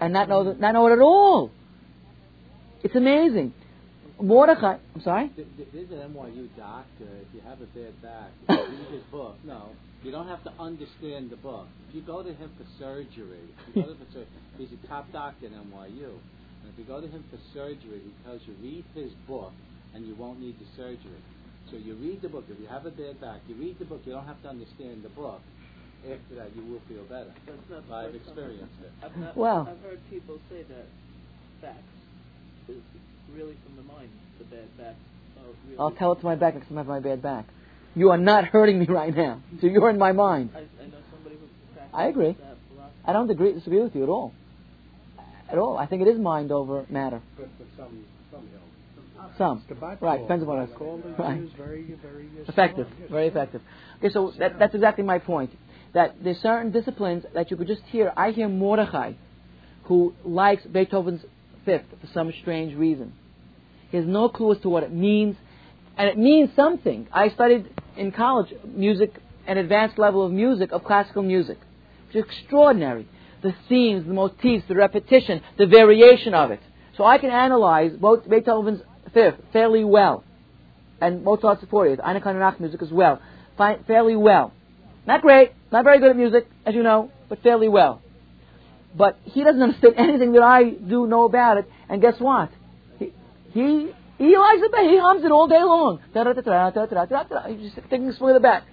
and 0.00 0.12
not 0.12 0.28
know, 0.28 0.42
not 0.52 0.72
know 0.72 0.86
it 0.88 0.92
at 0.92 1.00
all. 1.00 1.50
It's 2.82 2.94
amazing. 2.96 3.52
Mordechai, 4.20 4.78
I'm 4.94 5.02
sorry? 5.02 5.28
Th- 5.34 5.46
th- 5.56 5.68
There's 5.72 5.90
an 5.90 6.12
NYU 6.14 6.48
doctor. 6.56 7.04
If 7.22 7.34
you 7.34 7.40
have 7.44 7.60
a 7.60 7.66
bad 7.66 8.02
back, 8.02 8.30
read 8.48 8.92
his 8.92 9.02
book. 9.10 9.36
No, 9.44 9.70
you 10.04 10.10
don't 10.12 10.28
have 10.28 10.42
to 10.44 10.52
understand 10.60 11.30
the 11.30 11.36
book. 11.36 11.66
If 11.88 11.94
you 11.96 12.02
go 12.02 12.22
to 12.22 12.32
him 12.32 12.50
for 12.56 12.64
surgery, 12.78 13.40
if 13.68 13.76
you 13.76 13.82
go 13.82 13.88
to 13.88 13.92
him 13.94 13.98
for 14.06 14.12
sur- 14.12 14.26
he's 14.58 14.68
a 14.72 14.86
top 14.86 15.10
doctor 15.12 15.46
at 15.46 15.52
NYU. 15.52 16.12
And 16.62 16.72
if 16.72 16.78
you 16.78 16.84
go 16.84 17.00
to 17.00 17.08
him 17.08 17.24
for 17.30 17.38
surgery, 17.52 18.00
he 18.04 18.12
tells 18.24 18.40
you 18.46 18.54
read 18.62 18.84
his 18.94 19.12
book, 19.26 19.52
and 19.94 20.06
you 20.06 20.14
won't 20.14 20.40
need 20.40 20.58
the 20.58 20.66
surgery. 20.76 21.20
So 21.70 21.76
you 21.76 21.94
read 21.94 22.22
the 22.22 22.28
book. 22.28 22.44
If 22.48 22.58
you 22.60 22.66
have 22.66 22.86
a 22.86 22.90
bad 22.90 23.20
back, 23.20 23.40
you 23.48 23.54
read 23.56 23.78
the 23.78 23.84
book. 23.84 24.02
You 24.04 24.12
don't 24.12 24.26
have 24.26 24.40
to 24.42 24.48
understand 24.48 25.02
the 25.02 25.08
book. 25.10 25.40
After 26.04 26.34
that, 26.34 26.54
you 26.56 26.62
will 26.66 26.82
feel 26.88 27.04
better. 27.04 27.32
That's 27.46 27.70
not 27.70 27.86
the 27.88 27.94
I've 27.94 28.12
first 28.12 28.24
time. 28.24 28.34
experienced 28.34 28.74
it. 28.82 28.90
I've, 29.02 29.16
not, 29.16 29.36
Well- 29.36 29.68
I've 29.70 29.82
heard 29.82 30.00
people 30.10 30.38
say 30.50 30.62
that 30.62 30.86
facts 31.60 31.78
is 32.68 32.82
really 33.34 33.56
from 33.64 33.76
the 33.76 33.82
mind, 33.92 34.10
the 34.38 34.44
bad 34.44 34.76
back. 34.76 34.96
Of 35.38 35.54
really 35.66 35.78
I'll 35.78 35.90
tell 35.92 36.12
it 36.12 36.20
to 36.20 36.24
my 36.24 36.34
back 36.34 36.54
next 36.54 36.68
time 36.68 36.78
I 36.78 36.80
have 36.80 36.88
my 36.88 37.00
bad 37.00 37.22
back. 37.22 37.46
You 37.94 38.10
are 38.10 38.18
not 38.18 38.44
hurting 38.44 38.78
me 38.78 38.86
right 38.86 39.14
now. 39.16 39.40
So 39.60 39.66
you're 39.66 39.90
in 39.90 39.98
my 39.98 40.12
mind. 40.12 40.50
I, 40.54 40.58
I 40.58 40.86
know 40.86 40.98
somebody 41.10 41.36
who 41.36 41.46
I 41.92 42.06
agree. 42.06 42.36
that. 42.38 42.56
I 43.04 43.12
don't 43.12 43.30
agree, 43.30 43.52
disagree 43.52 43.80
with 43.80 43.94
you 43.94 44.02
at 44.04 44.08
all. 44.08 44.32
At 45.52 45.58
all. 45.58 45.76
I 45.76 45.86
think 45.86 46.02
it 46.02 46.08
is 46.08 46.18
mind 46.18 46.50
over 46.50 46.86
matter. 46.88 47.20
But 47.36 47.48
for 47.58 47.64
some, 47.76 48.04
some 48.30 48.48
don't. 48.48 49.38
Some. 49.38 49.62
Right, 50.00 50.20
depends 50.20 50.42
upon 50.42 50.58
us. 50.60 50.70
Right. 51.18 51.40
very, 51.56 51.94
very 52.02 52.28
Effective. 52.48 52.88
yes. 53.00 53.10
Very 53.10 53.28
effective. 53.28 53.60
Okay, 53.98 54.12
so 54.12 54.32
that, 54.38 54.58
that's 54.58 54.74
exactly 54.74 55.04
my 55.04 55.18
point. 55.18 55.50
that 55.94 56.16
there's 56.24 56.38
certain 56.38 56.72
disciplines 56.72 57.24
that 57.34 57.50
you 57.50 57.56
could 57.56 57.68
just 57.68 57.82
hear. 57.84 58.12
I 58.16 58.30
hear 58.30 58.48
Mordechai, 58.48 59.12
who 59.84 60.14
likes 60.24 60.62
Beethoven's 60.64 61.22
Fifth 61.64 61.84
for 62.00 62.08
some 62.12 62.32
strange 62.40 62.74
reason. 62.74 63.12
He 63.90 63.96
has 63.98 64.06
no 64.06 64.28
clue 64.28 64.52
as 64.52 64.60
to 64.62 64.68
what 64.68 64.82
it 64.82 64.92
means, 64.92 65.36
and 65.96 66.08
it 66.08 66.18
means 66.18 66.50
something. 66.56 67.06
I 67.12 67.28
studied 67.28 67.68
in 67.96 68.10
college 68.10 68.52
music, 68.64 69.12
an 69.46 69.58
advanced 69.58 69.98
level 69.98 70.24
of 70.24 70.32
music, 70.32 70.72
of 70.72 70.82
classical 70.82 71.22
music. 71.22 71.58
It's 72.10 72.26
extraordinary. 72.26 73.06
The 73.42 73.54
themes, 73.68 74.06
the 74.06 74.12
motifs, 74.12 74.64
the 74.68 74.74
repetition, 74.74 75.42
the 75.58 75.66
variation 75.66 76.34
of 76.34 76.50
it. 76.50 76.60
So 76.96 77.04
I 77.04 77.18
can 77.18 77.30
analyze 77.30 77.92
both 77.92 78.28
Beethoven's 78.28 78.82
Fifth 79.12 79.36
fairly 79.52 79.84
well, 79.84 80.24
and 81.00 81.24
Mozart's 81.24 81.64
40th, 81.64 82.00
Eine 82.02 82.20
kleine 82.20 82.38
Nachtmusik 82.38 82.82
as 82.82 82.90
well, 82.90 83.20
fairly 83.86 84.16
well. 84.16 84.52
Not 85.06 85.20
great, 85.20 85.52
not 85.70 85.84
very 85.84 85.98
good 85.98 86.10
at 86.10 86.16
music, 86.16 86.46
as 86.64 86.74
you 86.74 86.82
know, 86.82 87.10
but 87.28 87.42
fairly 87.42 87.68
well. 87.68 88.00
But 88.96 89.18
he 89.24 89.42
doesn't 89.42 89.60
understand 89.68 89.94
anything 89.98 90.32
that 90.32 90.42
I 90.42 90.70
do 90.70 91.06
know 91.06 91.24
about 91.24 91.58
it, 91.58 91.70
and 91.88 92.00
guess 92.00 92.14
what? 92.18 92.50
He 92.98 93.12
he, 93.52 93.92
he 94.18 94.36
likes 94.36 94.62
it, 94.62 94.90
he 94.90 94.98
hums 94.98 95.24
it 95.24 95.30
all 95.30 95.48
day 95.48 95.62
long. 95.62 95.98
He's 96.12 97.72
just 97.72 97.90
taking 97.90 98.08
a 98.08 98.12
swing 98.14 98.30
of 98.30 98.34
the 98.34 98.40
bat. 98.40 98.64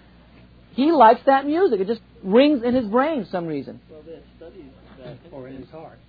He 0.80 0.91
likes 0.91 1.19
that 1.25 1.45
music. 1.45 1.80
It 1.82 1.88
just 1.88 2.01
rings 2.23 2.63
in 2.63 2.73
his 2.73 2.86
brain 2.86 3.23
for 3.25 3.30
some 3.30 3.45
reason. 3.47 3.82
Well, 3.91 4.01
there 4.05 4.21
studies 4.38 4.71
that 5.03 5.17
Or 5.34 5.47
in 5.47 5.57
his 5.57 5.69
heart. 5.69 5.99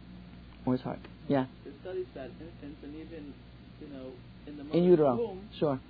Or 0.66 0.72
his 0.74 0.82
heart. 0.82 0.98
Yeah. 1.28 1.46
there 1.64 1.72
studies 1.82 2.06
that 2.14 2.30
infants 2.40 2.78
and 2.84 2.94
even, 2.94 3.32
you 3.80 3.88
know, 3.92 4.10
in 4.46 4.56
the 4.56 4.76
In 4.76 4.84
utero. 4.84 5.16
womb, 5.16 5.48
Sure. 5.58 5.80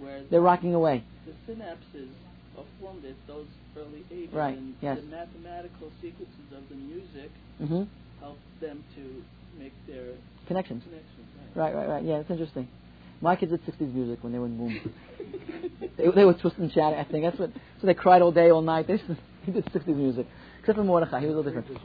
where 0.00 0.22
They're 0.30 0.40
rocking 0.40 0.74
away. 0.74 1.04
the 1.26 1.32
synapses 1.52 2.08
are 2.56 2.64
formed 2.80 3.04
at 3.04 3.14
those 3.28 3.46
early 3.76 4.04
ages, 4.10 4.34
Right, 4.34 4.56
and 4.56 4.74
yes. 4.80 4.98
the 4.98 5.06
mathematical 5.14 5.90
sequences 6.00 6.48
of 6.56 6.68
the 6.68 6.76
music 6.76 7.30
hmm 7.58 7.82
help 8.20 8.38
them 8.60 8.82
to 8.96 9.22
make 9.58 9.72
their 9.86 10.12
Connections. 10.46 10.82
connections. 10.84 11.26
Right, 11.54 11.74
right, 11.74 11.88
right. 11.88 12.04
Yeah, 12.04 12.18
it's 12.20 12.30
interesting. 12.30 12.68
My 13.20 13.36
kids 13.36 13.52
did 13.52 13.64
60s 13.66 13.92
music 13.92 14.22
when 14.22 14.32
they 14.32 14.38
were 14.38 14.46
in 14.46 14.58
womb. 14.58 14.94
they, 15.98 16.08
they 16.14 16.24
were 16.24 16.34
twisting 16.34 16.64
and 16.64 16.72
shouting, 16.72 16.98
I 16.98 17.04
think. 17.04 17.24
That's 17.24 17.38
what, 17.38 17.50
so 17.80 17.86
they 17.86 17.94
cried 17.94 18.22
all 18.22 18.32
day, 18.32 18.50
all 18.50 18.62
night. 18.62 18.86
They, 18.86 18.96
he 19.44 19.52
did 19.52 19.64
60s 19.66 19.86
music. 19.88 20.26
Except 20.60 20.76
for 20.76 20.84
Mordechai, 20.84 21.20
he 21.20 21.26
was 21.26 21.34
a 21.34 21.38
little 21.38 21.60
different. 21.62 21.80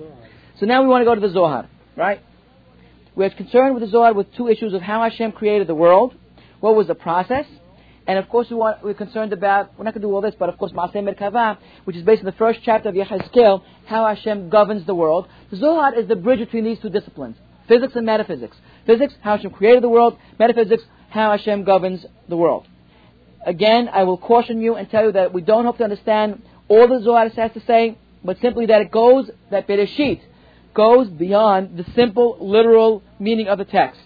So 0.60 0.66
now 0.66 0.82
we 0.82 0.88
want 0.88 1.02
to 1.02 1.06
go 1.06 1.16
to 1.16 1.22
the 1.22 1.34
Zohar, 1.34 1.68
right? 1.98 2.22
We're 3.16 3.30
concerned 3.30 3.74
with 3.74 3.84
the 3.84 3.90
Zohar 3.90 4.14
with 4.14 4.34
two 4.36 4.48
issues 4.48 4.74
of 4.74 4.82
how 4.82 5.04
Hashem 5.04 5.34
created 5.34 5.68
the 5.68 5.76
world, 5.76 6.14
what 6.60 6.76
was 6.76 6.88
the 6.88 6.96
process, 6.96 7.46
and 8.08 8.20
of 8.20 8.30
course 8.30 8.48
we 8.50 8.56
want, 8.56 8.84
we're 8.84 8.94
concerned 8.94 9.34
about, 9.34 9.78
we're 9.78 9.86
not 9.86 9.94
going 9.94 10.02
to 10.02 10.08
do 10.08 10.14
all 10.14 10.22
this, 10.22 10.36
but 10.38 10.50
of 10.50 10.58
course 10.58 10.72
Maaseh 10.72 10.96
Merkava, 10.96 11.58
which 11.86 11.96
is 11.96 12.04
based 12.04 12.20
on 12.20 12.26
the 12.26 12.34
first 12.34 12.60
chapter 12.64 12.90
of 12.90 12.96
Yechezkel, 12.96 13.64
how 13.86 14.06
Hashem 14.08 14.50
governs 14.50 14.86
the 14.86 14.94
world. 14.94 15.28
The 15.50 15.58
Zohar 15.58 15.98
is 15.98 16.08
the 16.08 16.16
bridge 16.16 16.40
between 16.40 16.66
these 16.66 16.80
two 16.80 16.90
disciplines, 16.90 17.38
physics 17.68 17.94
and 17.96 18.06
metaphysics. 18.06 18.58
Physics, 18.86 19.14
how 19.22 19.38
Hashem 19.38 19.52
created 19.52 19.82
the 19.82 19.90
world, 19.90 20.18
metaphysics, 20.38 20.84
how 21.16 21.32
Hashem 21.32 21.64
governs 21.64 22.06
the 22.30 22.38
world. 22.38 22.68
Again, 23.46 23.90
I 23.92 24.04
will 24.04 24.18
caution 24.18 24.62
you 24.62 24.76
and 24.76 24.90
tell 24.90 25.06
you 25.06 25.12
that 25.14 25.34
we 25.34 25.42
don't 25.42 25.66
hope 25.66 25.78
to 25.78 25.84
understand 25.84 26.44
all 26.68 26.88
the 26.88 27.02
Zohar 27.04 27.30
has 27.30 27.52
to 27.54 27.62
say, 27.66 27.98
but 28.24 28.40
simply 28.42 28.68
that 28.68 28.82
it 28.82 28.92
goes, 28.92 29.30
that 29.52 29.68
Bereshit 29.68 30.22
goes 30.74 31.08
beyond 31.08 31.78
the 31.78 31.86
simple, 31.96 32.38
literal 32.42 33.02
meaning 33.20 33.48
of 33.48 33.58
the 33.58 33.66
text. 33.66 34.02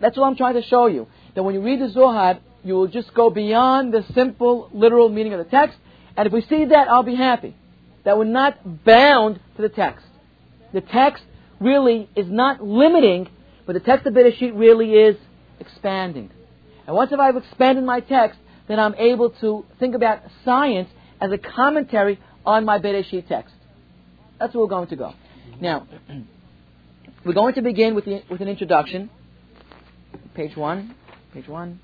That's 0.00 0.16
what 0.16 0.26
I'm 0.26 0.36
trying 0.36 0.54
to 0.54 0.62
show 0.62 0.86
you. 0.86 1.06
That 1.34 1.42
when 1.42 1.54
you 1.54 1.62
read 1.62 1.80
the 1.80 1.90
Zohar, 1.90 2.38
you 2.64 2.74
will 2.74 2.88
just 2.88 3.14
go 3.14 3.30
beyond 3.30 3.94
the 3.94 4.04
simple, 4.14 4.68
literal 4.72 5.08
meaning 5.08 5.32
of 5.34 5.38
the 5.38 5.50
text. 5.50 5.78
And 6.16 6.26
if 6.26 6.32
we 6.32 6.40
see 6.42 6.64
that, 6.66 6.88
I'll 6.88 7.02
be 7.02 7.14
happy. 7.14 7.54
That 8.04 8.18
we're 8.18 8.24
not 8.24 8.84
bound 8.84 9.40
to 9.56 9.62
the 9.62 9.68
text. 9.68 10.04
The 10.72 10.80
text 10.80 11.22
really 11.60 12.08
is 12.16 12.26
not 12.28 12.62
limiting, 12.62 13.28
but 13.66 13.74
the 13.74 13.80
text 13.80 14.06
of 14.06 14.14
Bereshit 14.14 14.58
really 14.58 14.92
is 14.92 15.16
expanding. 15.60 16.30
And 16.86 16.94
once 16.94 17.12
if 17.12 17.18
I've 17.18 17.36
expanded 17.36 17.84
my 17.84 18.00
text, 18.00 18.38
then 18.68 18.78
I'm 18.78 18.94
able 18.94 19.30
to 19.40 19.64
think 19.78 19.94
about 19.94 20.20
science 20.44 20.88
as 21.20 21.32
a 21.32 21.38
commentary 21.38 22.18
on 22.44 22.64
my 22.64 22.78
Bereshit 22.78 23.28
text. 23.28 23.54
That's 24.38 24.54
where 24.54 24.64
we're 24.64 24.70
going 24.70 24.88
to 24.88 24.96
go. 24.96 25.14
Now, 25.60 25.86
we're 27.24 27.32
going 27.34 27.54
to 27.54 27.62
begin 27.62 27.94
with, 27.94 28.04
the, 28.04 28.22
with 28.30 28.40
an 28.40 28.48
introduction. 28.48 29.10
Page 30.34 30.56
one. 30.56 30.94
Page 31.32 31.48
one. 31.48 31.80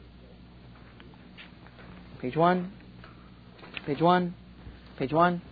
Page 2.21 2.37
one. 2.37 2.73
Page 3.87 4.01
one. 4.01 4.35
Page 4.99 5.13
one. 5.13 5.43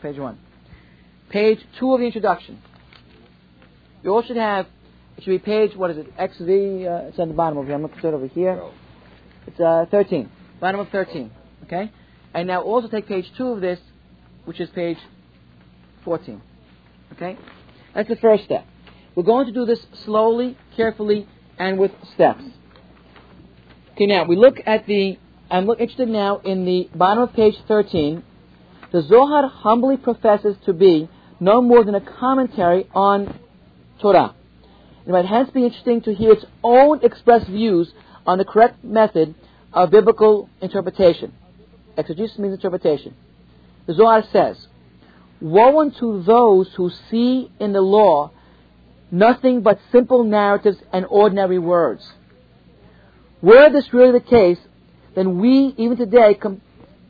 Page 0.00 0.18
one. 0.18 0.38
Page 1.28 1.58
two 1.78 1.92
of 1.92 2.00
the 2.00 2.06
introduction. 2.06 2.62
You 4.02 4.14
all 4.14 4.22
should 4.22 4.36
have, 4.36 4.66
it 5.16 5.24
should 5.24 5.30
be 5.30 5.38
page, 5.38 5.76
what 5.76 5.90
is 5.90 5.98
it, 5.98 6.06
XV, 6.06 6.40
uh, 6.40 7.08
it's 7.08 7.18
on 7.18 7.28
the 7.28 7.34
bottom 7.34 7.58
over 7.58 7.66
here. 7.66 7.74
I'm 7.74 7.82
going 7.82 7.94
to 7.94 8.00
put 8.00 8.08
it 8.08 8.14
over 8.14 8.26
here. 8.26 8.62
It's 9.46 9.60
uh, 9.60 9.86
13. 9.90 10.30
Bottom 10.60 10.80
of 10.80 10.88
13. 10.90 11.30
Okay? 11.64 11.90
And 12.34 12.48
now 12.48 12.62
also 12.62 12.88
take 12.88 13.06
page 13.06 13.30
two 13.36 13.48
of 13.48 13.60
this, 13.60 13.78
which 14.44 14.60
is 14.60 14.68
page 14.70 14.98
14. 16.04 16.40
Okay? 17.12 17.36
That's 17.94 18.08
the 18.08 18.16
first 18.16 18.44
step. 18.44 18.66
We're 19.14 19.24
going 19.24 19.46
to 19.46 19.52
do 19.52 19.66
this 19.66 19.80
slowly, 20.04 20.56
carefully, 20.76 21.26
and 21.58 21.78
with 21.78 21.90
steps. 22.14 22.42
Okay, 23.92 24.06
now 24.06 24.24
we 24.24 24.36
look 24.36 24.56
at 24.64 24.86
the. 24.86 25.18
I'm 25.50 25.66
look, 25.66 25.80
interested 25.80 26.08
now 26.08 26.38
in 26.38 26.64
the 26.64 26.88
bottom 26.94 27.24
of 27.24 27.34
page 27.34 27.54
13. 27.66 28.22
The 28.92 29.02
Zohar 29.02 29.48
humbly 29.48 29.96
professes 29.96 30.56
to 30.64 30.72
be 30.72 31.08
no 31.38 31.60
more 31.60 31.84
than 31.84 31.94
a 31.94 32.00
commentary 32.00 32.88
on 32.94 33.38
Torah. 34.00 34.34
It 35.06 35.10
might 35.10 35.24
hence 35.26 35.50
be 35.50 35.64
interesting 35.64 36.02
to 36.02 36.14
hear 36.14 36.32
its 36.32 36.44
own 36.62 37.04
expressed 37.04 37.48
views 37.48 37.92
on 38.26 38.38
the 38.38 38.44
correct 38.44 38.84
method 38.84 39.34
of 39.72 39.90
biblical 39.90 40.48
interpretation. 40.60 41.32
Exegesis 41.96 42.38
means 42.38 42.54
interpretation. 42.54 43.14
The 43.86 43.94
Zohar 43.94 44.24
says, 44.32 44.66
Woe 45.40 45.80
unto 45.80 46.22
those 46.22 46.70
who 46.76 46.90
see 47.10 47.50
in 47.58 47.72
the 47.72 47.80
law 47.80 48.30
nothing 49.10 49.62
but 49.62 49.78
simple 49.90 50.22
narratives 50.22 50.76
and 50.92 51.06
ordinary 51.08 51.58
words. 51.58 52.06
Were 53.42 53.70
this 53.70 53.92
really 53.92 54.12
the 54.12 54.24
case, 54.24 54.58
then 55.14 55.40
we, 55.40 55.74
even 55.78 55.96
today, 55.96 56.34
com- 56.34 56.60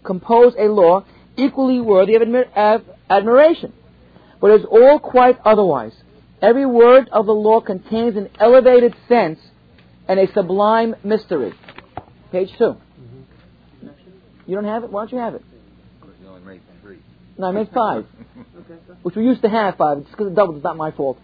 compose 0.04 0.54
a 0.58 0.68
law 0.68 1.04
equally 1.36 1.80
worthy 1.80 2.14
of, 2.14 2.22
admir- 2.22 2.56
of 2.56 2.82
admiration. 3.08 3.72
But 4.40 4.52
it 4.52 4.60
is 4.60 4.66
all 4.70 4.98
quite 4.98 5.38
otherwise. 5.44 5.92
Every 6.42 6.66
word 6.66 7.08
of 7.10 7.26
the 7.26 7.34
law 7.34 7.60
contains 7.60 8.16
an 8.16 8.28
elevated 8.38 8.94
sense 9.08 9.38
and 10.08 10.18
a 10.18 10.32
sublime 10.32 10.96
mystery. 11.04 11.52
Page 12.32 12.50
2 12.58 12.76
You 14.46 14.54
don't 14.54 14.64
have 14.64 14.84
it? 14.84 14.90
Why 14.90 15.02
don't 15.02 15.12
you 15.12 15.18
have 15.18 15.34
it? 15.34 15.44
You 16.22 16.28
only 16.28 16.42
made 16.42 16.60
three. 16.82 16.98
No, 17.38 17.48
I 17.48 17.50
made 17.52 17.70
five, 17.74 18.06
Okay, 18.38 18.74
which 19.02 19.16
we 19.16 19.24
used 19.24 19.42
to 19.42 19.48
have 19.48 19.76
five. 19.76 19.98
Just 19.98 20.10
because 20.10 20.28
it 20.28 20.34
doubled, 20.34 20.56
it's 20.56 20.64
not 20.64 20.76
my 20.76 20.90
fault. 20.90 21.18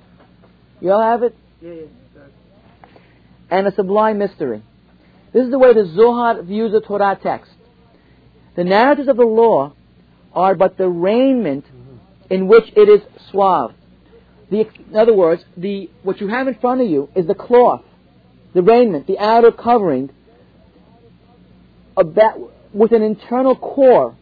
You 0.80 0.92
all 0.92 1.02
have 1.02 1.22
it? 1.22 1.36
Yeah, 1.62 1.72
yeah, 1.72 1.86
and 3.50 3.66
a 3.66 3.74
sublime 3.74 4.18
mystery. 4.18 4.62
This 5.32 5.44
is 5.44 5.50
the 5.50 5.58
way 5.58 5.72
the 5.72 5.92
Zohar 5.94 6.42
views 6.42 6.72
the 6.72 6.80
Torah 6.80 7.18
text. 7.20 7.50
The 8.56 8.64
narratives 8.64 9.08
of 9.08 9.16
the 9.16 9.24
law 9.24 9.72
are 10.32 10.54
but 10.54 10.76
the 10.76 10.88
raiment 10.88 11.64
mm-hmm. 11.64 12.32
in 12.32 12.48
which 12.48 12.64
it 12.76 12.88
is 12.88 13.00
swathed. 13.30 13.74
The, 14.50 14.60
in 14.60 14.96
other 14.96 15.14
words, 15.14 15.44
the, 15.56 15.90
what 16.02 16.20
you 16.20 16.28
have 16.28 16.46
in 16.46 16.54
front 16.54 16.80
of 16.80 16.88
you 16.88 17.08
is 17.16 17.26
the 17.26 17.34
cloth, 17.34 17.82
the 18.54 18.62
raiment, 18.62 19.06
the 19.06 19.18
outer 19.18 19.50
covering, 19.50 20.10
about, 21.96 22.38
with 22.72 22.92
an 22.92 23.02
internal 23.02 23.56
core. 23.56 24.14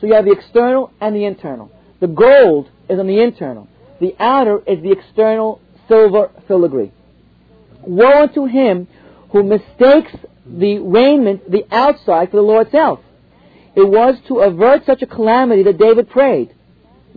So 0.00 0.06
you 0.06 0.14
have 0.14 0.26
the 0.26 0.32
external 0.32 0.92
and 1.00 1.16
the 1.16 1.24
internal. 1.24 1.72
The 2.00 2.06
gold 2.06 2.70
is 2.88 2.98
on 2.98 3.06
the 3.06 3.20
internal. 3.20 3.68
The 4.00 4.14
outer 4.20 4.58
is 4.66 4.80
the 4.82 4.92
external 4.92 5.60
silver 5.88 6.30
filigree. 6.46 6.92
Woe 7.82 8.22
unto 8.22 8.44
him 8.44 8.86
who 9.32 9.42
mistakes 9.42 10.12
the 10.46 10.78
raiment, 10.78 11.50
the 11.50 11.66
outside, 11.70 12.30
for 12.30 12.36
the 12.36 12.42
law 12.42 12.60
itself. 12.60 13.00
It 13.74 13.86
was 13.86 14.16
to 14.28 14.40
avert 14.40 14.86
such 14.86 15.02
a 15.02 15.06
calamity 15.06 15.64
that 15.64 15.78
David 15.78 16.10
prayed, 16.10 16.54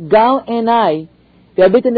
Gal 0.10 0.44
enai. 0.48 1.08
Open 1.58 1.94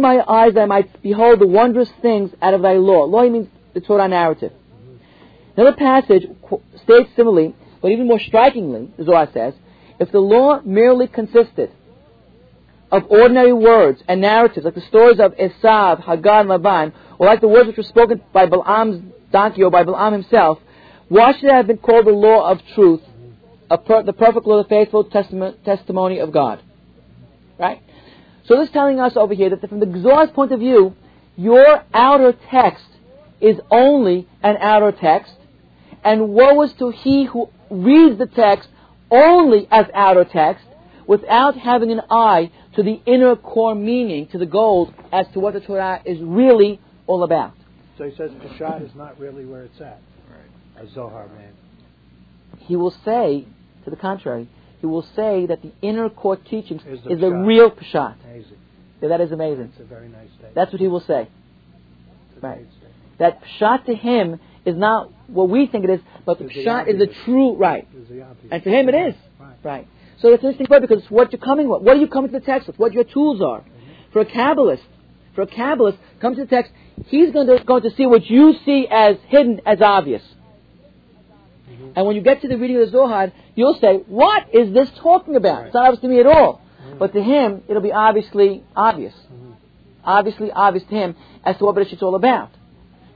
my 0.00 0.24
eyes 0.26 0.54
that 0.54 0.62
I 0.62 0.66
might 0.66 1.02
behold 1.02 1.40
the 1.40 1.46
wondrous 1.46 1.90
things 2.00 2.30
out 2.40 2.54
of 2.54 2.62
thy 2.62 2.74
law. 2.74 3.04
Law 3.04 3.28
means 3.28 3.48
the 3.74 3.80
Torah 3.80 4.08
narrative. 4.08 4.52
Another 5.56 5.76
passage 5.76 6.26
states 6.82 7.10
similarly, 7.16 7.54
but 7.82 7.90
even 7.90 8.06
more 8.06 8.20
strikingly, 8.20 8.90
the 8.96 9.04
Zohar 9.04 9.28
says, 9.32 9.54
if 9.98 10.12
the 10.12 10.20
law 10.20 10.60
merely 10.64 11.08
consisted 11.08 11.72
of 12.90 13.04
ordinary 13.10 13.52
words 13.52 14.02
and 14.08 14.20
narratives, 14.20 14.64
like 14.64 14.74
the 14.74 14.80
stories 14.82 15.20
of 15.20 15.34
Esav, 15.34 16.04
Hagar, 16.04 16.40
and 16.40 16.48
Laban, 16.48 16.92
or 17.18 17.26
like 17.26 17.40
the 17.40 17.48
words 17.48 17.66
which 17.66 17.76
were 17.76 17.82
spoken 17.82 18.22
by 18.32 18.46
Balaam's 18.46 19.02
donkey 19.30 19.62
or 19.62 19.70
by 19.70 19.84
Balaam 19.84 20.12
himself, 20.12 20.58
why 21.08 21.32
should 21.32 21.44
it 21.44 21.52
have 21.52 21.66
been 21.66 21.78
called 21.78 22.06
the 22.06 22.12
law 22.12 22.50
of 22.50 22.60
truth 22.74 23.00
per- 23.76 24.02
the 24.02 24.12
perfect 24.12 24.46
law, 24.46 24.62
the 24.62 24.68
faithful 24.68 25.04
testimony 25.04 26.20
of 26.20 26.32
God. 26.32 26.62
Right? 27.58 27.82
So 28.46 28.56
this 28.56 28.68
is 28.68 28.72
telling 28.72 29.00
us 29.00 29.16
over 29.16 29.34
here 29.34 29.50
that 29.50 29.68
from 29.68 29.80
the 29.80 29.86
Zohar's 29.86 30.30
point 30.30 30.52
of 30.52 30.60
view, 30.60 30.94
your 31.36 31.84
outer 31.92 32.32
text 32.50 32.86
is 33.40 33.60
only 33.70 34.26
an 34.42 34.56
outer 34.58 34.92
text, 34.92 35.34
and 36.02 36.30
woe 36.30 36.62
is 36.62 36.72
to 36.74 36.90
he 36.90 37.24
who 37.24 37.50
reads 37.70 38.18
the 38.18 38.26
text 38.26 38.68
only 39.10 39.66
as 39.70 39.86
outer 39.94 40.24
text, 40.24 40.64
without 41.06 41.56
having 41.56 41.90
an 41.90 42.02
eye 42.10 42.50
to 42.74 42.82
the 42.82 43.00
inner 43.06 43.34
core 43.36 43.74
meaning, 43.74 44.26
to 44.28 44.38
the 44.38 44.46
gold, 44.46 44.92
as 45.10 45.26
to 45.32 45.40
what 45.40 45.54
the 45.54 45.60
Torah 45.60 46.02
is 46.04 46.18
really 46.20 46.80
all 47.06 47.22
about. 47.22 47.54
So 47.96 48.04
he 48.04 48.14
says 48.16 48.30
Peshat 48.30 48.84
is 48.84 48.94
not 48.94 49.18
really 49.18 49.44
where 49.44 49.62
it's 49.62 49.80
at. 49.80 50.00
Right. 50.76 50.86
A 50.86 50.90
Zohar 50.92 51.28
man. 51.28 51.52
He 52.58 52.76
will 52.76 52.94
say, 53.04 53.46
to 53.84 53.90
the 53.90 53.96
contrary, 53.96 54.48
he 54.80 54.86
will 54.86 55.06
say 55.16 55.46
that 55.46 55.62
the 55.62 55.72
inner 55.82 56.08
core 56.08 56.36
teachings 56.36 56.82
Is 56.86 57.00
is, 57.00 57.04
the 57.04 57.16
the 57.16 57.30
real 57.30 57.70
Peshat. 57.70 58.14
Amazing. 58.24 58.56
Yeah, 59.00 59.08
that 59.08 59.20
is 59.20 59.32
amazing. 59.32 59.72
It's 59.72 59.80
a 59.80 59.84
very 59.84 60.08
nice 60.08 60.28
statement. 60.30 60.54
That's 60.54 60.72
what 60.72 60.80
he 60.80 60.88
will 60.88 61.00
say. 61.00 61.28
Right. 62.40 62.66
That 63.18 63.42
Peshat 63.42 63.86
to 63.86 63.94
him 63.94 64.40
is 64.64 64.76
not 64.76 65.10
what 65.26 65.48
we 65.48 65.66
think 65.66 65.84
it 65.84 65.90
is, 65.90 66.00
but 66.24 66.38
the 66.38 66.44
the 66.44 66.50
Peshat 66.50 66.88
is 66.88 66.98
the 66.98 67.12
true, 67.24 67.56
right. 67.56 67.86
The. 68.08 68.26
And 68.50 68.62
to 68.62 68.70
him 68.70 68.88
it 68.88 68.94
is. 68.94 69.14
Right. 69.40 69.56
Right. 69.62 69.88
So 70.20 70.32
it's 70.32 70.42
an 70.42 70.50
interesting 70.50 70.66
point 70.66 70.82
because 70.82 71.02
it's 71.02 71.10
what 71.10 71.32
you're 71.32 71.40
coming 71.40 71.68
with. 71.68 71.82
What 71.82 71.96
are 71.96 72.00
you 72.00 72.08
coming 72.08 72.30
to 72.32 72.38
the 72.38 72.44
text 72.44 72.66
with? 72.66 72.78
What 72.78 72.92
your 72.92 73.04
tools 73.04 73.40
are. 73.40 73.60
Mm-hmm. 73.60 74.12
For 74.12 74.20
a 74.20 74.26
Kabbalist, 74.26 74.82
for 75.34 75.42
a 75.42 75.46
Kabbalist, 75.46 75.96
comes 76.20 76.38
to 76.38 76.44
the 76.44 76.50
text, 76.50 76.72
he's 77.06 77.32
going 77.32 77.46
to, 77.46 77.62
going 77.64 77.82
to 77.82 77.90
see 77.96 78.06
what 78.06 78.26
you 78.26 78.54
see 78.64 78.88
as 78.90 79.16
hidden 79.28 79.60
as 79.64 79.80
obvious. 79.80 80.22
Mm-hmm. 81.78 81.92
And 81.96 82.06
when 82.06 82.16
you 82.16 82.22
get 82.22 82.42
to 82.42 82.48
the 82.48 82.58
reading 82.58 82.76
of 82.76 82.86
the 82.86 82.92
Zohar, 82.92 83.32
you'll 83.54 83.78
say, 83.80 83.96
what 84.06 84.52
is 84.52 84.72
this 84.72 84.90
talking 85.00 85.36
about? 85.36 85.58
Right. 85.58 85.66
It's 85.66 85.74
not 85.74 85.84
obvious 85.86 86.00
to 86.02 86.08
me 86.08 86.20
at 86.20 86.26
all. 86.26 86.60
Mhm. 86.86 86.98
But 86.98 87.12
to 87.12 87.22
him, 87.22 87.62
it'll 87.68 87.82
be 87.82 87.92
obviously 87.92 88.64
obvious. 88.74 89.14
Mhm. 89.14 89.52
Obviously 90.04 90.50
obvious 90.50 90.84
to 90.88 90.94
him 90.94 91.16
as 91.44 91.56
to 91.58 91.64
what 91.64 91.78
it's 91.78 92.02
all 92.02 92.14
about. 92.14 92.50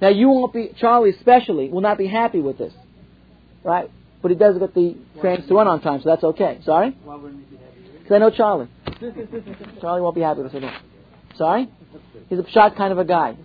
Now 0.00 0.08
you 0.08 0.28
won't 0.30 0.52
be, 0.52 0.70
Charlie 0.76 1.10
especially, 1.10 1.68
will 1.70 1.80
not 1.80 1.98
be 1.98 2.06
happy 2.06 2.40
with 2.40 2.58
this. 2.58 2.72
Right? 3.64 3.90
But 4.20 4.30
he 4.30 4.36
does 4.36 4.58
get 4.58 4.74
the 4.74 4.96
trains 5.20 5.46
to 5.46 5.54
run 5.54 5.66
on 5.66 5.80
time, 5.80 6.00
so 6.00 6.08
that's 6.08 6.24
okay. 6.24 6.58
Sorry? 6.64 6.96
Why 7.04 7.16
wouldn't 7.16 7.40
you 7.40 7.56
be 7.56 7.62
happy 7.64 7.80
with 7.82 8.02
Because 8.02 8.14
I 8.14 8.18
know 8.18 8.30
Charlie. 8.30 8.68
Charlie 9.80 10.00
won't 10.00 10.14
be 10.14 10.20
happy 10.20 10.42
with 10.42 10.52
this 10.52 10.62
at 10.62 10.68
all. 10.68 10.80
Sorry? 11.36 11.68
He's 12.28 12.38
a 12.38 12.48
shot 12.50 12.76
kind 12.76 12.92
of 12.92 12.98
a 12.98 13.04
guy. 13.04 13.36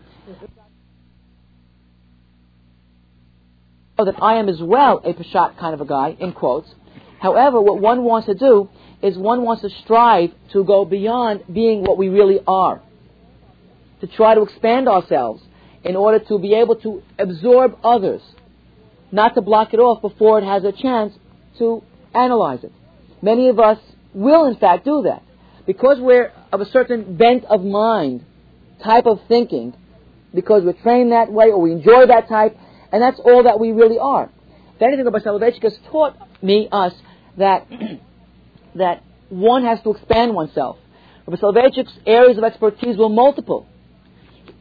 Oh, 3.99 4.05
that 4.05 4.21
I 4.21 4.35
am 4.35 4.47
as 4.47 4.61
well 4.61 5.01
a 5.03 5.13
Peshat 5.13 5.57
kind 5.57 5.73
of 5.73 5.81
a 5.81 5.85
guy, 5.85 6.15
in 6.19 6.31
quotes. 6.33 6.69
However, 7.19 7.59
what 7.59 7.79
one 7.79 8.03
wants 8.03 8.27
to 8.27 8.35
do 8.35 8.69
is 9.01 9.17
one 9.17 9.41
wants 9.41 9.63
to 9.63 9.69
strive 9.83 10.31
to 10.53 10.63
go 10.63 10.85
beyond 10.85 11.43
being 11.51 11.81
what 11.81 11.97
we 11.97 12.09
really 12.09 12.39
are. 12.45 12.81
To 14.01 14.07
try 14.07 14.35
to 14.35 14.43
expand 14.43 14.87
ourselves 14.87 15.41
in 15.83 15.95
order 15.95 16.19
to 16.19 16.37
be 16.37 16.53
able 16.53 16.75
to 16.77 17.01
absorb 17.17 17.77
others. 17.83 18.21
Not 19.11 19.33
to 19.35 19.41
block 19.41 19.73
it 19.73 19.79
off 19.79 20.01
before 20.01 20.37
it 20.39 20.45
has 20.45 20.63
a 20.63 20.71
chance 20.71 21.13
to 21.57 21.83
analyze 22.13 22.63
it. 22.63 22.71
Many 23.21 23.49
of 23.49 23.59
us 23.59 23.79
will 24.13 24.45
in 24.45 24.57
fact 24.57 24.85
do 24.85 25.03
that. 25.03 25.23
Because 25.65 25.99
we're 25.99 26.31
of 26.51 26.61
a 26.61 26.65
certain 26.65 27.17
bent 27.17 27.45
of 27.45 27.63
mind, 27.63 28.23
type 28.83 29.07
of 29.07 29.21
thinking, 29.27 29.73
because 30.33 30.63
we're 30.63 30.73
trained 30.73 31.11
that 31.11 31.31
way 31.31 31.47
or 31.47 31.59
we 31.59 31.71
enjoy 31.71 32.05
that 32.05 32.29
type, 32.29 32.55
and 32.91 33.01
that's 33.01 33.19
all 33.19 33.43
that 33.43 33.59
we 33.59 33.71
really 33.71 33.99
are. 33.99 34.29
If 34.75 34.81
anything, 34.81 35.05
Rabbi 35.05 35.19
Soloveitchik 35.19 35.63
has 35.63 35.77
taught 35.91 36.15
me, 36.41 36.69
us, 36.71 36.93
that, 37.37 37.67
that 38.75 39.03
one 39.29 39.65
has 39.65 39.81
to 39.81 39.91
expand 39.91 40.33
oneself. 40.33 40.77
Rabbi 41.25 41.41
Soloveitchik's 41.41 41.99
areas 42.05 42.37
of 42.37 42.43
expertise 42.43 42.97
were 42.97 43.09
multiple. 43.09 43.67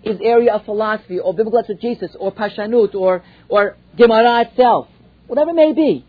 His 0.03 0.19
area 0.23 0.55
of 0.55 0.65
philosophy, 0.65 1.19
or 1.19 1.35
biblical 1.35 1.59
exegesis, 1.61 2.17
or 2.19 2.33
parshanut, 2.33 2.95
or, 2.95 3.23
or 3.49 3.77
Gemara 3.97 4.43
itself, 4.43 4.89
whatever 5.27 5.51
it 5.51 5.55
may 5.55 5.73
be. 5.73 6.07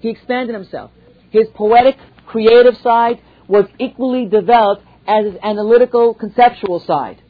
He 0.00 0.08
expanded 0.08 0.54
himself. 0.54 0.90
His 1.30 1.48
poetic, 1.54 1.96
creative 2.26 2.76
side 2.78 3.20
was 3.48 3.66
equally 3.78 4.26
developed 4.26 4.84
as 5.06 5.24
his 5.24 5.34
analytical, 5.42 6.14
conceptual 6.14 6.80
side. 6.80 7.20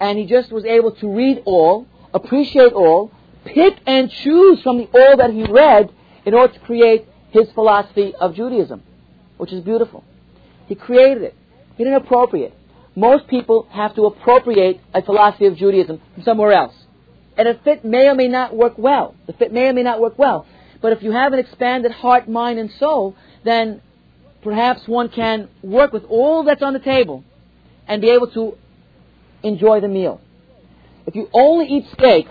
And 0.00 0.18
he 0.18 0.26
just 0.26 0.50
was 0.50 0.64
able 0.64 0.92
to 0.96 1.14
read 1.14 1.42
all, 1.44 1.86
appreciate 2.14 2.72
all, 2.72 3.12
pick 3.54 3.74
and 3.86 4.10
choose 4.10 4.60
from 4.62 4.78
the 4.78 4.88
all 4.92 5.16
that 5.16 5.30
he 5.30 5.44
read 5.44 5.90
in 6.24 6.34
order 6.34 6.52
to 6.52 6.60
create 6.60 7.06
his 7.30 7.50
philosophy 7.52 8.14
of 8.14 8.34
Judaism, 8.34 8.82
which 9.36 9.52
is 9.52 9.62
beautiful. 9.62 10.04
He 10.66 10.74
created 10.74 11.22
it. 11.22 11.34
He 11.76 11.84
didn't 11.84 12.02
appropriate. 12.02 12.54
Most 12.94 13.28
people 13.28 13.66
have 13.70 13.94
to 13.94 14.06
appropriate 14.06 14.80
a 14.92 15.02
philosophy 15.02 15.46
of 15.46 15.56
Judaism 15.56 16.00
from 16.14 16.22
somewhere 16.24 16.52
else. 16.52 16.74
And 17.36 17.46
a 17.46 17.54
fit 17.62 17.84
may 17.84 18.08
or 18.08 18.14
may 18.14 18.28
not 18.28 18.54
work 18.54 18.74
well. 18.76 19.14
The 19.26 19.32
fit 19.32 19.52
may 19.52 19.68
or 19.68 19.72
may 19.72 19.84
not 19.84 20.00
work 20.00 20.18
well. 20.18 20.46
But 20.80 20.92
if 20.92 21.02
you 21.02 21.12
have 21.12 21.32
an 21.32 21.38
expanded 21.38 21.92
heart, 21.92 22.28
mind, 22.28 22.58
and 22.58 22.70
soul, 22.72 23.14
then 23.44 23.80
perhaps 24.42 24.86
one 24.86 25.08
can 25.08 25.48
work 25.62 25.92
with 25.92 26.04
all 26.04 26.44
that's 26.44 26.62
on 26.62 26.72
the 26.72 26.80
table 26.80 27.24
and 27.86 28.02
be 28.02 28.10
able 28.10 28.30
to 28.32 28.56
enjoy 29.42 29.80
the 29.80 29.88
meal. 29.88 30.20
If 31.06 31.14
you 31.14 31.28
only 31.32 31.66
eat 31.66 31.86
steak 31.92 32.26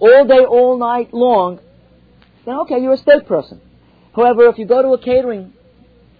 all 0.00 0.24
day, 0.26 0.44
all 0.44 0.78
night 0.78 1.12
long, 1.14 1.60
then 2.44 2.56
okay, 2.60 2.80
you're 2.80 2.94
a 2.94 2.98
steak 2.98 3.26
person. 3.26 3.60
However, 4.14 4.46
if 4.46 4.58
you 4.58 4.66
go 4.66 4.82
to 4.82 4.88
a 4.88 4.98
catering, 4.98 5.52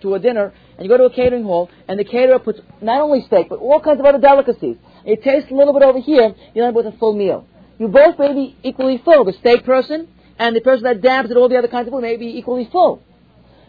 to 0.03 0.14
a 0.14 0.18
dinner, 0.18 0.53
and 0.76 0.85
you 0.85 0.89
go 0.89 0.97
to 0.97 1.05
a 1.05 1.14
catering 1.14 1.45
hall, 1.45 1.70
and 1.89 1.99
the 1.99 2.05
caterer 2.05 2.39
puts 2.39 2.61
not 2.81 3.01
only 3.01 3.22
steak, 3.22 3.49
but 3.49 3.59
all 3.59 3.81
kinds 3.81 4.01
of 4.01 4.07
other 4.07 4.18
delicacies, 4.18 4.76
and 4.99 5.09
you 5.09 5.16
taste 5.16 5.51
a 5.51 5.55
little 5.55 5.72
bit 5.72 5.83
over 5.83 5.99
here, 5.99 6.35
you 6.55 6.62
end 6.62 6.70
up 6.70 6.74
with 6.74 6.87
a 6.87 6.97
full 6.99 7.14
meal. 7.14 7.47
You 7.78 7.89
both 7.89 8.18
may 8.18 8.33
be 8.35 8.57
equally 8.62 8.99
full. 8.99 9.24
The 9.24 9.33
steak 9.33 9.64
person 9.64 10.09
and 10.39 10.55
the 10.55 10.61
person 10.61 10.85
that 10.85 11.01
dabs 11.01 11.31
at 11.31 11.37
all 11.37 11.49
the 11.49 11.57
other 11.57 11.68
kinds 11.68 11.89
of 11.89 11.93
food 11.93 12.03
may 12.03 12.16
be 12.16 12.39
equally 12.39 12.68
full. 12.70 13.03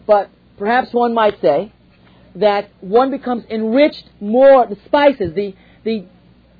But 0.06 0.30
perhaps 0.58 0.92
one 0.92 1.14
might 1.14 1.40
say 1.40 1.72
that 2.34 2.70
one 2.80 3.10
becomes 3.10 3.44
enriched 3.50 4.04
more, 4.20 4.66
the 4.66 4.76
spices, 4.86 5.34
the, 5.34 5.54
the, 5.84 6.06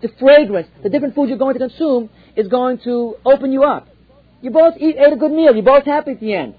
the 0.03 0.09
fragrance, 0.19 0.69
the 0.83 0.91
different 0.91 1.15
foods 1.15 1.31
you're 1.31 1.39
going 1.39 1.55
to 1.55 1.61
consume 1.61 2.11
is 2.37 2.49
going 2.49 2.79
to 2.81 3.17
open 3.25 3.53
you 3.53 3.63
up. 3.63 3.89
You 4.43 4.51
both 4.51 4.75
eat, 4.79 4.97
ate 4.99 5.13
a 5.13 5.17
good 5.17 5.31
meal. 5.31 5.55
You're 5.55 5.65
both 5.65 5.85
happy 5.85 6.13
at 6.13 6.21
the 6.21 6.35
end. 6.35 6.55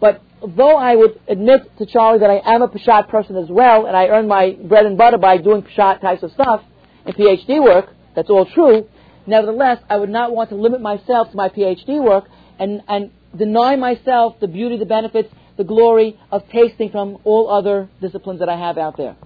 But 0.00 0.22
though 0.40 0.76
I 0.76 0.96
would 0.96 1.20
admit 1.28 1.76
to 1.78 1.86
Charlie 1.86 2.20
that 2.20 2.30
I 2.30 2.54
am 2.54 2.62
a 2.62 2.68
Peshat 2.68 3.08
person 3.08 3.36
as 3.36 3.48
well, 3.48 3.86
and 3.86 3.96
I 3.96 4.08
earn 4.08 4.26
my 4.26 4.52
bread 4.52 4.86
and 4.86 4.96
butter 4.96 5.18
by 5.18 5.36
doing 5.36 5.62
Peshat 5.62 6.00
types 6.00 6.22
of 6.22 6.32
stuff 6.32 6.62
and 7.04 7.14
PhD 7.14 7.62
work, 7.62 7.90
that's 8.16 8.30
all 8.30 8.46
true, 8.46 8.88
nevertheless, 9.26 9.78
I 9.90 9.96
would 9.98 10.10
not 10.10 10.34
want 10.34 10.50
to 10.50 10.56
limit 10.56 10.80
myself 10.80 11.30
to 11.30 11.36
my 11.36 11.50
PhD 11.50 12.02
work 12.02 12.24
and, 12.58 12.82
and 12.88 13.10
deny 13.36 13.76
myself 13.76 14.36
the 14.40 14.48
beauty, 14.48 14.78
the 14.78 14.86
benefits, 14.86 15.28
the 15.56 15.64
glory 15.64 16.18
of 16.30 16.48
tasting 16.48 16.90
from 16.90 17.18
all 17.24 17.50
other 17.50 17.88
disciplines 18.00 18.40
that 18.40 18.48
I 18.48 18.56
have 18.56 18.78
out 18.78 18.96
there. 18.96 19.16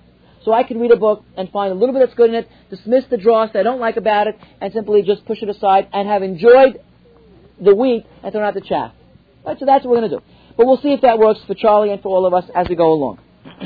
So 0.48 0.54
I 0.54 0.62
can 0.62 0.80
read 0.80 0.92
a 0.92 0.96
book 0.96 1.26
and 1.36 1.50
find 1.50 1.70
a 1.70 1.74
little 1.74 1.92
bit 1.92 1.98
that's 1.98 2.14
good 2.14 2.30
in 2.30 2.36
it, 2.36 2.48
dismiss 2.70 3.04
the 3.10 3.18
dross 3.18 3.50
that 3.52 3.60
I 3.60 3.62
don't 3.62 3.80
like 3.80 3.98
about 3.98 4.28
it, 4.28 4.38
and 4.62 4.72
simply 4.72 5.02
just 5.02 5.26
push 5.26 5.42
it 5.42 5.48
aside 5.50 5.88
and 5.92 6.08
have 6.08 6.22
enjoyed 6.22 6.80
the 7.60 7.74
wheat 7.74 8.06
and 8.22 8.32
thrown 8.32 8.44
out 8.44 8.54
the 8.54 8.62
chaff. 8.62 8.94
Right, 9.44 9.58
so 9.58 9.66
that's 9.66 9.84
what 9.84 9.90
we're 9.90 9.98
going 9.98 10.10
to 10.10 10.16
do. 10.16 10.22
But 10.56 10.66
we'll 10.66 10.80
see 10.80 10.94
if 10.94 11.02
that 11.02 11.18
works 11.18 11.40
for 11.46 11.52
Charlie 11.54 11.92
and 11.92 12.00
for 12.00 12.08
all 12.08 12.24
of 12.24 12.32
us 12.32 12.48
as 12.54 12.66
we 12.66 12.76
go 12.76 12.94
along. 12.94 13.18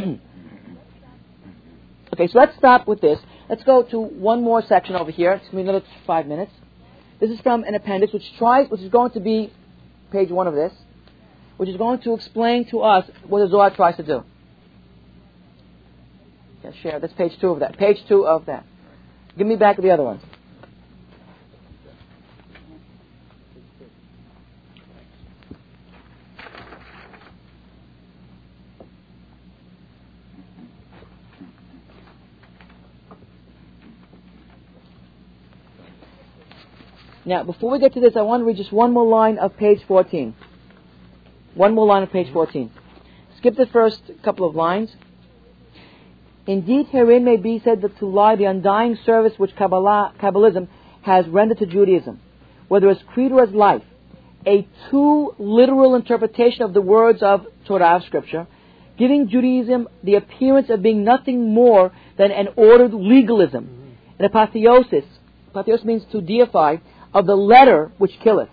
okay, 2.15 2.27
so 2.27 2.37
let's 2.37 2.57
stop 2.57 2.89
with 2.89 3.01
this. 3.01 3.21
Let's 3.49 3.63
go 3.63 3.85
to 3.85 4.01
one 4.01 4.43
more 4.43 4.61
section 4.61 4.97
over 4.97 5.13
here. 5.13 5.35
It's 5.35 5.49
going 5.51 5.65
to 5.65 5.71
be 5.73 5.77
another 5.77 5.87
five 6.05 6.27
minutes. 6.27 6.51
This 7.21 7.31
is 7.31 7.39
from 7.43 7.63
an 7.63 7.77
appendix 7.77 8.13
which 8.13 8.29
tries, 8.39 8.69
which 8.69 8.81
is 8.81 8.89
going 8.89 9.13
to 9.13 9.21
be 9.21 9.53
page 10.11 10.33
one 10.33 10.49
of 10.49 10.55
this, 10.55 10.73
which 11.59 11.69
is 11.69 11.77
going 11.77 12.01
to 12.01 12.15
explain 12.15 12.69
to 12.71 12.81
us 12.81 13.09
what 13.29 13.39
the 13.39 13.47
Zohar 13.49 13.71
tries 13.71 13.95
to 13.99 14.03
do. 14.03 14.25
Yeah, 16.65 16.71
share. 16.83 17.01
That's 17.01 17.13
page 17.15 17.33
two 17.41 17.49
of 17.49 17.61
that. 17.61 17.77
Page 17.77 17.99
two 18.09 18.27
of 18.27 18.47
that. 18.47 18.65
Give 19.37 19.47
me 19.47 19.57
back 19.57 19.77
the 19.77 19.91
other 19.91 20.05
ones. 20.05 20.23
Now, 37.25 37.45
before 37.45 37.71
we 37.71 37.79
get 37.79 37.95
to 37.95 38.01
this, 38.01 38.17
I 38.17 38.23
want 38.23 38.41
to 38.41 38.45
read 38.45 38.57
just 38.57 38.73
one 38.73 38.93
more 38.93 39.07
line 39.07 39.39
of 39.39 39.57
page 39.57 39.81
14. 39.87 40.35
One 41.55 41.75
more 41.75 41.87
line 41.87 42.03
of 42.03 42.11
page 42.11 42.33
14. 42.33 42.71
Skip 43.39 43.57
the 43.57 43.67
first 43.67 44.01
couple 44.25 44.49
of 44.49 44.57
lines. 44.57 44.95
Indeed, 46.47 46.87
herein 46.91 47.25
may 47.25 47.37
be 47.37 47.61
said 47.65 47.83
that 47.83 47.99
to 47.99 48.07
lie 48.07 48.37
the 48.37 48.45
undying 48.45 48.99
service 49.07 49.33
which 49.37 49.55
Kabbalah, 49.55 50.15
Kabbalism 50.21 50.69
has 51.03 51.27
rendered 51.29 51.59
to 51.59 51.67
Judaism, 51.67 52.21
whether 52.69 52.89
as 52.89 52.99
creed 53.13 53.33
or 53.33 53.43
as 53.43 53.51
life, 53.53 53.83
a 54.47 54.67
too 54.91 55.35
literal 55.39 55.95
interpretation 55.95 56.63
of 56.63 56.75
the 56.75 56.81
words 56.81 57.23
of 57.23 57.47
Torah 57.67 57.97
of 57.97 58.05
Scripture, 58.05 58.49
giving 58.99 59.29
Judaism 59.29 59.89
the 60.03 60.17
appearance 60.17 60.69
of 60.69 60.83
being 60.83 61.05
nothing 61.05 61.55
more 61.55 61.93
than 62.19 62.33
an 62.33 62.49
ordered 62.57 62.93
legalism, 62.93 63.97
an 64.19 64.25
apotheosis. 64.25 65.05
Apotheosis 65.51 65.85
means 65.85 66.03
to 66.11 66.21
deify 66.21 66.77
of 67.15 67.27
the 67.27 67.37
letter 67.37 67.93
which 67.99 68.19
killeth, 68.23 68.49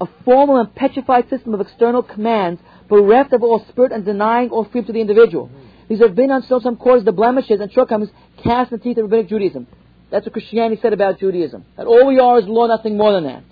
a 0.00 0.06
formal 0.24 0.58
and 0.58 0.74
petrified 0.74 1.30
system 1.30 1.54
of 1.54 1.60
external 1.60 2.02
commands, 2.02 2.60
bereft 2.88 3.32
of 3.32 3.42
all 3.42 3.64
spirit 3.70 3.92
and 3.92 4.04
denying 4.04 4.50
all 4.50 4.64
freedom 4.64 4.86
to 4.86 4.92
the 4.92 5.00
individual. 5.00 5.50
These 5.92 6.00
have 6.00 6.14
been 6.14 6.30
on 6.30 6.42
some 6.42 6.76
quarters 6.76 7.04
the 7.04 7.12
blemishes 7.12 7.60
and 7.60 7.70
shortcomings 7.70 8.08
cast 8.42 8.72
in 8.72 8.78
the 8.78 8.82
teeth 8.82 8.96
of 8.96 9.04
rabbinic 9.04 9.28
Judaism. 9.28 9.66
That's 10.10 10.24
what 10.24 10.32
Christianity 10.32 10.80
said 10.80 10.94
about 10.94 11.18
Judaism. 11.18 11.66
That 11.76 11.84
all 11.84 12.06
we 12.06 12.18
are 12.18 12.38
is 12.38 12.46
law, 12.46 12.66
nothing 12.66 12.96
more 12.96 13.12
than 13.12 13.24
that. 13.24 13.44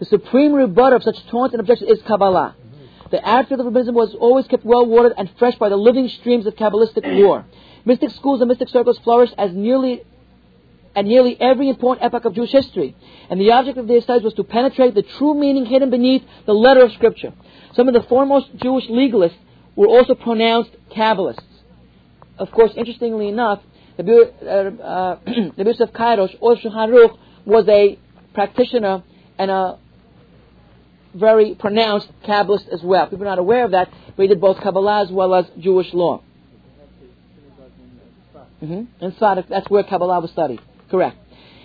The 0.00 0.06
supreme 0.06 0.52
rebuttal 0.54 0.96
of 0.96 1.04
such 1.04 1.24
taunts 1.28 1.54
and 1.54 1.60
objections 1.60 1.92
is 1.92 2.02
Kabbalah. 2.02 2.56
The 3.12 3.24
attitude 3.24 3.60
of 3.60 3.66
Rabbinism 3.66 3.94
was 3.94 4.12
always 4.12 4.48
kept 4.48 4.64
well 4.64 4.84
watered 4.84 5.12
and 5.16 5.30
fresh 5.38 5.54
by 5.54 5.68
the 5.68 5.76
living 5.76 6.08
streams 6.08 6.46
of 6.46 6.56
Kabbalistic 6.56 7.04
lore. 7.04 7.44
Mystic 7.84 8.10
schools 8.10 8.40
and 8.40 8.48
mystic 8.48 8.70
circles 8.70 8.98
flourished 8.98 9.34
as 9.38 9.52
nearly 9.52 10.02
at 10.96 11.04
nearly 11.04 11.40
every 11.40 11.68
important 11.68 12.04
epoch 12.04 12.24
of 12.24 12.34
Jewish 12.34 12.50
history. 12.50 12.96
And 13.30 13.40
the 13.40 13.52
object 13.52 13.78
of 13.78 13.86
their 13.86 14.00
studies 14.00 14.24
was 14.24 14.34
to 14.34 14.42
penetrate 14.42 14.96
the 14.96 15.02
true 15.02 15.34
meaning 15.34 15.64
hidden 15.64 15.90
beneath 15.90 16.24
the 16.44 16.54
letter 16.54 16.82
of 16.82 16.90
Scripture. 16.94 17.32
Some 17.74 17.86
of 17.86 17.94
the 17.94 18.02
foremost 18.02 18.48
Jewish 18.56 18.88
legalists 18.88 19.38
were 19.76 19.86
also 19.86 20.16
pronounced 20.16 20.72
Kabbalists. 20.90 21.53
Of 22.38 22.50
course, 22.50 22.72
interestingly 22.76 23.28
enough, 23.28 23.60
the 23.96 24.32
uh, 24.42 24.82
uh, 24.82 25.16
Bishop 25.62 25.88
of 25.88 25.94
Kairos, 25.94 26.36
or 26.40 26.56
Haruch, 26.56 27.16
was 27.44 27.68
a 27.68 27.98
practitioner 28.32 29.02
and 29.38 29.50
a 29.50 29.78
very 31.14 31.54
pronounced 31.54 32.08
Kabbalist 32.26 32.68
as 32.68 32.82
well. 32.82 33.06
People 33.06 33.26
are 33.26 33.30
not 33.30 33.38
aware 33.38 33.64
of 33.64 33.70
that, 33.70 33.88
but 34.16 34.22
he 34.22 34.28
did 34.28 34.40
both 34.40 34.60
Kabbalah 34.60 35.02
as 35.02 35.10
well 35.10 35.34
as 35.34 35.46
Jewish 35.58 35.92
law. 35.94 36.22
Mm-hmm. 38.62 39.06
Tzaddik, 39.06 39.48
that's 39.48 39.68
where 39.70 39.84
Kabbalah 39.84 40.20
was 40.20 40.30
studied. 40.30 40.60
Correct. 40.90 41.16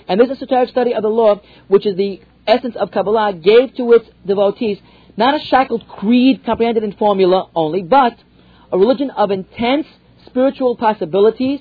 And 0.08 0.20
this 0.20 0.30
esoteric 0.30 0.70
study 0.70 0.94
of 0.94 1.02
the 1.02 1.10
law, 1.10 1.42
which 1.68 1.86
is 1.86 1.96
the 1.96 2.22
essence 2.46 2.76
of 2.76 2.92
Kabbalah, 2.92 3.34
gave 3.34 3.76
to 3.76 3.94
its 3.94 4.10
devotees 4.26 4.80
not 5.16 5.36
a 5.36 5.40
shackled 5.46 5.88
creed 5.88 6.44
comprehended 6.46 6.84
in 6.84 6.94
formula 6.94 7.50
only, 7.56 7.82
but 7.82 8.18
a 8.72 8.78
religion 8.78 9.10
of 9.12 9.32
intense 9.32 9.88
spiritual 10.40 10.78
possibilities, 10.78 11.60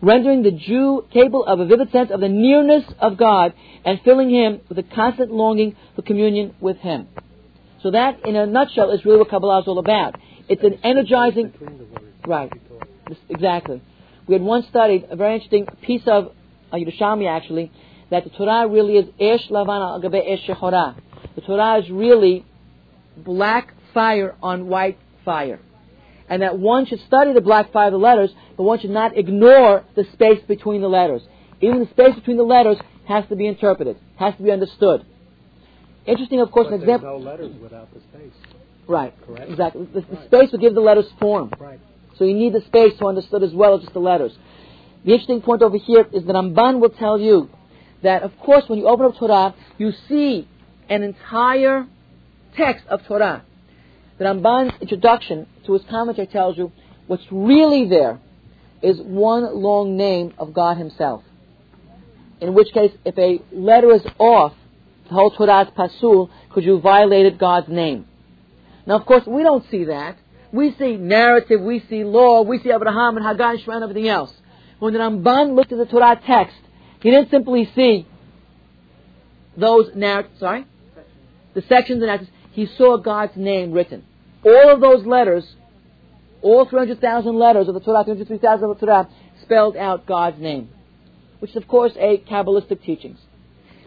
rendering 0.00 0.44
the 0.44 0.52
Jew 0.52 1.04
capable 1.12 1.44
of 1.44 1.58
a 1.58 1.66
vivid 1.66 1.90
sense 1.90 2.12
of 2.12 2.20
the 2.20 2.28
nearness 2.28 2.84
of 3.00 3.16
God 3.16 3.54
and 3.84 4.00
filling 4.04 4.30
him 4.30 4.60
with 4.68 4.78
a 4.78 4.84
constant 4.84 5.32
longing 5.32 5.74
for 5.96 6.02
communion 6.02 6.54
with 6.60 6.76
Him. 6.76 7.08
So 7.82 7.90
that, 7.90 8.24
in 8.24 8.36
a 8.36 8.46
nutshell, 8.46 8.92
is 8.92 9.04
really 9.04 9.18
what 9.18 9.30
Kabbalah 9.30 9.62
is 9.62 9.68
all 9.68 9.80
about. 9.80 10.14
It's 10.48 10.62
an 10.62 10.78
energizing. 10.84 11.52
Right. 12.24 12.52
Exactly. 13.28 13.82
We 14.28 14.34
had 14.34 14.42
once 14.42 14.66
studied 14.68 15.08
a 15.10 15.16
very 15.16 15.34
interesting 15.34 15.66
piece 15.82 16.02
of 16.06 16.32
uh, 16.70 16.76
Yerushalmi, 16.76 17.28
actually, 17.28 17.72
that 18.10 18.22
the 18.22 18.30
Torah 18.30 18.68
really 18.68 18.96
is 18.96 19.06
Esh 19.18 19.48
Lavana 19.48 20.04
al 20.04 20.14
Esh 20.14 20.46
Shehora. 20.46 20.94
The 21.34 21.40
Torah 21.40 21.80
is 21.82 21.90
really 21.90 22.44
black 23.16 23.74
fire 23.92 24.36
on 24.40 24.68
white 24.68 24.98
fire. 25.24 25.58
And 26.30 26.42
that 26.42 26.58
one 26.58 26.86
should 26.86 27.00
study 27.06 27.32
the 27.32 27.40
black 27.40 27.72
fire 27.72 27.88
of 27.88 27.92
the 27.92 27.98
letters, 27.98 28.30
but 28.56 28.62
one 28.62 28.78
should 28.78 28.90
not 28.90 29.18
ignore 29.18 29.84
the 29.96 30.04
space 30.12 30.40
between 30.46 30.80
the 30.80 30.88
letters. 30.88 31.22
Even 31.60 31.80
the 31.80 31.90
space 31.90 32.14
between 32.14 32.36
the 32.36 32.44
letters 32.44 32.78
has 33.06 33.24
to 33.28 33.36
be 33.36 33.46
interpreted, 33.46 33.98
has 34.16 34.34
to 34.36 34.42
be 34.42 34.52
understood. 34.52 35.04
Interesting, 36.06 36.40
of 36.40 36.50
course, 36.52 36.68
but 36.68 36.74
an 36.74 36.80
example. 36.82 37.18
no 37.18 37.24
letters 37.30 37.52
without 37.60 37.92
the 37.92 38.00
space. 38.00 38.32
Right. 38.86 39.14
Correct. 39.26 39.50
Exactly. 39.50 39.86
The, 39.86 40.00
the 40.00 40.16
right. 40.16 40.26
space 40.26 40.52
will 40.52 40.60
give 40.60 40.74
the 40.74 40.80
letters 40.80 41.06
form. 41.20 41.52
Right. 41.58 41.80
So 42.16 42.24
you 42.24 42.34
need 42.34 42.52
the 42.52 42.62
space 42.62 42.96
to 42.98 43.06
understand 43.06 43.42
as 43.42 43.52
well 43.52 43.74
as 43.74 43.82
just 43.82 43.92
the 43.92 44.00
letters. 44.00 44.32
The 45.04 45.12
interesting 45.12 45.42
point 45.42 45.62
over 45.62 45.78
here 45.78 46.06
is 46.12 46.24
that 46.24 46.32
Ramban 46.32 46.80
will 46.80 46.90
tell 46.90 47.18
you 47.18 47.50
that, 48.02 48.22
of 48.22 48.32
course, 48.38 48.64
when 48.68 48.78
you 48.78 48.86
open 48.86 49.06
up 49.06 49.16
Torah, 49.18 49.54
you 49.78 49.92
see 50.08 50.46
an 50.88 51.02
entire 51.02 51.86
text 52.56 52.86
of 52.88 53.00
Torah. 53.06 53.44
The 54.20 54.26
Ramban's 54.26 54.74
introduction 54.82 55.46
to 55.64 55.72
his 55.72 55.82
commentary 55.88 56.26
tells 56.26 56.58
you 56.58 56.70
what's 57.06 57.24
really 57.30 57.88
there 57.88 58.20
is 58.82 59.00
one 59.00 59.62
long 59.62 59.96
name 59.96 60.34
of 60.36 60.52
God 60.52 60.76
Himself. 60.76 61.22
In 62.38 62.52
which 62.52 62.70
case, 62.74 62.92
if 63.06 63.16
a 63.16 63.40
letter 63.50 63.94
is 63.94 64.02
off, 64.18 64.52
the 65.08 65.14
whole 65.14 65.30
Torah 65.30 65.62
is 65.62 65.68
pasul 65.74 66.28
because 66.46 66.66
you 66.66 66.78
violated 66.80 67.38
God's 67.38 67.70
name. 67.70 68.04
Now, 68.86 68.96
of 68.96 69.06
course, 69.06 69.22
we 69.26 69.42
don't 69.42 69.64
see 69.70 69.84
that. 69.84 70.18
We 70.52 70.74
see 70.78 70.98
narrative, 70.98 71.62
we 71.62 71.82
see 71.88 72.04
law, 72.04 72.42
we 72.42 72.58
see 72.58 72.70
Abraham 72.70 73.16
and 73.16 73.24
Hagar 73.24 73.52
and 73.52 73.60
Shema 73.62 73.76
and 73.76 73.84
everything 73.84 74.08
else. 74.08 74.34
When 74.80 74.92
the 74.92 74.98
Ramban 74.98 75.54
looked 75.54 75.72
at 75.72 75.78
the 75.78 75.86
Torah 75.86 76.20
text, 76.26 76.58
he 77.00 77.10
didn't 77.10 77.30
simply 77.30 77.70
see 77.74 78.06
those 79.56 79.92
narratives, 79.94 80.40
sorry? 80.40 80.66
The 81.54 81.62
sections 81.62 82.02
and 82.02 82.08
narratives. 82.08 82.30
He 82.52 82.66
saw 82.76 82.98
God's 82.98 83.34
name 83.34 83.72
written. 83.72 84.04
All 84.44 84.72
of 84.72 84.80
those 84.80 85.04
letters, 85.06 85.44
all 86.42 86.66
300,000 86.66 87.34
letters 87.34 87.68
of 87.68 87.74
the 87.74 87.80
Torah, 87.80 88.04
303,000 88.04 88.70
of 88.70 88.78
the 88.78 88.86
Torah, 88.86 89.08
spelled 89.42 89.76
out 89.76 90.06
God's 90.06 90.40
name. 90.40 90.70
Which 91.40 91.50
is, 91.50 91.56
of 91.56 91.68
course, 91.68 91.92
a 91.96 92.18
Kabbalistic 92.18 92.82
teachings. 92.82 93.18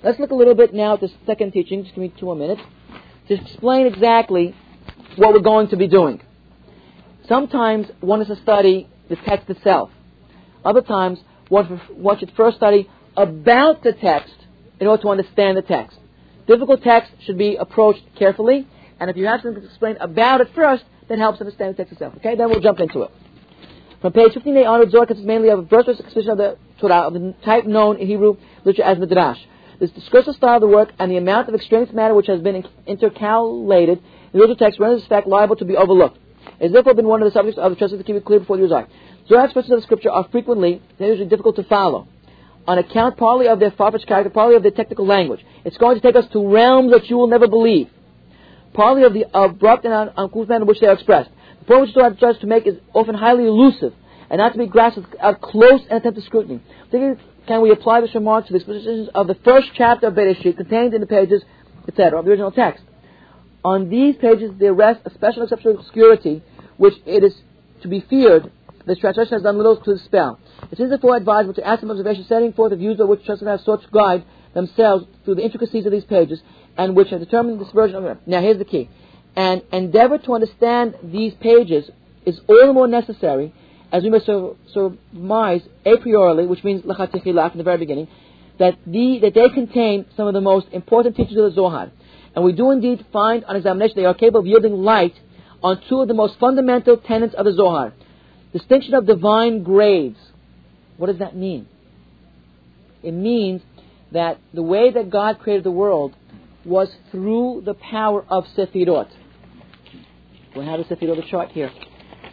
Let's 0.04 0.20
look 0.20 0.32
a 0.32 0.36
little 0.36 0.56
bit 0.56 0.74
now 0.74 0.96
at 0.96 1.02
the 1.02 1.10
second 1.26 1.54
teaching. 1.54 1.84
Just 1.84 1.96
give 1.96 2.02
me 2.02 2.14
two 2.20 2.26
more 2.26 2.36
minutes. 2.36 2.62
To 3.30 3.34
explain 3.36 3.88
exactly 3.88 4.56
what 5.16 5.34
we're 5.34 5.40
going 5.40 5.70
to 5.70 5.78
be 5.78 5.88
doing. 5.88 6.22
Sometimes 7.28 7.88
one 8.02 8.22
is 8.22 8.28
to 8.28 8.36
study 8.42 8.90
the 9.10 9.16
text 9.16 9.50
itself. 9.50 9.92
Other 10.66 10.82
times 10.82 11.20
one, 11.50 11.82
one 11.96 12.20
should 12.20 12.32
first 12.36 12.58
study 12.58 12.90
about 13.16 13.84
the 13.84 13.94
text 13.94 14.34
in 14.80 14.88
order 14.88 15.02
to 15.04 15.10
understand 15.10 15.58
the 15.58 15.62
text. 15.62 15.98
Difficult 16.48 16.84
text 16.84 17.12
should 17.26 17.38
be 17.38 17.56
approached 17.56 18.04
carefully, 18.18 18.68
and 19.00 19.10
if 19.10 19.18
you 19.18 19.26
have 19.26 19.42
something 19.42 19.62
to 19.62 19.68
explain 19.68 19.98
about 20.00 20.42
it 20.42 20.50
first, 20.56 20.84
that 21.10 21.20
helps 21.20 21.40
understand 21.42 21.74
the 21.74 21.78
text 21.78 21.94
itself. 21.94 22.14
Okay, 22.18 22.36
then 22.36 22.50
we'll 22.50 22.62
jump 22.62 22.80
into 22.80 23.02
it. 23.04 23.12
From 24.02 24.14
page 24.14 24.34
15 24.34 24.58
onward, 24.58 24.92
Zohar 24.92 25.06
consists 25.06 25.26
mainly 25.26 25.50
of 25.50 25.60
a 25.60 25.62
verse 25.62 25.88
exposition 25.88 26.32
of 26.32 26.38
the 26.38 26.58
Torah 26.80 27.08
of 27.08 27.14
the 27.14 27.34
type 27.46 27.66
known 27.66 27.98
in 27.98 28.08
Hebrew 28.08 28.36
literature 28.66 28.84
as 28.84 28.98
Midrash. 28.98 29.40
This 29.80 29.92
discursive 29.92 30.36
style 30.36 30.56
of 30.56 30.62
the 30.62 30.68
work 30.68 30.92
and 31.00 31.12
the 31.12 31.18
amount 31.18 31.50
of 31.50 31.56
extraneous 31.56 31.94
matter 31.94 32.14
which 32.14 32.28
has 32.28 32.42
been 32.42 32.64
intercalated 32.88 34.02
in 34.34 34.40
the 34.40 34.56
text 34.56 34.80
renders 34.80 35.02
this 35.02 35.08
fact 35.08 35.28
liable 35.28 35.56
to 35.58 35.66
be 35.66 35.76
overlooked. 35.76 36.18
It 36.60 36.64
has 36.64 36.72
therefore 36.72 36.94
been 36.94 37.08
one 37.08 37.22
of 37.22 37.26
the 37.26 37.32
subjects 37.32 37.58
of 37.58 37.72
the 37.72 37.76
trust 37.76 37.98
to 37.98 38.04
keep 38.04 38.16
it 38.16 38.26
clear 38.26 38.40
before 38.40 38.58
the 38.58 38.64
user. 38.64 38.88
Zohar 39.28 39.46
expressions 39.46 39.72
of 39.72 39.80
the 39.80 39.84
scripture 39.84 40.12
are 40.12 40.28
frequently, 40.32 40.82
they're 41.00 41.10
usually 41.10 41.30
difficult 41.30 41.56
to 41.56 41.64
follow, 41.64 42.08
on 42.68 42.78
account 42.78 43.18
partly 43.18 43.48
of 43.48 43.60
their 43.60 43.72
far-fetched 43.72 44.08
character, 44.08 44.30
partly 44.30 44.56
of 44.56 44.64
their 44.64 44.72
technical 44.72 45.06
language. 45.06 45.46
It's 45.64 45.78
going 45.78 45.96
to 45.96 46.02
take 46.02 46.16
us 46.16 46.26
to 46.34 46.48
realms 46.48 46.92
that 46.92 47.10
you 47.10 47.18
will 47.18 47.28
never 47.28 47.48
believe, 47.48 47.90
partly 48.74 49.04
of 49.04 49.14
the 49.14 49.26
abrupt 49.34 49.86
and 49.86 50.12
uncouth 50.18 50.48
manner 50.48 50.62
in 50.62 50.68
which 50.68 50.80
they 50.80 50.88
are 50.88 50.94
expressed. 50.94 51.30
The 51.60 51.66
point 51.66 51.82
which 51.82 51.94
Zohar 51.94 52.14
tries 52.16 52.38
to 52.40 52.48
make 52.48 52.68
is 52.68 52.76
often 52.94 53.16
highly 53.16 53.46
elusive 53.46 53.94
and 54.30 54.40
not 54.40 54.54
to 54.54 54.60
be 54.60 54.68
grasped 54.68 55.00
with 55.00 55.42
close 55.42 55.82
and 55.90 56.00
attentive 56.00 56.24
scrutiny. 56.24 56.62
Can 56.92 57.62
we 57.62 57.72
apply 57.72 58.02
this 58.02 58.16
remark 58.16 58.48
to 58.48 58.54
the 58.54 58.60
expositions 58.60 59.10
of 59.14 59.28
the 59.28 59.36
first 59.36 59.70
chapter 59.76 60.08
of 60.08 60.14
Bereshit 60.14 60.58
contained 60.58 60.94
in 60.94 61.02
the 61.02 61.08
pages, 61.08 61.44
etc., 61.88 62.20
of 62.20 62.26
the 62.26 62.32
original 62.32 62.52
text? 62.52 62.84
On 63.66 63.90
these 63.90 64.16
pages 64.16 64.52
there 64.60 64.74
rests 64.74 65.04
a 65.06 65.14
special 65.14 65.44
exceptional 65.44 65.80
obscurity 65.80 66.42
which 66.78 66.96
it 67.06 67.24
is 67.24 67.34
to 67.82 67.88
be 67.88 68.02
feared 68.10 68.52
this 68.86 69.00
translation 69.00 69.34
has 69.34 69.44
done 69.44 69.58
little 69.58 69.78
to 69.78 69.94
dispel. 69.94 70.40
It 70.72 70.80
is 70.80 70.90
therefore 70.90 71.16
advisable 71.16 71.54
to 71.54 71.66
ask 71.66 71.80
some 71.80 71.92
observation 71.92 72.26
setting 72.28 72.52
forth 72.54 72.72
the 72.72 72.76
views 72.76 72.98
by 72.98 73.06
which 73.06 73.24
translators 73.24 73.60
have 73.60 73.66
sought 73.66 73.82
to 73.84 73.88
guide 73.92 74.26
themselves 74.54 75.06
through 75.24 75.36
the 75.36 75.44
intricacies 75.44 75.86
of 75.86 75.92
these 75.92 76.04
pages 76.04 76.42
and 76.78 76.96
which 76.96 77.10
have 77.10 77.20
determined 77.20 77.60
this 77.60 77.72
version 77.72 77.98
of 77.98 78.06
it. 78.06 78.18
Now 78.26 78.42
here's 78.42 78.58
the 78.58 78.66
key. 78.66 78.90
And 79.36 79.62
endeavor 79.72 80.18
to 80.20 80.34
understand 80.34 80.96
these 81.04 81.34
pages 81.40 81.90
is 82.26 82.40
all 82.48 82.68
the 82.68 82.74
more 82.74 82.88
necessary 82.88 83.54
as 83.92 84.04
we 84.04 84.10
must 84.10 84.26
sur- 84.26 84.56
surmise 84.74 85.62
a 85.86 85.98
priori, 85.98 86.48
which 86.48 86.64
means 86.64 86.82
lachatechilach 86.82 87.52
in 87.52 87.58
the 87.60 87.64
very 87.64 87.78
beginning, 87.78 88.08
that, 88.60 88.78
the, 88.86 89.20
that 89.22 89.34
they 89.34 89.50
contain 89.50 90.06
some 90.18 90.28
of 90.28 90.34
the 90.34 90.42
most 90.42 90.68
important 90.72 91.16
teachings 91.16 91.38
of 91.38 91.46
the 91.46 91.52
Zohar. 91.52 91.92
And 92.36 92.44
we 92.44 92.54
do 92.54 92.72
indeed 92.72 93.06
find 93.14 93.46
on 93.46 93.56
examination 93.56 93.96
they 93.96 94.06
are 94.06 94.14
capable 94.16 94.40
of 94.40 94.48
yielding 94.48 94.74
light 94.74 95.14
on 95.62 95.82
two 95.88 96.02
of 96.02 96.08
the 96.08 96.14
most 96.14 96.40
fundamental 96.40 96.98
tenets 96.98 97.36
of 97.36 97.46
the 97.46 97.54
Zohar. 97.54 97.94
Distinction 98.52 98.96
of 98.96 99.06
divine 99.06 99.64
grades. 99.64 100.18
What 100.98 101.08
does 101.08 101.20
that 101.20 101.36
mean? 101.36 101.68
It 103.04 103.12
means 103.12 103.62
that 104.12 104.40
the 104.54 104.64
way 104.64 104.92
that 104.92 105.10
God 105.10 105.40
created 105.40 105.64
the 105.64 105.72
world 105.72 106.16
was 106.66 106.90
through 107.12 107.64
the 107.66 107.74
power 107.74 108.26
of 108.30 108.46
Sefirot. 108.56 109.10
We 110.56 110.66
have 110.66 110.80
a 110.80 110.84
Sefirot 110.84 111.28
chart 111.28 111.52
here. 111.52 111.72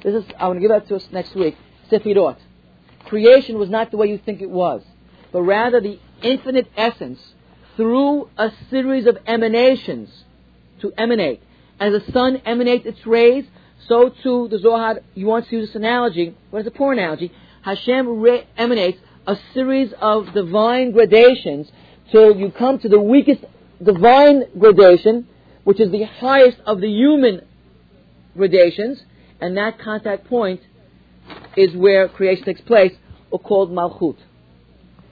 This 0.04 0.14
is, 0.14 0.30
I 0.38 0.46
want 0.46 0.58
to 0.58 0.60
give 0.60 0.70
that 0.70 0.88
to 0.88 0.96
us 0.96 1.08
next 1.12 1.34
week. 1.34 1.56
Sefirot. 1.90 2.36
Creation 3.06 3.58
was 3.58 3.68
not 3.68 3.90
the 3.90 3.96
way 3.96 4.06
you 4.08 4.18
think 4.18 4.40
it 4.40 4.50
was, 4.50 4.82
but 5.32 5.42
rather 5.42 5.80
the 5.80 5.98
infinite 6.22 6.70
essence 6.76 7.18
through 7.76 8.28
a 8.36 8.52
series 8.68 9.06
of 9.06 9.18
emanations 9.26 10.10
to 10.80 10.92
emanate. 10.96 11.42
As 11.78 11.92
the 11.92 12.12
sun 12.12 12.42
emanates 12.44 12.86
its 12.86 13.06
rays, 13.06 13.44
so 13.88 14.10
too 14.22 14.48
the 14.48 14.58
Zohar, 14.58 15.00
you 15.14 15.26
want 15.26 15.48
to 15.48 15.56
use 15.56 15.68
this 15.68 15.76
analogy, 15.76 16.36
what 16.50 16.60
is 16.60 16.66
a 16.66 16.70
poor 16.70 16.92
analogy. 16.92 17.32
Hashem 17.62 18.20
re- 18.20 18.46
emanates 18.56 18.98
a 19.26 19.36
series 19.54 19.92
of 20.00 20.32
divine 20.32 20.92
gradations 20.92 21.70
till 22.10 22.36
you 22.36 22.50
come 22.50 22.78
to 22.80 22.88
the 22.88 23.00
weakest 23.00 23.44
divine 23.82 24.44
gradation, 24.58 25.26
which 25.64 25.80
is 25.80 25.90
the 25.90 26.04
highest 26.04 26.58
of 26.66 26.80
the 26.80 26.88
human 26.88 27.42
gradations, 28.36 29.02
and 29.40 29.56
that 29.56 29.78
contact 29.78 30.26
point 30.26 30.60
is 31.56 31.74
where 31.74 32.08
creation 32.08 32.44
takes 32.44 32.60
place, 32.60 32.92
or 33.30 33.38
called 33.38 33.70
Malchut. 33.70 34.16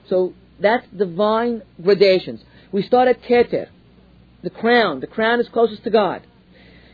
So 0.08 0.34
that's 0.60 0.86
divine 0.88 1.62
gradations. 1.82 2.40
We 2.72 2.82
start 2.82 3.08
at 3.08 3.22
Keter, 3.22 3.68
the 4.42 4.50
crown. 4.50 5.00
The 5.00 5.06
crown 5.06 5.40
is 5.40 5.48
closest 5.48 5.84
to 5.84 5.90
God. 5.90 6.22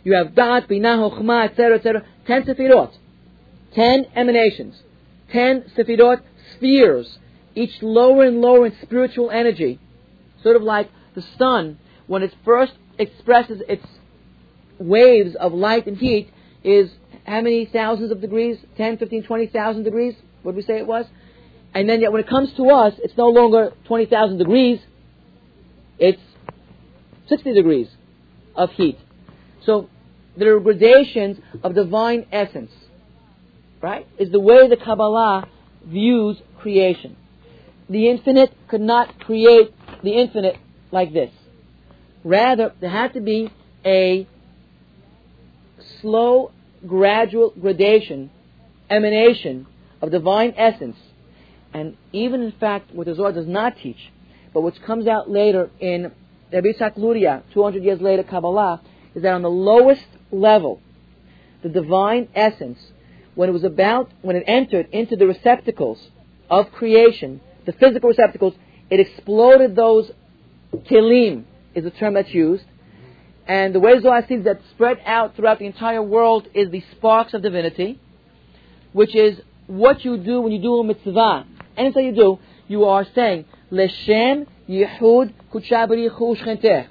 You 0.02 0.14
have 0.14 0.34
Dat, 0.34 0.68
Binah, 0.68 1.10
Chokhmah, 1.10 1.50
etc., 1.50 1.76
etc. 1.76 2.04
Ten 2.26 2.44
Sefirot. 2.44 2.92
Ten 3.74 4.06
emanations. 4.14 4.76
Ten 5.32 5.64
Sefirot 5.76 6.20
spheres, 6.54 7.18
each 7.54 7.82
lower 7.82 8.24
and 8.24 8.40
lower 8.40 8.66
in 8.66 8.76
spiritual 8.82 9.30
energy. 9.30 9.80
Sort 10.42 10.56
of 10.56 10.62
like 10.62 10.90
the 11.14 11.22
sun, 11.38 11.78
when 12.06 12.22
it 12.22 12.34
first 12.44 12.72
expresses 12.98 13.62
its 13.68 13.86
waves 14.78 15.34
of 15.36 15.52
light 15.52 15.86
and 15.86 15.96
heat, 15.96 16.30
is 16.62 16.90
how 17.26 17.40
many 17.40 17.66
thousands 17.66 18.10
of 18.10 18.20
degrees? 18.20 18.58
10, 18.76 18.98
15, 18.98 19.24
20,000 19.24 19.82
degrees? 19.82 20.14
What 20.42 20.52
did 20.52 20.56
we 20.56 20.62
say 20.62 20.78
it 20.78 20.86
was? 20.86 21.06
And 21.74 21.88
then 21.88 22.00
yet 22.00 22.12
when 22.12 22.20
it 22.20 22.28
comes 22.28 22.52
to 22.54 22.70
us, 22.70 22.94
it's 22.98 23.16
no 23.16 23.28
longer 23.28 23.72
20,000 23.86 24.38
degrees, 24.38 24.80
it's 25.98 26.20
60 27.28 27.52
degrees 27.52 27.88
of 28.54 28.70
heat. 28.70 28.98
So 29.64 29.88
there 30.36 30.54
are 30.56 30.60
gradations 30.60 31.38
of 31.62 31.74
divine 31.74 32.26
essence. 32.30 32.70
Right? 33.80 34.06
Is 34.18 34.30
the 34.30 34.40
way 34.40 34.68
the 34.68 34.76
Kabbalah 34.76 35.48
views 35.86 36.40
creation. 36.58 37.16
The 37.88 38.08
infinite 38.08 38.56
could 38.68 38.80
not 38.80 39.20
create 39.20 39.74
the 40.02 40.12
infinite 40.12 40.56
like 40.94 41.12
this. 41.12 41.30
Rather, 42.24 42.72
there 42.80 42.88
had 42.88 43.12
to 43.12 43.20
be 43.20 43.52
a 43.84 44.26
slow, 46.00 46.52
gradual 46.86 47.52
gradation, 47.60 48.30
emanation 48.88 49.66
of 50.00 50.10
divine 50.10 50.54
essence. 50.56 50.96
And 51.74 51.96
even 52.12 52.40
in 52.42 52.52
fact, 52.52 52.94
what 52.94 53.06
the 53.06 53.14
Zohar 53.14 53.32
does 53.32 53.46
not 53.46 53.76
teach, 53.76 54.10
but 54.54 54.62
which 54.62 54.80
comes 54.86 55.06
out 55.06 55.28
later 55.28 55.70
in 55.80 56.12
Rabbi 56.52 56.68
Yitzhak 56.68 56.96
Luria, 56.96 57.42
200 57.52 57.82
years 57.82 58.00
later, 58.00 58.22
Kabbalah, 58.22 58.80
is 59.14 59.22
that 59.22 59.32
on 59.32 59.42
the 59.42 59.50
lowest 59.50 60.06
level, 60.30 60.80
the 61.62 61.68
divine 61.68 62.28
essence, 62.34 62.78
when 63.34 63.48
it 63.48 63.52
was 63.52 63.64
about, 63.64 64.10
when 64.22 64.36
it 64.36 64.44
entered 64.46 64.88
into 64.92 65.16
the 65.16 65.26
receptacles 65.26 65.98
of 66.48 66.70
creation, 66.70 67.40
the 67.66 67.72
physical 67.72 68.08
receptacles, 68.08 68.54
it 68.90 69.00
exploded 69.00 69.74
those 69.74 70.10
kelim, 70.78 71.44
is 71.74 71.84
the 71.84 71.90
term 71.90 72.14
that's 72.14 72.32
used. 72.32 72.64
And 73.46 73.74
the 73.74 73.80
way 73.80 74.00
Zohar 74.00 74.26
sees 74.26 74.44
that 74.44 74.60
spread 74.70 75.00
out 75.04 75.36
throughout 75.36 75.58
the 75.58 75.66
entire 75.66 76.02
world 76.02 76.48
is 76.54 76.70
the 76.70 76.82
sparks 76.92 77.34
of 77.34 77.42
divinity, 77.42 78.00
which 78.92 79.14
is 79.14 79.38
what 79.66 80.04
you 80.04 80.16
do 80.16 80.40
when 80.40 80.52
you 80.52 80.62
do 80.62 80.78
a 80.78 80.84
mitzvah. 80.84 81.46
Anything 81.76 82.06
you 82.06 82.14
do, 82.14 82.38
you 82.68 82.84
are 82.84 83.06
saying, 83.14 83.44
Leshem 83.70 84.46
Yehud 84.68 85.34
Shchentech. 85.52 86.88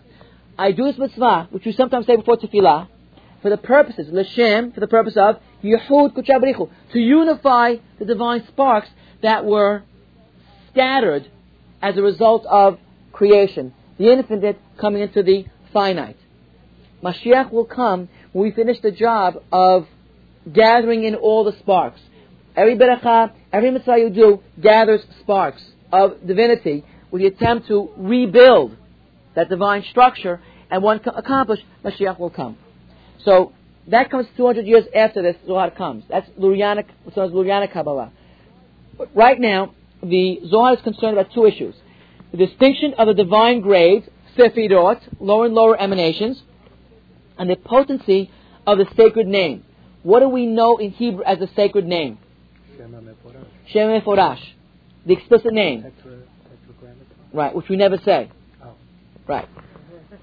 I 0.58 0.72
do 0.72 0.84
this 0.86 0.98
mitzvah, 0.98 1.48
which 1.50 1.66
we 1.66 1.72
sometimes 1.72 2.06
say 2.06 2.16
before 2.16 2.38
tefillah, 2.38 2.88
for 3.42 3.50
the 3.50 3.58
purposes, 3.58 4.08
Leshem, 4.08 4.74
for 4.74 4.80
the 4.80 4.88
purpose 4.88 5.18
of 5.18 5.38
Yehud 5.64 6.14
Kuchabarichu, 6.14 6.70
to 6.92 7.00
unify 7.00 7.76
the 7.98 8.06
divine 8.06 8.46
sparks 8.48 8.90
that 9.24 9.46
were 9.46 9.84
scattered 10.70 11.30
as 11.82 11.98
a 11.98 12.02
result 12.02 12.46
of 12.46 12.78
creation. 13.14 13.74
The 13.98 14.12
infinite 14.12 14.60
coming 14.82 15.02
into 15.02 15.24
the 15.24 15.46
finite. 15.72 16.18
Mashiach 17.02 17.52
will 17.52 17.66
come 17.66 18.10
when 18.34 18.44
we 18.46 18.52
finish 18.52 18.82
the 18.82 18.92
job 18.92 19.36
of 19.52 19.88
gathering 20.52 21.06
in 21.06 21.16
all 21.16 21.46
the 21.46 21.58
sparks. 21.60 22.02
Every 22.56 22.76
beracha, 22.76 23.32
every 23.52 23.72
mitzvah 23.72 23.98
you 23.98 24.10
do 24.10 24.44
gathers 24.62 25.02
sparks 25.22 25.64
of 25.92 26.26
divinity 26.26 26.84
with 27.12 27.22
the 27.22 27.28
attempt 27.28 27.68
to 27.68 27.90
rebuild 27.98 28.76
that 29.36 29.50
divine 29.50 29.84
structure, 29.90 30.40
and 30.70 30.84
one 30.84 31.00
accomplished, 31.06 31.64
Mashiach 31.84 32.20
will 32.20 32.30
come. 32.30 32.58
So 33.26 33.54
that 33.88 34.10
comes 34.12 34.28
200 34.38 34.66
years 34.66 34.86
after 34.96 35.22
this 35.22 35.36
Zohar 35.46 35.72
comes. 35.72 36.04
That's 36.10 36.30
Lurianic, 36.40 36.86
as 37.08 37.14
Lurianic 37.32 37.74
Kabbalah. 37.74 38.12
Right 39.14 39.40
now, 39.40 39.74
the 40.02 40.42
Zohar 40.48 40.76
is 40.76 40.82
concerned 40.82 41.18
about 41.18 41.34
two 41.34 41.46
issues. 41.46 41.76
The 42.34 42.48
distinction 42.48 42.96
of 42.98 43.06
the 43.06 43.14
divine 43.14 43.62
grades, 43.62 44.08
Sefirot, 44.36 45.02
lower 45.20 45.46
and 45.46 45.54
lower 45.54 45.80
emanations, 45.80 46.42
and 47.38 47.48
the 47.48 47.56
potency 47.56 48.32
of 48.66 48.80
the 48.80 48.88
sacred 48.98 49.28
name. 49.28 49.64
What 50.02 50.22
do 50.22 50.30
we 50.30 50.48
know 50.48 50.78
in 50.78 50.90
Hebrew 50.90 51.24
as 51.24 51.40
a 51.42 51.48
sacred 51.56 51.86
name? 51.86 52.18
Shem 52.76 53.88
Meforash. 53.88 54.42
The 55.06 55.14
explicit 55.14 55.54
name. 55.54 55.86
Right, 57.32 57.54
which 57.54 57.70
we 57.70 57.76
never 57.76 57.98
say. 58.04 58.32
Oh. 58.64 58.74
Right. 59.28 59.48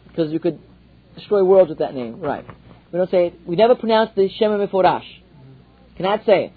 Because 0.08 0.32
you 0.32 0.40
could 0.40 0.58
destroy 1.14 1.44
worlds 1.44 1.68
with 1.68 1.78
that 1.78 1.94
name. 1.94 2.20
Right. 2.20 2.44
We 2.92 2.98
don't 2.98 3.10
say 3.10 3.28
it. 3.28 3.40
We 3.46 3.54
never 3.54 3.76
pronounce 3.76 4.10
the 4.16 4.28
Shem 4.28 4.50
Meforash. 4.50 5.06
Cannot 5.96 6.26
say 6.26 6.46
it. 6.46 6.52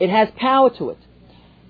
It 0.00 0.08
has 0.08 0.28
power 0.38 0.70
to 0.78 0.90
it. 0.90 0.98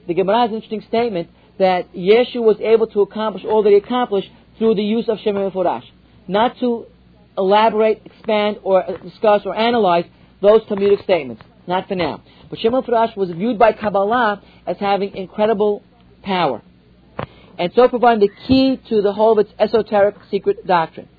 The 0.06 0.14
Gemara 0.14 0.42
has 0.42 0.50
an 0.50 0.56
interesting 0.56 0.84
statement 0.86 1.28
that 1.60 1.92
Yeshua 1.92 2.42
was 2.42 2.56
able 2.60 2.86
to 2.88 3.02
accomplish 3.02 3.44
all 3.44 3.62
that 3.62 3.68
he 3.68 3.76
accomplished 3.76 4.30
through 4.56 4.74
the 4.74 4.82
use 4.82 5.08
of 5.08 5.18
Shem 5.20 5.34
Meforash. 5.34 5.84
Not 6.26 6.58
to 6.60 6.86
elaborate, 7.36 8.00
expand, 8.06 8.58
or 8.62 8.82
discuss 9.02 9.42
or 9.44 9.54
analyze 9.54 10.06
those 10.40 10.62
Talmudic 10.66 11.02
statements. 11.04 11.42
Not 11.66 11.86
for 11.86 11.96
now. 11.96 12.22
But 12.48 12.60
Shem 12.60 12.72
Meforash 12.72 13.14
was 13.14 13.30
viewed 13.30 13.58
by 13.58 13.72
Kabbalah 13.72 14.42
as 14.66 14.78
having 14.78 15.14
incredible 15.14 15.82
power. 16.22 16.62
And 17.58 17.70
so 17.74 17.88
providing 17.88 18.20
the 18.20 18.34
key 18.48 18.80
to 18.88 19.02
the 19.02 19.12
whole 19.12 19.32
of 19.32 19.46
its 19.46 19.52
esoteric 19.58 20.16
secret 20.30 20.66
doctrine. 20.66 21.10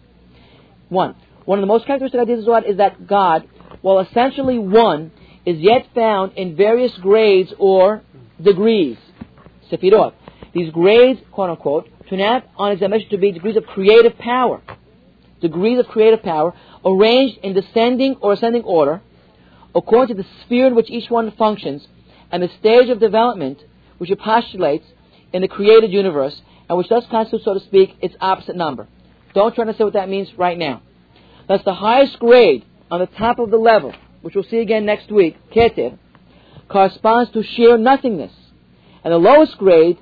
One. 0.90 1.16
One 1.46 1.60
of 1.60 1.62
the 1.62 1.68
most 1.68 1.86
characteristic 1.86 2.20
ideas 2.20 2.40
of 2.40 2.46
Zohar 2.46 2.64
is 2.64 2.78
that 2.78 3.06
God, 3.06 3.48
while 3.82 4.00
essentially 4.00 4.58
one, 4.58 5.12
is 5.46 5.60
yet 5.60 5.88
found 5.94 6.34
in 6.34 6.56
various 6.56 6.98
grades 6.98 7.54
or 7.60 8.02
degrees. 8.42 8.98
Sefirot. 9.72 10.14
These 10.54 10.72
grades, 10.72 11.22
quote 11.32 11.50
unquote, 11.50 11.90
turn 12.10 12.22
out 12.22 12.44
on 12.58 12.72
examination 12.72 13.10
to 13.10 13.18
be 13.18 13.32
degrees 13.32 13.56
of 13.56 13.66
creative 13.66 14.18
power. 14.18 14.62
Degrees 15.42 15.80
of 15.80 15.88
creative 15.88 16.22
power 16.22 16.54
arranged 16.86 17.38
in 17.44 17.54
descending 17.54 18.16
or 18.22 18.34
ascending 18.34 18.64
order 18.64 19.02
according 19.74 20.16
to 20.16 20.22
the 20.22 20.28
sphere 20.44 20.68
in 20.68 20.76
which 20.76 20.90
each 20.90 21.10
one 21.10 21.32
functions 21.32 21.88
and 22.32 22.44
the 22.44 22.50
stage 22.60 22.90
of 22.90 23.00
development 23.00 23.60
which 23.98 24.12
it 24.12 24.20
postulates 24.20 24.86
in 25.34 25.42
the 25.42 25.48
created 25.48 25.92
universe 25.92 26.42
and 26.68 26.78
which 26.78 26.90
thus 26.90 27.06
constitutes, 27.10 27.46
so 27.46 27.54
to 27.54 27.60
speak, 27.62 27.96
its 28.02 28.16
opposite 28.20 28.56
number. 28.56 28.88
Don't 29.34 29.54
try 29.56 29.66
to 29.66 29.76
say 29.76 29.84
what 29.84 29.94
that 29.94 30.10
means 30.10 30.30
right 30.38 30.58
now. 30.58 30.82
Thus, 31.48 31.62
the 31.66 31.74
highest 31.74 32.20
grade 32.20 32.66
on 32.90 33.00
the 33.00 33.08
top 33.08 33.40
of 33.40 33.52
the 33.52 33.58
level, 33.58 33.94
which 34.22 34.36
we'll 34.36 34.44
see 34.46 34.60
again 34.60 34.86
next 34.86 35.12
week, 35.12 35.38
Keter, 35.54 35.98
corresponds 36.70 37.32
to 37.32 37.44
sheer 37.44 37.78
nothingness. 37.78 38.32
And 39.04 39.14
the 39.14 39.18
lowest 39.18 39.58
grade, 39.58 39.98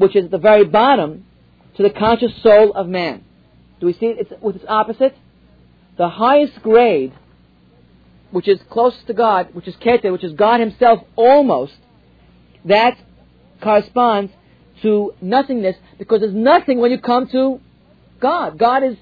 which 0.00 0.16
is 0.16 0.24
at 0.24 0.30
the 0.30 0.38
very 0.38 0.64
bottom, 0.64 1.26
to 1.76 1.82
the 1.82 1.90
conscious 1.90 2.32
soul 2.42 2.72
of 2.72 2.88
man. 2.88 3.22
Do 3.80 3.86
we 3.86 3.92
see 3.92 4.06
it 4.06 4.16
it's, 4.18 4.42
with 4.42 4.56
its 4.56 4.64
opposite? 4.66 5.14
The 5.98 6.08
highest 6.08 6.62
grade, 6.62 7.12
which 8.30 8.48
is 8.48 8.58
closest 8.70 9.06
to 9.08 9.12
God, 9.12 9.54
which 9.54 9.68
is 9.68 9.74
Keter, 9.76 10.10
which 10.10 10.24
is 10.24 10.32
God 10.32 10.58
Himself 10.60 11.00
almost, 11.16 11.74
that 12.64 12.96
corresponds 13.62 14.32
to 14.80 15.12
nothingness 15.20 15.76
because 15.98 16.20
there's 16.20 16.34
nothing 16.34 16.78
when 16.78 16.90
you 16.90 16.98
come 16.98 17.28
to 17.28 17.60
God. 18.20 18.58
God 18.58 18.82
is 18.82 18.96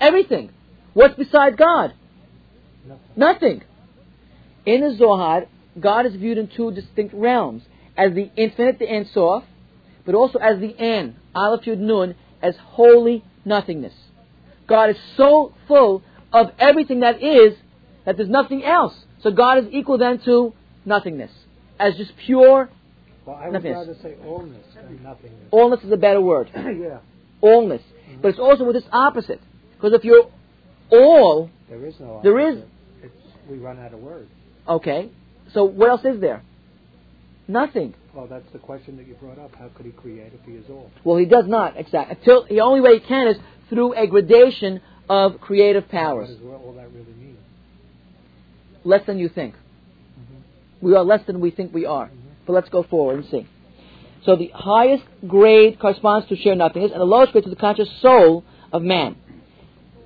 everything. 0.00 0.50
What's 0.94 1.14
beside 1.14 1.58
God? 1.58 1.92
Nothing. 2.86 3.00
Nothing. 3.16 3.62
In 4.64 4.80
the 4.80 4.96
Zohar, 4.96 5.44
God 5.78 6.06
is 6.06 6.14
viewed 6.14 6.38
in 6.38 6.48
two 6.48 6.72
distinct 6.72 7.12
realms 7.12 7.64
as 7.98 8.14
the 8.14 8.30
infinite, 8.34 8.78
the 8.78 8.90
Ein 8.90 9.06
Sof, 9.12 9.44
but 10.04 10.14
also 10.14 10.38
as 10.38 10.58
the 10.60 10.72
Ayin, 10.74 11.14
Aleph 11.34 11.64
Yud 11.64 11.78
Nun, 11.78 12.14
as 12.42 12.54
holy 12.58 13.24
nothingness. 13.44 13.92
God 14.68 14.90
is 14.90 14.96
so 15.16 15.52
full 15.68 16.02
of 16.32 16.52
everything 16.58 17.00
that 17.00 17.22
is 17.22 17.54
that 18.06 18.16
there's 18.16 18.28
nothing 18.28 18.64
else. 18.64 18.94
So 19.22 19.30
God 19.30 19.58
is 19.58 19.64
equal 19.72 19.98
then 19.98 20.18
to 20.24 20.54
nothingness, 20.84 21.30
as 21.78 21.96
just 21.96 22.12
pure 22.16 22.70
Well, 23.26 23.36
I 23.36 23.48
would 23.48 23.54
Nothingness. 23.62 23.88
rather 23.88 23.98
say 24.02 24.14
allness 24.24 24.74
than 24.74 25.02
nothingness. 25.02 25.50
allness 25.52 25.84
is 25.84 25.92
a 25.92 25.96
better 25.96 26.20
word. 26.20 26.50
yeah. 26.54 26.98
Allness. 27.42 27.80
Mm-hmm. 27.82 28.20
But 28.22 28.28
it's 28.28 28.38
also 28.38 28.64
with 28.64 28.76
its 28.76 28.86
opposite. 28.92 29.40
Because 29.76 29.92
if 29.92 30.04
you're 30.04 30.30
all, 30.90 31.50
There 31.68 31.84
is 31.86 31.94
no. 32.00 32.20
There 32.22 32.38
is- 32.38 32.58
opposite. 32.58 32.68
It's 33.02 33.14
we 33.50 33.58
run 33.58 33.78
out 33.78 33.92
of 33.92 34.00
words. 34.00 34.30
okay, 34.68 35.10
so 35.52 35.64
what 35.64 35.88
else 35.90 36.04
is 36.04 36.20
there? 36.20 36.42
Nothing. 37.48 37.94
Well, 38.14 38.26
that's 38.26 38.50
the 38.52 38.58
question 38.58 38.96
that 38.96 39.06
you 39.06 39.14
brought 39.14 39.38
up. 39.38 39.54
How 39.54 39.68
could 39.68 39.86
he 39.86 39.92
create 39.92 40.32
if 40.34 40.44
he 40.44 40.52
is 40.52 40.64
all? 40.68 40.90
Well, 41.04 41.16
he 41.16 41.26
does 41.26 41.46
not, 41.46 41.76
exactly. 41.76 42.16
Until 42.18 42.44
the 42.44 42.60
only 42.60 42.80
way 42.80 42.98
he 42.98 43.00
can 43.00 43.28
is 43.28 43.36
through 43.68 43.94
a 43.94 44.06
gradation 44.06 44.80
of 45.08 45.40
creative 45.40 45.88
powers. 45.88 46.28
What 46.28 46.38
does 46.38 46.66
all 46.66 46.72
that 46.74 46.90
really 46.92 47.12
mean? 47.12 47.36
Less 48.82 49.06
than 49.06 49.18
you 49.18 49.28
think. 49.28 49.54
Mm-hmm. 49.54 50.86
We 50.86 50.96
are 50.96 51.04
less 51.04 51.24
than 51.26 51.40
we 51.40 51.50
think 51.52 51.72
we 51.72 51.86
are. 51.86 52.06
Mm-hmm. 52.06 52.28
But 52.46 52.52
let's 52.54 52.68
go 52.68 52.82
forward 52.82 53.20
and 53.20 53.30
see. 53.30 53.46
So 54.24 54.36
the 54.36 54.50
highest 54.54 55.04
grade 55.26 55.78
corresponds 55.78 56.28
to 56.28 56.36
sheer 56.36 56.54
nothingness, 56.54 56.92
and 56.92 57.00
the 57.00 57.04
lowest 57.04 57.32
grade 57.32 57.44
to 57.44 57.50
the 57.50 57.56
conscious 57.56 57.88
soul 58.00 58.44
of 58.72 58.82
man. 58.82 59.16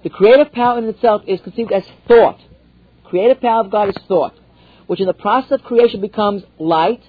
The 0.03 0.11
creative 0.11 0.53
power 0.53 0.79
in 0.79 0.85
itself 0.85 1.23
is 1.27 1.41
conceived 1.41 1.73
as 1.73 1.85
thought. 2.07 2.39
Creative 3.05 3.41
power 3.41 3.61
of 3.61 3.71
God 3.71 3.89
is 3.89 3.97
thought, 4.07 4.35
which 4.87 5.01
in 5.01 5.07
the 5.07 5.15
process 5.15 5.53
of 5.53 5.63
creation 5.63 6.01
becomes 6.01 6.43
light. 6.59 7.03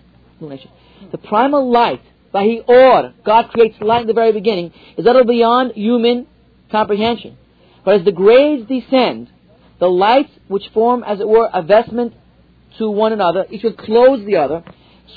The 1.11 1.17
primal 1.17 1.69
light, 1.71 2.01
by 2.31 2.61
or, 2.67 3.13
God 3.23 3.49
creates 3.49 3.79
light 3.81 4.01
in 4.01 4.07
the 4.07 4.13
very 4.13 4.31
beginning, 4.31 4.73
is 4.97 5.05
utterly 5.05 5.35
beyond 5.37 5.73
human 5.73 6.27
comprehension. 6.71 7.37
But 7.83 7.95
as 7.95 8.05
the 8.05 8.11
grades 8.11 8.67
descend, 8.67 9.29
the 9.79 9.89
lights 9.89 10.31
which 10.47 10.67
form, 10.69 11.03
as 11.03 11.19
it 11.19 11.27
were, 11.27 11.49
a 11.53 11.61
vestment 11.61 12.13
to 12.77 12.89
one 12.89 13.13
another, 13.13 13.45
each 13.49 13.63
would 13.63 13.77
clothe 13.77 14.25
the 14.25 14.37
other, 14.37 14.63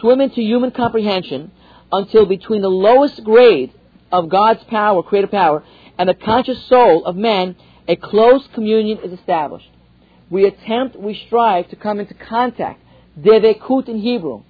swim 0.00 0.20
into 0.20 0.40
human 0.40 0.70
comprehension 0.70 1.50
until 1.90 2.26
between 2.26 2.62
the 2.62 2.68
lowest 2.68 3.24
grade 3.24 3.72
of 4.12 4.28
God's 4.28 4.62
power, 4.64 5.02
creative 5.02 5.30
power, 5.30 5.64
and 5.96 6.08
the 6.08 6.14
conscious 6.14 6.62
soul 6.66 7.04
of 7.04 7.16
man, 7.16 7.56
a 7.88 7.96
close 7.96 8.46
communion 8.54 8.98
is 9.02 9.12
established. 9.12 9.70
We 10.30 10.44
attempt, 10.44 10.96
we 10.96 11.20
strive 11.26 11.68
to 11.70 11.76
come 11.76 12.00
into 12.00 12.14
contact. 12.14 12.82
Devekut 13.18 13.88
in 13.88 13.98
Hebrew. 13.98 14.42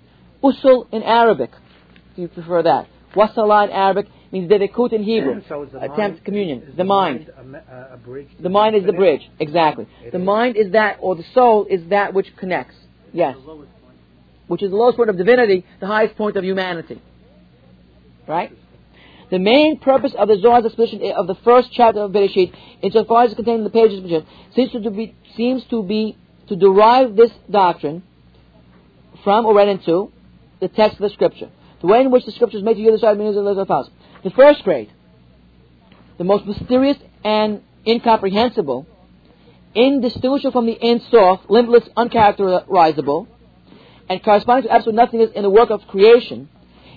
Usul 0.42 0.86
in 0.92 1.02
Arabic, 1.02 1.50
if 2.12 2.18
you 2.18 2.28
prefer 2.28 2.62
that. 2.62 2.88
Wasala 3.14 3.64
in 3.66 3.70
Arabic 3.72 4.06
means 4.30 4.50
devekut 4.50 4.92
in 4.92 5.02
Hebrew. 5.02 5.40
So 5.48 5.62
is 5.62 5.72
the 5.72 5.78
Attempt 5.78 5.98
mind, 5.98 6.24
communion. 6.24 6.62
Is 6.62 6.76
The 6.76 6.84
mind. 6.84 7.30
a, 7.36 7.44
me- 7.44 7.58
a, 7.70 7.94
a 7.94 7.96
bridge. 7.96 8.28
The 8.40 8.48
mind 8.50 8.76
is 8.76 8.84
the 8.84 8.92
bridge, 8.92 9.22
exactly. 9.40 9.86
It 10.04 10.12
The 10.12 10.18
is. 10.20 10.24
mind 10.24 10.56
is 10.56 10.72
that, 10.72 10.98
or 11.00 11.16
the 11.16 11.24
soul 11.34 11.66
is 11.68 11.80
that 11.88 12.12
which 12.14 12.28
connects. 12.36 12.74
Yes. 13.12 13.34
The 13.36 13.40
lowest 13.40 13.70
point. 13.82 13.96
Which 14.48 14.62
is 14.62 14.70
the 14.70 14.76
lowest 14.76 14.96
point 14.98 15.10
of 15.10 15.16
divinity, 15.16 15.64
the 15.80 15.86
highest 15.86 16.16
point 16.16 16.36
of 16.36 16.44
humanity. 16.44 17.00
Right? 18.26 18.52
The 19.30 19.38
main 19.38 19.78
purpose 19.78 20.12
of 20.18 20.28
the 20.28 20.34
Zohar's 20.36 20.66
exposition 20.66 21.00
eh, 21.02 21.12
of 21.12 21.26
the 21.26 21.34
first 21.36 21.70
chapter 21.72 22.00
of 22.00 22.12
Bereshit, 22.12 22.52
insofar 22.82 23.24
as 23.24 23.32
it 23.32 23.36
contains 23.36 23.58
in 23.58 23.64
the 23.64 23.70
pages 23.70 23.98
of 23.98 24.04
Bereshit, 24.04 24.26
seems 24.54 24.72
to 24.72 24.90
be 24.90 25.14
seems 25.36 25.64
to 25.70 25.82
be 25.82 26.16
to 26.48 26.56
derive 26.56 27.14
this 27.16 27.30
doctrine 27.50 28.02
from 29.24 29.46
or 29.46 29.54
read 29.54 29.68
into 29.68 30.10
the 30.60 30.68
text 30.68 30.94
of 30.98 31.02
the 31.02 31.10
scripture. 31.10 31.50
The 31.80 31.86
way 31.86 32.00
in 32.00 32.10
which 32.10 32.24
the 32.24 32.32
scripture 32.32 32.58
is 32.58 32.64
made 32.64 32.74
to 32.74 32.80
you 32.80 32.92
the 32.92 32.98
side 32.98 33.18
means 33.18 33.36
as 33.36 33.66
follows. 33.66 33.90
The 34.24 34.30
first 34.30 34.64
grade, 34.64 34.90
the 36.18 36.24
most 36.24 36.44
mysterious 36.46 36.96
and 37.24 37.62
incomprehensible, 37.86 38.86
indistinguishable 39.74 40.52
from 40.52 40.66
the 40.66 41.00
Sof, 41.10 41.40
limitless, 41.48 41.88
uncharacterizable, 41.96 43.28
and 44.08 44.22
corresponding 44.24 44.68
to 44.68 44.74
absolute 44.74 44.96
nothingness 44.96 45.30
in 45.34 45.42
the 45.42 45.50
work 45.50 45.70
of 45.70 45.82
creation, 45.86 46.48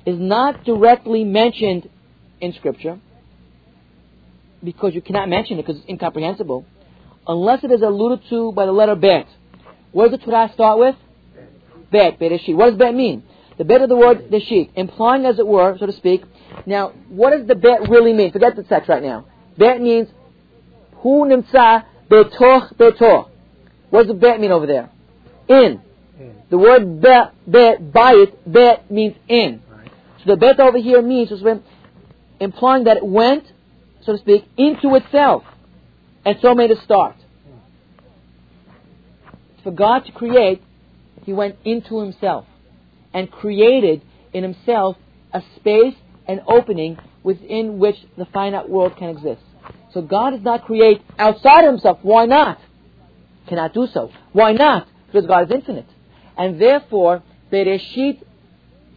is 0.06 0.18
not 0.18 0.64
directly 0.64 1.24
mentioned 1.24 1.88
in 2.40 2.54
Scripture, 2.54 3.00
because 4.64 4.96
you 4.96 5.02
cannot 5.02 5.30
mention 5.30 5.60
it 5.60 5.64
because 5.64 5.80
it's 5.80 5.90
incomprehensible, 5.90 6.66
unless 7.28 7.64
it 7.64 7.72
is 7.72 7.82
alluded 7.82 8.28
to 8.30 8.52
by 8.54 8.66
the 8.66 8.72
letter 8.72 8.96
Bet. 8.96 9.28
Where 9.92 10.10
does 10.10 10.20
the 10.20 10.26
Torah 10.26 10.50
start 10.54 10.80
with? 10.80 10.96
Bet, 11.92 12.20
Bereshit. 12.20 12.56
What 12.56 12.72
does 12.72 12.80
Bet 12.80 12.96
mean? 12.96 13.24
The 13.62 13.66
Bet 13.66 13.84
of 13.84 13.90
the 13.90 13.96
word 13.96 14.32
Bereshit, 14.32 14.72
implying, 14.74 15.24
as 15.24 15.38
it 15.38 15.46
were, 15.46 15.78
so 15.78 15.86
to 15.86 15.94
speak. 15.94 16.24
Now, 16.66 16.94
what 17.10 17.30
does 17.30 17.46
the 17.46 17.54
Bet 17.54 17.88
really 17.92 18.12
mean? 18.12 18.32
Forget 18.32 18.56
the 18.56 18.64
text 18.64 18.90
right 18.90 19.04
now. 19.04 19.28
Bet 19.56 19.80
means 19.80 20.08
Hu 21.04 21.26
nimtza 21.26 21.86
betoch 22.10 22.76
betoch. 22.76 23.30
What 23.92 24.00
does 24.00 24.08
the 24.08 24.16
Bet 24.16 24.40
mean 24.40 24.52
over 24.52 24.66
there? 24.66 24.90
In. 25.48 25.80
The 26.50 26.58
word 26.58 27.02
bet, 27.02 27.36
bet, 27.46 27.94
bayit, 27.94 28.34
bet 28.48 28.90
means 28.90 29.16
in. 29.28 29.62
So 30.26 30.32
the 30.32 30.38
bet 30.38 30.60
over 30.60 30.80
here 30.80 31.04
means, 31.04 31.30
so 31.30 31.38
speak, 31.38 31.62
implying 32.40 32.86
that 32.86 32.98
it 32.98 33.06
went, 33.06 33.44
so 34.02 34.14
to 34.14 34.18
speak, 34.18 34.44
into 34.58 34.96
itself, 34.96 35.44
and 36.26 36.36
so 36.42 36.56
made 36.56 36.72
a 36.72 36.82
start. 36.82 37.16
Hmm. 37.46 37.60
For 39.62 39.72
God 39.72 40.06
to 40.08 40.12
create, 40.12 40.64
He 41.26 41.32
went 41.32 41.58
into 41.64 42.00
Himself, 42.00 42.48
and 43.14 43.30
created 43.32 44.02
in 44.34 44.44
Himself 44.44 44.98
a 45.34 45.42
space 45.58 45.96
and 46.28 46.42
opening 46.48 46.98
within 47.24 47.80
which 47.80 47.98
the 48.18 48.26
finite 48.26 48.70
world 48.70 48.96
can 48.98 49.10
exist. 49.10 49.42
So 49.94 50.02
God 50.02 50.32
does 50.32 50.42
not 50.42 50.66
create 50.66 51.02
outside 51.20 51.66
of 51.66 51.74
Himself. 51.74 52.00
Why 52.02 52.26
not? 52.26 52.60
Cannot 53.48 53.74
do 53.74 53.88
so. 53.94 54.12
Why 54.32 54.54
not? 54.54 54.88
Because 55.08 55.28
God 55.28 55.46
is 55.46 55.52
infinite. 55.52 55.88
And 56.38 56.60
therefore, 56.62 57.22
Bereshit 57.52 58.22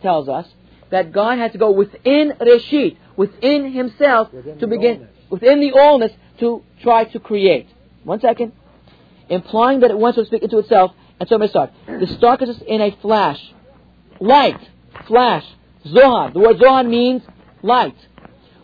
tells 0.03 0.29
us 0.29 0.47
that 0.91 1.13
God 1.13 1.39
had 1.39 1.53
to 1.53 1.59
go 1.59 1.73
within 1.73 2.33
Reshit, 2.41 2.97
within 3.17 3.73
Himself, 3.73 4.33
Within 4.33 4.59
to 4.59 4.67
begin, 4.67 4.99
allness. 5.01 5.31
within 5.31 5.61
the 5.61 5.73
allness, 5.73 6.15
to 6.39 6.63
try 6.83 7.05
to 7.05 7.19
create. 7.21 7.69
One 8.05 8.21
second. 8.21 8.53
Implying 9.29 9.81
that 9.81 9.91
it 9.91 9.99
went, 9.99 10.15
so 10.17 10.23
to 10.23 10.27
speak, 10.27 10.43
into 10.43 10.59
itself, 10.59 10.93
and 11.19 11.29
so 11.29 11.39
may 11.39 11.49
start. 11.49 11.71
The 11.87 12.07
star 12.07 12.37
consists 12.37 12.63
in 12.67 12.81
a 12.81 12.91
flash. 13.01 13.41
Light. 14.25 14.59
Flash. 15.07 15.45
Zohar. 15.87 16.33
The 16.33 16.39
word 16.39 16.59
Zohar 16.59 16.83
means 16.83 17.23
light, 17.63 17.97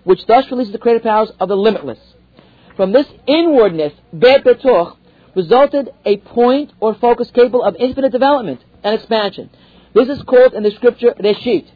which 0.05 0.25
thus 0.27 0.51
releases 0.51 0.73
the 0.73 0.79
creative 0.79 1.03
powers 1.03 1.31
of 1.39 1.51
the 1.51 1.57
limitless. 1.57 1.99
From 2.77 2.93
this 2.93 3.07
inwardness, 3.27 3.93
Bet 4.11 4.43
Betoch, 4.43 4.97
resulted 5.37 5.91
a 6.07 6.17
point 6.17 6.73
or 6.81 6.95
focus 6.95 7.31
capable 7.35 7.63
of 7.63 7.77
infinite 7.79 8.11
development 8.11 8.65
and 8.83 8.95
expansion. 8.95 9.51
This 9.95 10.09
is 10.09 10.23
called 10.23 10.55
in 10.55 10.63
the 10.63 10.71
scripture 10.71 11.15
Reshit. 11.21 11.67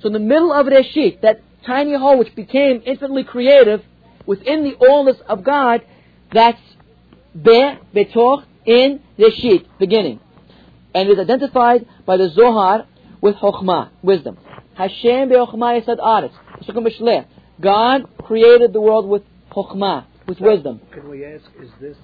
So 0.00 0.06
in 0.06 0.12
the 0.12 0.20
middle 0.20 0.52
of 0.52 0.66
Reshit, 0.66 1.20
that 1.22 1.42
tiny 1.66 1.94
hole 1.94 2.18
which 2.18 2.34
became 2.36 2.80
infinitely 2.86 3.24
creative 3.24 3.82
within 4.24 4.62
the 4.62 4.74
allness 4.74 5.20
of 5.22 5.42
God, 5.42 5.82
that's 6.32 6.60
Be 7.34 7.76
Betoch 7.92 8.44
in 8.64 9.00
Reshit, 9.18 9.66
beginning. 9.80 10.20
And 10.94 11.08
is 11.08 11.18
identified 11.18 11.86
by 12.06 12.18
the 12.18 12.28
Zohar 12.28 12.86
with 13.22 13.36
Chokhmah, 13.36 13.90
wisdom. 14.02 14.36
Hashem 14.74 15.30
be'ochmah 15.30 15.80
yesad 15.80 15.98
aretz. 15.98 16.32
Pesukim 16.60 16.86
b'shleh. 16.86 17.26
God 17.60 18.02
created 18.18 18.72
the 18.72 18.80
world 18.80 19.08
with 19.08 19.22
Chokhmah, 19.50 20.04
with 20.26 20.40
wisdom. 20.40 20.80
Can 20.92 21.08
we 21.08 21.24
ask, 21.24 21.44
is 21.62 21.70
this 21.80 21.96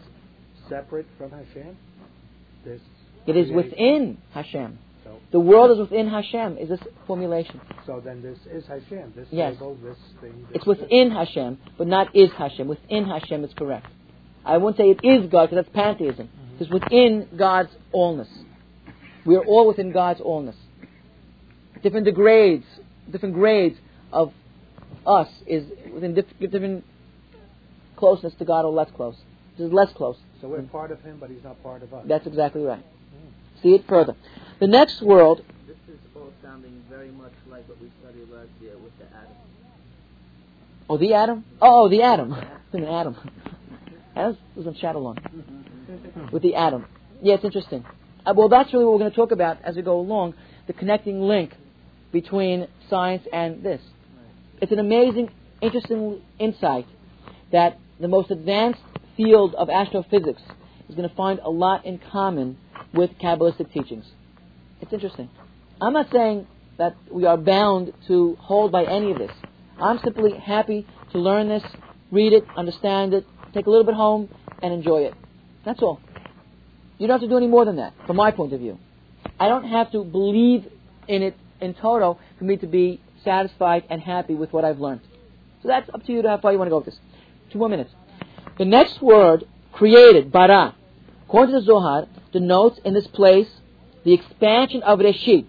separate 0.68 1.06
from 1.18 1.30
Hashem? 1.30 1.76
This. 2.64 2.80
It 3.26 3.36
is 3.36 3.50
creation? 3.50 3.56
within 3.56 4.18
Hashem. 4.32 4.78
So, 5.04 5.16
The 5.32 5.40
world 5.40 5.70
is 5.72 5.78
within 5.78 6.08
Hashem, 6.08 6.58
is 6.58 6.68
this 6.68 6.80
formulation. 7.06 7.60
so 7.86 8.00
then 8.04 8.22
this 8.22 8.38
is 8.50 8.66
Hashem. 8.66 9.12
This 9.16 9.26
Yes. 9.30 9.54
table, 9.54 9.76
this 9.82 9.96
thing. 10.20 10.46
This 10.48 10.56
It's 10.56 10.66
within 10.66 11.10
Hashem, 11.10 11.58
but 11.76 11.86
not 11.86 12.14
is 12.14 12.30
Hashem. 12.32 12.68
Within 12.68 13.04
Hashem 13.04 13.44
is 13.44 13.52
correct. 13.54 13.86
I 14.44 14.58
won't 14.58 14.76
say 14.76 14.90
it 14.90 15.00
is 15.02 15.26
God, 15.30 15.50
because 15.50 15.64
that's 15.64 15.74
pantheism. 15.74 16.26
Mm-hmm. 16.28 16.62
It's 16.62 16.70
within 16.70 17.28
God's 17.36 17.70
allness. 17.92 18.28
We 19.26 19.36
are 19.36 19.44
all 19.44 19.66
within 19.66 19.92
God's 19.92 20.20
allness. 20.20 20.54
Different 21.82 22.06
degrades, 22.06 22.64
different 23.10 23.34
grades 23.34 23.78
of 24.12 24.32
us 25.06 25.28
is 25.46 25.64
within 25.92 26.14
diff- 26.14 26.38
different 26.50 26.84
closeness 27.96 28.34
to 28.38 28.44
God 28.44 28.64
or 28.64 28.72
less 28.72 28.88
close. 28.94 29.16
This 29.56 29.66
is 29.66 29.72
less 29.72 29.92
close. 29.94 30.16
So 30.40 30.48
we're 30.48 30.62
part 30.62 30.90
of 30.90 31.00
Him, 31.02 31.18
but 31.20 31.30
He's 31.30 31.42
not 31.42 31.62
part 31.62 31.82
of 31.82 31.92
us. 31.92 32.04
That's 32.08 32.26
exactly 32.26 32.62
right. 32.62 32.84
See 33.62 33.70
it 33.74 33.84
further. 33.88 34.14
The 34.60 34.66
next 34.68 35.02
world, 35.02 35.44
This 35.66 35.76
is 35.88 35.98
all 36.14 36.32
sounding 36.42 36.82
very 36.88 37.10
much 37.10 37.32
like 37.50 37.68
what 37.68 37.80
we 37.80 37.90
studied 38.02 38.28
last 38.30 38.48
year 38.60 38.76
with 38.78 38.96
the 38.98 39.06
atom. 39.06 39.32
oh, 40.88 40.98
the 40.98 41.14
atom? 41.14 41.44
Oh, 41.60 41.88
the 41.88 42.02
atom. 42.02 42.32
an 42.72 42.84
atom. 42.84 43.16
That 44.14 44.36
was 44.56 44.66
on 44.66 44.74
Shadowlong. 44.74 46.32
With 46.32 46.42
the 46.42 46.54
atom. 46.56 46.86
Yeah, 47.22 47.34
it's 47.34 47.44
interesting. 47.44 47.84
Uh, 48.26 48.34
well, 48.36 48.48
that's 48.48 48.72
really 48.72 48.84
what 48.84 48.94
we're 48.94 48.98
going 48.98 49.10
to 49.10 49.16
talk 49.16 49.30
about 49.30 49.58
as 49.62 49.76
we 49.76 49.82
go 49.82 49.98
along 50.00 50.34
the 50.66 50.72
connecting 50.72 51.20
link 51.20 51.54
between 52.12 52.68
science 52.88 53.22
and 53.32 53.62
this. 53.62 53.80
It's 54.60 54.72
an 54.72 54.78
amazing, 54.78 55.30
interesting 55.60 56.20
insight 56.38 56.86
that 57.52 57.78
the 58.00 58.08
most 58.08 58.30
advanced 58.30 58.80
field 59.16 59.54
of 59.54 59.68
astrophysics 59.68 60.42
is 60.88 60.94
going 60.94 61.08
to 61.08 61.14
find 61.14 61.38
a 61.40 61.50
lot 61.50 61.84
in 61.84 62.00
common 62.10 62.56
with 62.94 63.10
Kabbalistic 63.22 63.72
teachings. 63.72 64.04
It's 64.80 64.92
interesting. 64.92 65.28
I'm 65.80 65.92
not 65.92 66.06
saying 66.12 66.46
that 66.78 66.96
we 67.10 67.26
are 67.26 67.36
bound 67.36 67.92
to 68.06 68.36
hold 68.40 68.72
by 68.72 68.84
any 68.84 69.10
of 69.10 69.18
this. 69.18 69.30
I'm 69.80 69.98
simply 70.02 70.32
happy 70.38 70.86
to 71.12 71.18
learn 71.18 71.48
this, 71.48 71.62
read 72.10 72.32
it, 72.32 72.44
understand 72.56 73.14
it, 73.14 73.24
take 73.52 73.66
a 73.66 73.70
little 73.70 73.84
bit 73.84 73.94
home, 73.94 74.28
and 74.62 74.72
enjoy 74.72 75.02
it. 75.02 75.14
That's 75.64 75.82
all. 75.82 76.00
You 76.98 77.06
don't 77.06 77.20
have 77.20 77.28
to 77.28 77.28
do 77.28 77.36
any 77.36 77.46
more 77.46 77.64
than 77.64 77.76
that, 77.76 77.92
from 78.06 78.16
my 78.16 78.30
point 78.30 78.52
of 78.52 78.60
view. 78.60 78.78
I 79.38 79.48
don't 79.48 79.68
have 79.68 79.92
to 79.92 80.02
believe 80.04 80.66
in 81.06 81.22
it 81.22 81.36
in 81.60 81.74
total 81.74 82.18
for 82.38 82.44
me 82.44 82.56
to 82.56 82.66
be 82.66 83.00
satisfied 83.24 83.84
and 83.90 84.00
happy 84.00 84.34
with 84.34 84.52
what 84.52 84.64
I've 84.64 84.78
learned. 84.78 85.00
So 85.62 85.68
that's 85.68 85.88
up 85.92 86.04
to 86.06 86.12
you 86.12 86.22
to 86.22 86.28
how 86.28 86.38
far 86.38 86.52
you 86.52 86.58
want 86.58 86.68
to 86.68 86.70
go 86.70 86.78
with 86.78 86.86
this. 86.86 86.98
Two 87.52 87.58
more 87.58 87.68
minutes. 87.68 87.92
The 88.58 88.64
next 88.64 89.02
word, 89.02 89.44
created, 89.72 90.32
bara, 90.32 90.74
according 91.26 91.54
to 91.54 91.60
the 91.60 91.66
Zohar, 91.66 92.06
denotes 92.32 92.78
in 92.84 92.94
this 92.94 93.06
place 93.06 93.48
the 94.04 94.12
expansion 94.12 94.82
of 94.82 94.98
Reshit. 95.00 95.46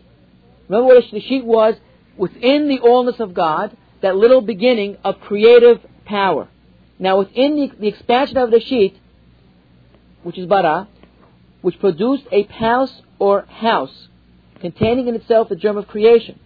Remember 0.67 0.95
what 0.95 1.03
Reshit 1.05 1.43
was? 1.43 1.75
Within 2.17 2.67
the 2.67 2.79
allness 2.79 3.19
of 3.19 3.33
God, 3.33 3.75
that 4.01 4.15
little 4.15 4.41
beginning 4.41 4.97
of 5.03 5.19
creative 5.21 5.79
power. 6.05 6.47
Now, 6.97 7.19
within 7.19 7.55
the, 7.55 7.71
the 7.79 7.87
expansion 7.87 8.37
of 8.37 8.49
Reshit, 8.49 8.95
which 10.23 10.37
is 10.37 10.47
bara, 10.47 10.87
which 11.61 11.79
produced 11.79 12.25
a 12.31 12.43
palace 12.45 13.01
or 13.19 13.45
house 13.45 14.08
containing 14.59 15.07
in 15.07 15.15
itself 15.15 15.49
the 15.49 15.55
germ 15.55 15.77
of 15.77 15.87
creation. 15.87 16.39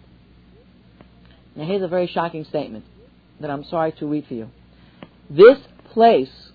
Now, 1.56 1.66
here's 1.66 1.82
a 1.82 1.88
very 1.88 2.06
shocking 2.06 2.44
statement 2.44 2.84
that 3.40 3.50
I'm 3.50 3.64
sorry 3.64 3.92
to 3.92 4.06
read 4.06 4.26
for 4.26 4.34
you. 4.34 4.50
This 5.30 5.58
place 5.92 6.50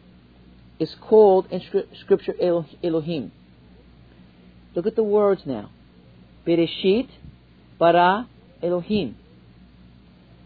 is 0.79 0.93
called 1.01 1.47
in 1.51 1.61
Scripture 2.01 2.35
Elohim. 2.83 3.31
Look 4.75 4.85
at 4.87 4.95
the 4.95 5.03
words 5.03 5.41
now. 5.45 5.71
Bereshit 6.45 7.09
bara 7.77 8.27
Elohim. 8.61 9.17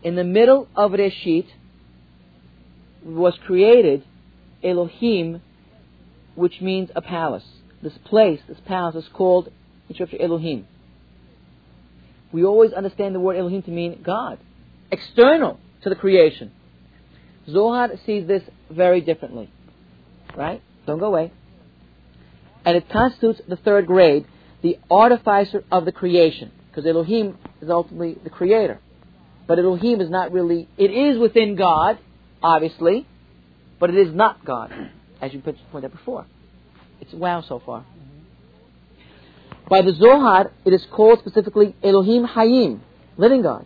In 0.03 0.16
the 0.16 0.24
middle 0.24 0.68
of 0.76 0.91
Reshit 0.91 1.47
was 3.03 3.38
created 3.45 4.03
Elohim, 4.64 5.41
which 6.36 6.61
means 6.61 6.89
a 6.95 7.01
palace. 7.01 7.43
This 7.82 7.97
place, 8.05 8.39
this 8.47 8.57
palace, 8.66 8.95
is 8.95 9.09
called 9.14 9.51
in 9.89 9.95
Scripture 9.95 10.22
Elohim. 10.22 10.68
We 12.34 12.44
always 12.44 12.74
understand 12.74 13.16
the 13.16 13.20
word 13.20 13.38
Elohim 13.38 13.62
to 13.62 13.72
mean 13.72 14.02
God, 14.04 14.40
external 14.92 15.60
to 15.84 15.90
the 15.90 15.96
creation. 15.96 16.52
Zohar 17.48 17.92
sees 18.06 18.28
this 18.28 18.44
very 18.70 19.02
differently. 19.02 19.52
Right? 20.36 20.62
Don't 20.88 21.00
go 21.00 21.06
away. 21.06 21.32
And 22.66 22.76
it 22.76 22.90
constitutes 22.90 23.42
the 23.48 23.58
third 23.58 23.86
grade, 23.86 24.26
the 24.62 24.80
artificer 24.90 25.64
of 25.72 25.86
the 25.86 25.92
creation. 25.92 26.52
Because 26.70 26.88
Elohim 26.88 27.38
is 27.62 27.70
ultimately 27.70 28.18
the 28.24 28.30
creator. 28.30 28.80
But 29.46 29.60
Elohim 29.60 30.02
is 30.02 30.10
not 30.10 30.32
really, 30.32 30.68
it 30.78 30.90
is 30.90 31.20
within 31.20 31.56
God, 31.56 32.00
obviously, 32.42 33.06
but 33.80 33.90
it 33.90 33.98
is 33.98 34.14
not 34.14 34.44
God, 34.44 34.72
as 35.22 35.34
you 35.34 35.42
pointed 35.42 35.86
out 35.86 35.92
before. 35.92 36.26
It's 37.02 37.14
wow 37.14 37.44
so 37.48 37.62
far. 37.64 37.86
By 39.70 39.82
the 39.82 39.93
Zohar, 39.93 40.51
it 40.66 40.74
is 40.74 40.86
called 40.91 41.20
specifically 41.20 41.76
Elohim 41.84 42.28
Hayim, 42.28 42.80
living 43.18 43.41
God. 43.41 43.66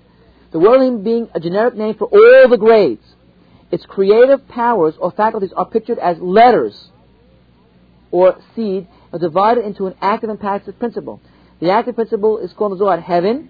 The 0.51 0.59
word 0.59 0.75
Elohim 0.75 1.03
being 1.03 1.29
a 1.33 1.39
generic 1.39 1.75
name 1.75 1.95
for 1.95 2.05
all 2.05 2.49
the 2.49 2.57
grades. 2.57 3.03
Its 3.71 3.85
creative 3.85 4.47
powers 4.47 4.95
or 4.99 5.11
faculties 5.11 5.51
are 5.55 5.65
pictured 5.65 5.99
as 5.99 6.17
letters 6.19 6.89
or 8.11 8.37
seed 8.55 8.87
are 9.11 9.19
divided 9.19 9.65
into 9.65 9.87
an 9.87 9.95
active 10.01 10.29
and 10.29 10.39
passive 10.39 10.79
principle. 10.79 11.19
The 11.59 11.71
active 11.71 11.95
principle 11.95 12.37
is 12.37 12.53
called 12.53 12.73
the 12.73 12.77
Zohar 12.77 12.99
heaven, 12.99 13.49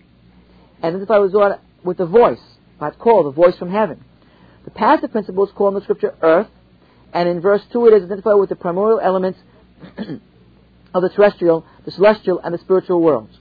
and 0.82 0.96
identified 0.96 1.22
with 1.22 1.34
Zohar 1.34 1.60
with 1.84 1.98
the 1.98 2.06
voice, 2.06 2.42
by 2.80 2.92
called 2.92 3.28
the 3.28 3.32
voice 3.32 3.56
from 3.58 3.70
heaven. 3.70 4.04
The 4.66 4.72
passive 4.72 5.12
principle 5.12 5.46
is 5.46 5.52
called 5.52 5.76
in 5.76 5.80
the 5.80 5.84
scripture 5.84 6.16
earth, 6.22 6.48
and 7.14 7.30
in 7.30 7.42
verse 7.42 7.62
2 7.72 7.88
it 7.88 7.94
is 7.94 8.04
identified 8.04 8.40
with 8.40 8.50
the 8.50 8.56
primordial 8.56 9.00
elements 9.00 9.40
of 10.98 11.04
the 11.04 11.16
terrestrial, 11.16 11.66
the 11.86 11.92
celestial, 11.92 12.40
and 12.44 12.54
the 12.54 12.58
spiritual 12.60 13.02
worlds. 13.02 13.38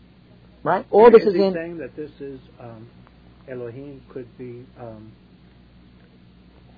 Right? 0.63 0.87
All 0.91 1.11
this 1.11 1.23
is, 1.23 1.29
is 1.29 1.35
in. 1.35 1.53
saying 1.55 1.79
that 1.79 1.95
this 1.95 2.11
is 2.21 2.41
um, 2.61 2.89
Elohim 3.49 4.03
could 4.13 4.27
be 4.37 4.67
um, 4.81 5.13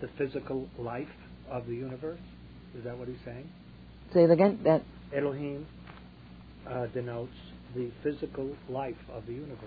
the 0.01 0.09
physical 0.19 0.69
life 0.79 1.09
of 1.51 1.67
the 1.67 1.75
universe. 1.75 2.21
Is 2.77 2.85
that 2.85 2.99
what 2.99 3.09
he's 3.09 3.17
saying? 3.25 3.49
Say 4.13 4.25
it 4.25 4.31
again. 4.31 4.61
That 4.65 4.83
Elohim 5.17 5.67
uh, 6.67 6.87
denotes 6.87 7.33
the 7.75 7.91
physical 8.03 8.55
life 8.69 8.97
of 9.13 9.27
the 9.27 9.33
universe. 9.33 9.59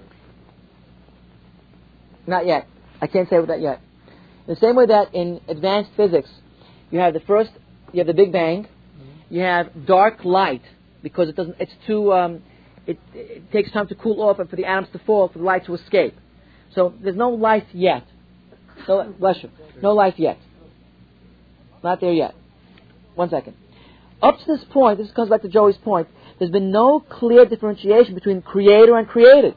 Not 2.28 2.46
yet. 2.46 2.68
I 3.02 3.08
can't 3.08 3.28
say 3.30 3.40
with 3.40 3.48
that 3.48 3.62
yet. 3.62 3.82
In 4.48 4.54
the 4.54 4.60
same 4.60 4.76
way 4.76 4.86
that 4.86 5.14
in 5.14 5.42
advanced 5.48 5.92
physics, 5.98 6.30
you 6.92 7.00
have 7.00 7.14
the 7.14 7.20
first, 7.22 7.52
you 7.92 8.00
have 8.00 8.08
the 8.08 8.14
Big 8.14 8.32
Bang, 8.32 8.64
mm-hmm. 8.64 9.34
you 9.34 9.42
have 9.42 9.86
dark 9.86 10.24
light, 10.24 10.62
because 11.02 11.30
it 11.30 11.36
doesn't. 11.36 11.56
It's 11.60 11.72
too. 11.88 12.14
Um, 12.14 12.44
it, 12.88 13.00
it 13.14 13.52
takes 13.52 13.72
time 13.72 13.88
to 13.88 13.96
cool 13.96 14.22
off 14.22 14.40
and 14.40 14.50
for 14.50 14.56
the 14.56 14.66
atoms 14.66 14.88
to 14.94 15.00
fall, 15.00 15.28
for 15.28 15.38
the 15.38 15.44
light 15.46 15.66
to 15.66 15.76
escape. 15.76 16.16
So 16.74 16.94
there's 17.02 17.16
no 17.16 17.30
life 17.30 17.66
yet. 17.74 18.06
No, 18.88 19.14
bless 19.20 19.44
you. 19.44 19.50
No 19.82 19.94
life 19.94 20.16
yet. 20.18 20.40
Not 21.84 22.02
there 22.02 22.14
yet. 22.14 22.34
One 23.16 23.30
second. 23.30 23.56
Up 24.22 24.40
to 24.40 24.46
this 24.46 24.64
point, 24.72 24.98
this 24.98 25.12
comes 25.12 25.30
back 25.30 25.42
to 25.42 25.50
Joey's 25.50 25.78
point. 25.78 26.08
There's 26.40 26.52
been 26.52 26.72
no 26.72 27.00
clear 27.00 27.46
differentiation 27.46 28.16
between 28.16 28.42
creator 28.42 28.98
and 28.98 29.08
created. 29.08 29.56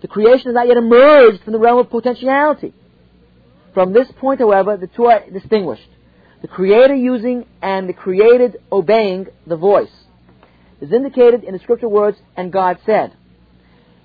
The 0.00 0.08
creation 0.08 0.46
has 0.46 0.54
not 0.54 0.68
yet 0.68 0.76
emerged 0.76 1.42
from 1.42 1.52
the 1.52 1.58
realm 1.58 1.78
of 1.78 1.90
potentiality. 1.90 2.74
From 3.74 3.92
this 3.92 4.08
point, 4.18 4.40
however, 4.40 4.76
the 4.76 4.86
two 4.86 5.06
are 5.06 5.28
distinguished 5.30 5.88
the 6.40 6.48
creator 6.48 6.94
using 6.94 7.46
and 7.60 7.88
the 7.88 7.92
created 7.92 8.58
obeying 8.70 9.26
the 9.46 9.56
voice. 9.56 9.90
is 10.80 10.92
indicated 10.92 11.42
in 11.42 11.52
the 11.52 11.58
scripture 11.58 11.88
words, 11.88 12.18
and 12.36 12.52
God 12.52 12.78
said. 12.86 13.12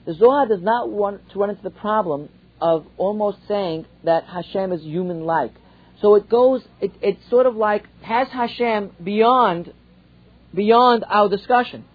The 0.06 0.16
Zohar 0.16 0.48
does 0.48 0.62
not 0.62 0.90
want 0.90 1.30
to 1.30 1.40
run 1.40 1.52
into 1.52 1.62
the 1.62 1.70
problem 1.70 2.30
of 2.60 2.86
almost 2.98 3.38
saying 3.48 3.86
that 4.04 4.24
Hashem 4.26 4.72
is 4.72 4.82
human 4.82 5.26
like. 5.26 5.54
So 6.02 6.16
it 6.16 6.28
goes, 6.28 6.64
it, 6.82 6.92
it's 7.02 7.30
sort 7.30 7.46
of 7.46 7.56
like, 7.56 7.86
has 8.02 8.28
Hashem 8.30 8.92
beyond, 9.04 9.72
beyond 10.54 11.06
our 11.08 11.30
discussion. 11.30 11.86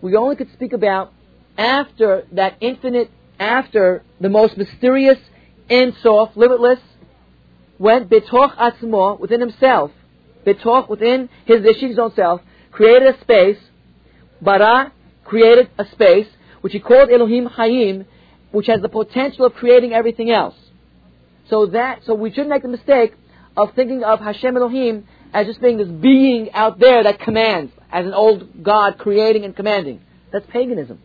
We 0.00 0.14
only 0.16 0.36
could 0.36 0.52
speak 0.52 0.72
about 0.72 1.12
after 1.58 2.26
that 2.32 2.56
infinite, 2.60 3.10
after 3.38 4.02
the 4.20 4.28
most 4.28 4.56
mysterious, 4.56 5.18
Ein 5.68 5.96
Sof, 6.02 6.30
limitless, 6.36 6.78
went 7.78 8.10
betoch 8.10 8.56
atzmo, 8.56 9.18
within 9.18 9.40
himself, 9.40 9.90
betoch, 10.46 10.88
within 10.88 11.28
his, 11.44 11.64
his 11.80 11.98
own 11.98 12.14
self, 12.14 12.40
created 12.72 13.14
a 13.14 13.20
space, 13.20 13.58
bara, 14.40 14.92
created 15.24 15.70
a 15.78 15.86
space, 15.92 16.26
which 16.60 16.72
he 16.72 16.80
called 16.80 17.10
Elohim 17.10 17.48
Hayim, 17.48 18.06
which 18.52 18.66
has 18.66 18.80
the 18.80 18.88
potential 18.88 19.44
of 19.44 19.54
creating 19.54 19.92
everything 19.92 20.30
else. 20.30 20.54
So 21.50 21.66
that, 21.66 22.00
so 22.04 22.14
we 22.14 22.30
shouldn't 22.30 22.48
make 22.48 22.62
the 22.62 22.68
mistake 22.68 23.14
of 23.56 23.74
thinking 23.74 24.02
of 24.02 24.20
Hashem 24.20 24.56
Elohim 24.56 25.06
as 25.32 25.46
just 25.46 25.60
being 25.60 25.78
this 25.78 25.88
being 25.88 26.52
out 26.52 26.78
there 26.78 27.02
that 27.04 27.20
commands, 27.20 27.72
as 27.90 28.06
an 28.06 28.14
old 28.14 28.62
God 28.62 28.98
creating 28.98 29.44
and 29.44 29.54
commanding. 29.54 30.00
That's 30.32 30.46
paganism. 30.46 30.98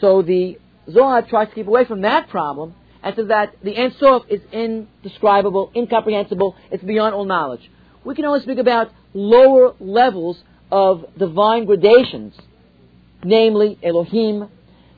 So 0.00 0.22
the 0.22 0.58
Zohar 0.90 1.22
tries 1.22 1.48
to 1.48 1.54
keep 1.54 1.66
away 1.66 1.84
from 1.84 2.02
that 2.02 2.28
problem 2.28 2.74
and 3.02 3.16
says 3.16 3.28
that 3.28 3.54
the 3.62 3.76
Ein 3.78 3.94
Sof 3.98 4.24
is 4.28 4.40
indescribable, 4.52 5.70
incomprehensible, 5.74 6.56
it's 6.70 6.84
beyond 6.84 7.14
all 7.14 7.24
knowledge. 7.24 7.70
We 8.04 8.14
can 8.14 8.24
only 8.24 8.40
speak 8.40 8.58
about 8.58 8.90
lower 9.14 9.74
levels 9.80 10.42
of 10.70 11.04
divine 11.18 11.64
gradations, 11.64 12.34
namely 13.24 13.78
Elohim, 13.82 14.48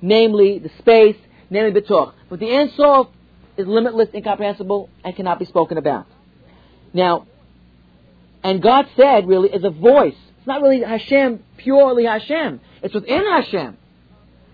namely 0.00 0.58
the 0.58 0.70
space, 0.78 1.16
namely 1.50 1.80
Betoch. 1.80 2.12
But 2.28 2.40
the 2.40 2.50
Ein 2.54 2.70
Sof 2.76 3.08
is 3.56 3.66
limitless, 3.66 4.08
incomprehensible, 4.14 4.88
and 5.04 5.14
cannot 5.14 5.38
be 5.38 5.44
spoken 5.44 5.78
about. 5.78 6.06
Now, 6.92 7.26
and 8.42 8.60
God 8.62 8.86
said 8.96 9.28
really 9.28 9.50
is 9.50 9.64
a 9.64 9.70
voice. 9.70 10.16
It's 10.38 10.46
not 10.46 10.62
really 10.62 10.82
Hashem, 10.82 11.42
purely 11.56 12.04
Hashem. 12.04 12.60
It's 12.82 12.94
within 12.94 13.24
Hashem. 13.24 13.76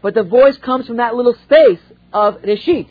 But 0.03 0.15
the 0.15 0.23
voice 0.23 0.57
comes 0.59 0.87
from 0.87 0.99
that 0.99 1.15
little 1.15 1.35
space 1.45 1.81
of 2.12 2.43
Reshit. 2.43 2.89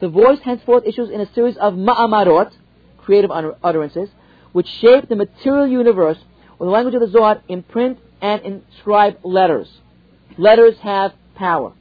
The 0.00 0.08
voice 0.08 0.38
henceforth 0.44 0.84
issues 0.86 1.10
in 1.10 1.20
a 1.20 1.32
series 1.32 1.56
of 1.56 1.74
ma'amarot, 1.74 2.52
creative 2.98 3.30
utterances, 3.30 4.10
which 4.52 4.68
shape 4.68 5.08
the 5.08 5.16
material 5.16 5.66
universe 5.66 6.18
with 6.58 6.66
the 6.66 6.70
language 6.70 6.94
of 6.94 7.00
the 7.00 7.08
Zohar 7.08 7.42
imprint 7.48 7.98
and 8.20 8.42
inscribe 8.42 9.18
letters. 9.22 9.68
Letters 10.38 10.76
have 10.82 11.12
power. 11.34 11.72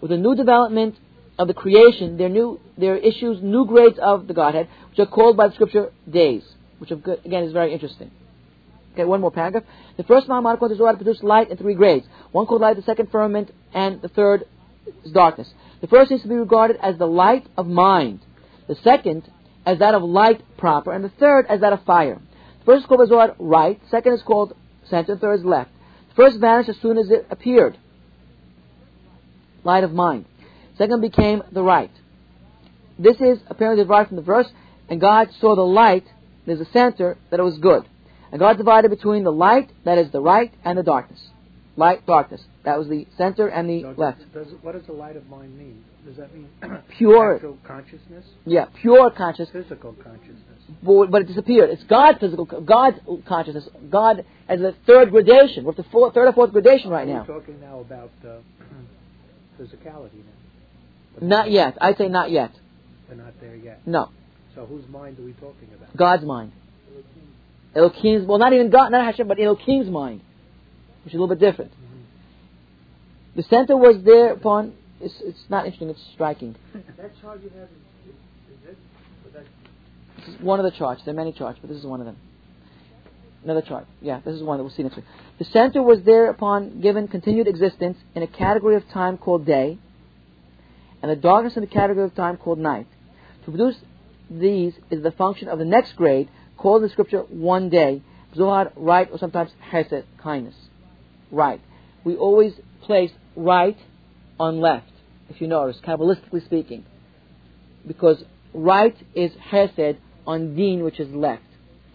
With 0.00 0.10
the 0.10 0.16
new 0.16 0.34
development 0.34 0.96
of 1.38 1.48
the 1.48 1.54
creation, 1.54 2.16
there, 2.16 2.28
new, 2.28 2.60
there 2.76 2.96
issues 2.96 3.42
new 3.42 3.66
grades 3.66 3.98
of 3.98 4.26
the 4.26 4.34
Godhead, 4.34 4.68
which 4.90 4.98
are 4.98 5.06
called 5.06 5.36
by 5.36 5.48
the 5.48 5.54
Scripture 5.54 5.92
days, 6.08 6.42
which 6.78 6.90
again 6.90 7.44
is 7.44 7.52
very 7.52 7.72
interesting. 7.72 8.10
Okay, 8.92 9.04
one 9.04 9.20
more 9.20 9.32
paragraph. 9.32 9.64
The 9.96 10.04
first 10.04 10.28
Mahamad 10.28 10.58
called 10.58 10.70
the 10.70 10.76
Zohar 10.76 10.94
produced 10.94 11.24
light 11.24 11.50
in 11.50 11.56
three 11.56 11.74
grades. 11.74 12.06
One 12.30 12.46
called 12.46 12.60
light, 12.60 12.76
the 12.76 12.82
second 12.82 13.10
firmament, 13.10 13.52
and 13.72 14.00
the 14.00 14.08
third 14.08 14.44
is 15.04 15.12
darkness. 15.12 15.52
The 15.84 15.88
first 15.88 16.10
is 16.12 16.22
to 16.22 16.28
be 16.28 16.34
regarded 16.36 16.78
as 16.82 16.96
the 16.96 17.06
light 17.06 17.46
of 17.58 17.66
mind. 17.66 18.20
The 18.68 18.74
second 18.76 19.30
as 19.66 19.80
that 19.80 19.94
of 19.94 20.02
light 20.02 20.40
proper, 20.56 20.90
and 20.90 21.04
the 21.04 21.10
third 21.10 21.44
as 21.46 21.60
that 21.60 21.74
of 21.74 21.84
fire. 21.84 22.22
The 22.60 22.64
First 22.64 22.84
is 22.84 22.86
called 22.86 23.06
Zohar 23.06 23.36
right, 23.38 23.78
second 23.90 24.14
is 24.14 24.22
called 24.22 24.56
center, 24.88 25.14
third 25.18 25.40
is 25.40 25.44
left. 25.44 25.70
The 26.08 26.14
First 26.14 26.40
vanished 26.40 26.70
as 26.70 26.78
soon 26.80 26.96
as 26.96 27.10
it 27.10 27.26
appeared. 27.28 27.76
Light 29.62 29.84
of 29.84 29.92
mind. 29.92 30.24
Second 30.78 31.02
became 31.02 31.42
the 31.52 31.62
right. 31.62 31.90
This 32.98 33.20
is 33.20 33.40
apparently 33.48 33.84
derived 33.84 34.08
from 34.08 34.16
the 34.16 34.22
verse, 34.22 34.48
and 34.88 34.98
God 34.98 35.28
saw 35.38 35.54
the 35.54 35.60
light, 35.60 36.06
there's 36.46 36.60
a 36.60 36.72
center, 36.72 37.18
that 37.30 37.40
it 37.40 37.42
was 37.42 37.58
good. 37.58 37.84
And 38.32 38.40
God 38.40 38.56
divided 38.56 38.88
between 38.90 39.22
the 39.22 39.32
light, 39.32 39.70
that 39.84 39.98
is 39.98 40.10
the 40.12 40.22
right, 40.22 40.50
and 40.64 40.78
the 40.78 40.82
darkness. 40.82 41.20
Light, 41.76 42.06
darkness. 42.06 42.40
That 42.64 42.78
was 42.78 42.88
the 42.88 43.06
center 43.18 43.48
and 43.48 43.68
the 43.68 43.82
So 43.82 43.94
left. 43.96 44.32
Does, 44.32 44.46
what 44.62 44.72
does 44.72 44.86
the 44.86 44.92
light 44.92 45.16
of 45.16 45.26
mind 45.28 45.58
mean? 45.58 45.84
Does 46.06 46.16
that 46.18 46.32
mean 46.34 46.48
Pure. 46.96 47.40
consciousness, 47.66 48.24
Yeah, 48.46 48.66
pure 48.80 49.10
consciousness, 49.10 49.64
physical 49.66 49.92
consciousness? 49.94 50.38
but 50.82 51.10
but 51.10 51.22
it 51.22 51.28
disappeared. 51.28 51.70
It's 51.70 51.82
God's 51.84 52.18
physical, 52.20 52.44
God's 52.46 52.98
consciousness, 53.26 53.68
God 53.90 54.24
as 54.48 54.60
the 54.60 54.74
third 54.86 55.10
gradation. 55.10 55.64
We're 55.64 55.72
at 55.72 55.76
the 55.78 55.82
fourth, 55.84 56.14
third 56.14 56.28
or 56.28 56.32
fourth 56.32 56.52
gradation 56.52 56.90
right 56.90 57.08
now. 57.08 57.24
We're 57.26 57.40
talking 57.40 57.60
now 57.60 57.80
about 57.80 58.10
uh, 58.24 58.36
physicality 59.60 60.20
now. 61.20 61.26
Not 61.26 61.50
yet. 61.50 61.76
I'd 61.80 61.96
say 61.98 62.08
not 62.08 62.30
yet. 62.30 62.52
We're 63.08 63.16
not 63.16 63.32
there 63.40 63.56
yet. 63.56 63.86
No. 63.86 64.10
So 64.54 64.66
whose 64.66 64.86
mind 64.88 65.18
are 65.18 65.22
we 65.24 65.32
talking 65.32 65.68
about? 65.74 65.96
God's 65.96 66.24
mind. 66.24 66.52
Elohim's, 67.74 68.26
well, 68.26 68.38
not 68.38 68.52
even 68.52 68.70
God, 68.70 68.90
not 68.92 69.04
Hashem, 69.04 69.26
but 69.26 69.40
Elohim's 69.40 69.88
mind, 69.90 70.20
which 71.04 71.14
is 71.14 71.18
a 71.18 71.20
little 71.20 71.34
bit 71.34 71.40
different. 71.40 71.72
The 73.36 73.42
center 73.44 73.76
was 73.76 74.02
there 74.04 74.32
upon, 74.32 74.74
it's, 75.00 75.14
it's 75.20 75.44
not 75.48 75.66
interesting, 75.66 75.90
it's 75.90 76.00
striking. 76.14 76.54
That 76.96 77.10
charge 77.20 77.42
you 77.42 77.50
have 77.50 77.68
is, 77.68 78.14
is, 78.64 78.76
is 79.26 79.32
this? 79.32 79.44
This 80.18 80.34
is 80.36 80.40
one 80.40 80.60
of 80.60 80.64
the 80.64 80.76
charts. 80.76 81.02
There 81.04 81.12
are 81.12 81.16
many 81.16 81.32
charts, 81.32 81.58
but 81.60 81.68
this 81.68 81.78
is 81.78 81.84
one 81.84 82.00
of 82.00 82.06
them. 82.06 82.16
Another 83.42 83.60
chart. 83.60 83.86
Yeah, 84.00 84.20
this 84.24 84.34
is 84.34 84.42
one 84.42 84.56
that 84.56 84.64
we'll 84.64 84.72
see 84.72 84.82
next 84.82 84.96
week. 84.96 85.04
The 85.38 85.44
center 85.46 85.82
was 85.82 86.02
thereupon 86.04 86.80
given 86.80 87.08
continued 87.08 87.46
existence 87.46 87.98
in 88.14 88.22
a 88.22 88.26
category 88.26 88.76
of 88.76 88.88
time 88.88 89.18
called 89.18 89.44
day, 89.44 89.78
and 91.02 91.10
the 91.10 91.16
darkness 91.16 91.54
in 91.56 91.60
the 91.60 91.66
category 91.66 92.06
of 92.06 92.14
time 92.14 92.38
called 92.38 92.58
night. 92.58 92.86
To 93.44 93.50
produce 93.50 93.76
these 94.30 94.72
is 94.90 95.02
the 95.02 95.10
function 95.10 95.48
of 95.48 95.58
the 95.58 95.66
next 95.66 95.94
grade, 95.96 96.30
called 96.56 96.82
in 96.82 96.88
the 96.88 96.92
scripture 96.92 97.20
one 97.28 97.68
day, 97.68 98.00
Zohar, 98.34 98.72
right, 98.76 99.08
or 99.12 99.18
sometimes 99.18 99.50
Hesed, 99.60 100.04
kindness. 100.22 100.54
Right. 101.34 101.60
We 102.04 102.14
always 102.16 102.52
place 102.82 103.10
right 103.34 103.76
on 104.38 104.60
left, 104.60 104.90
if 105.28 105.40
you 105.40 105.48
notice, 105.48 105.76
Kabbalistically 105.84 106.44
speaking. 106.44 106.84
Because 107.86 108.22
right 108.52 108.96
is 109.14 109.32
Hesed 109.50 109.96
on 110.26 110.54
Deen, 110.54 110.84
which 110.84 111.00
is 111.00 111.12
left. 111.12 111.42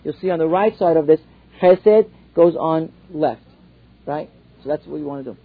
You'll 0.04 0.16
see 0.20 0.30
on 0.30 0.40
the 0.40 0.48
right 0.48 0.78
side 0.78 0.98
of 0.98 1.08
this, 1.08 1.22
Hesed 1.62 2.08
goes 2.36 2.56
on 2.56 2.92
left. 3.12 3.42
Right? 4.06 4.30
So 4.64 4.70
that's 4.70 4.86
what 4.86 4.98
you 4.98 5.06
want 5.06 5.26
to 5.26 5.34
do. 5.34 5.38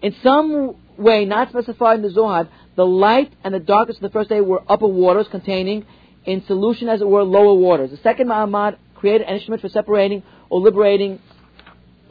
In 0.00 0.14
some 0.22 0.76
way, 0.96 1.24
not 1.26 1.50
specified 1.50 1.96
in 1.96 2.02
the 2.02 2.10
Zohar, 2.10 2.48
the 2.74 2.86
light 2.86 3.32
and 3.44 3.54
the 3.54 3.60
darkness 3.60 3.96
of 3.98 4.02
the 4.02 4.10
first 4.10 4.30
day 4.30 4.40
were 4.40 4.62
upper 4.68 4.86
waters 4.86 5.26
containing, 5.30 5.84
in 6.24 6.42
solution 6.46 6.88
as 6.88 7.00
it 7.00 7.06
were, 7.06 7.22
lower 7.22 7.54
waters. 7.54 7.90
The 7.90 7.98
second 7.98 8.28
Ma'amad 8.28 8.78
created 8.94 9.26
an 9.26 9.34
instrument 9.34 9.60
for 9.60 9.68
separating 9.68 10.22
or 10.48 10.60
liberating 10.60 11.20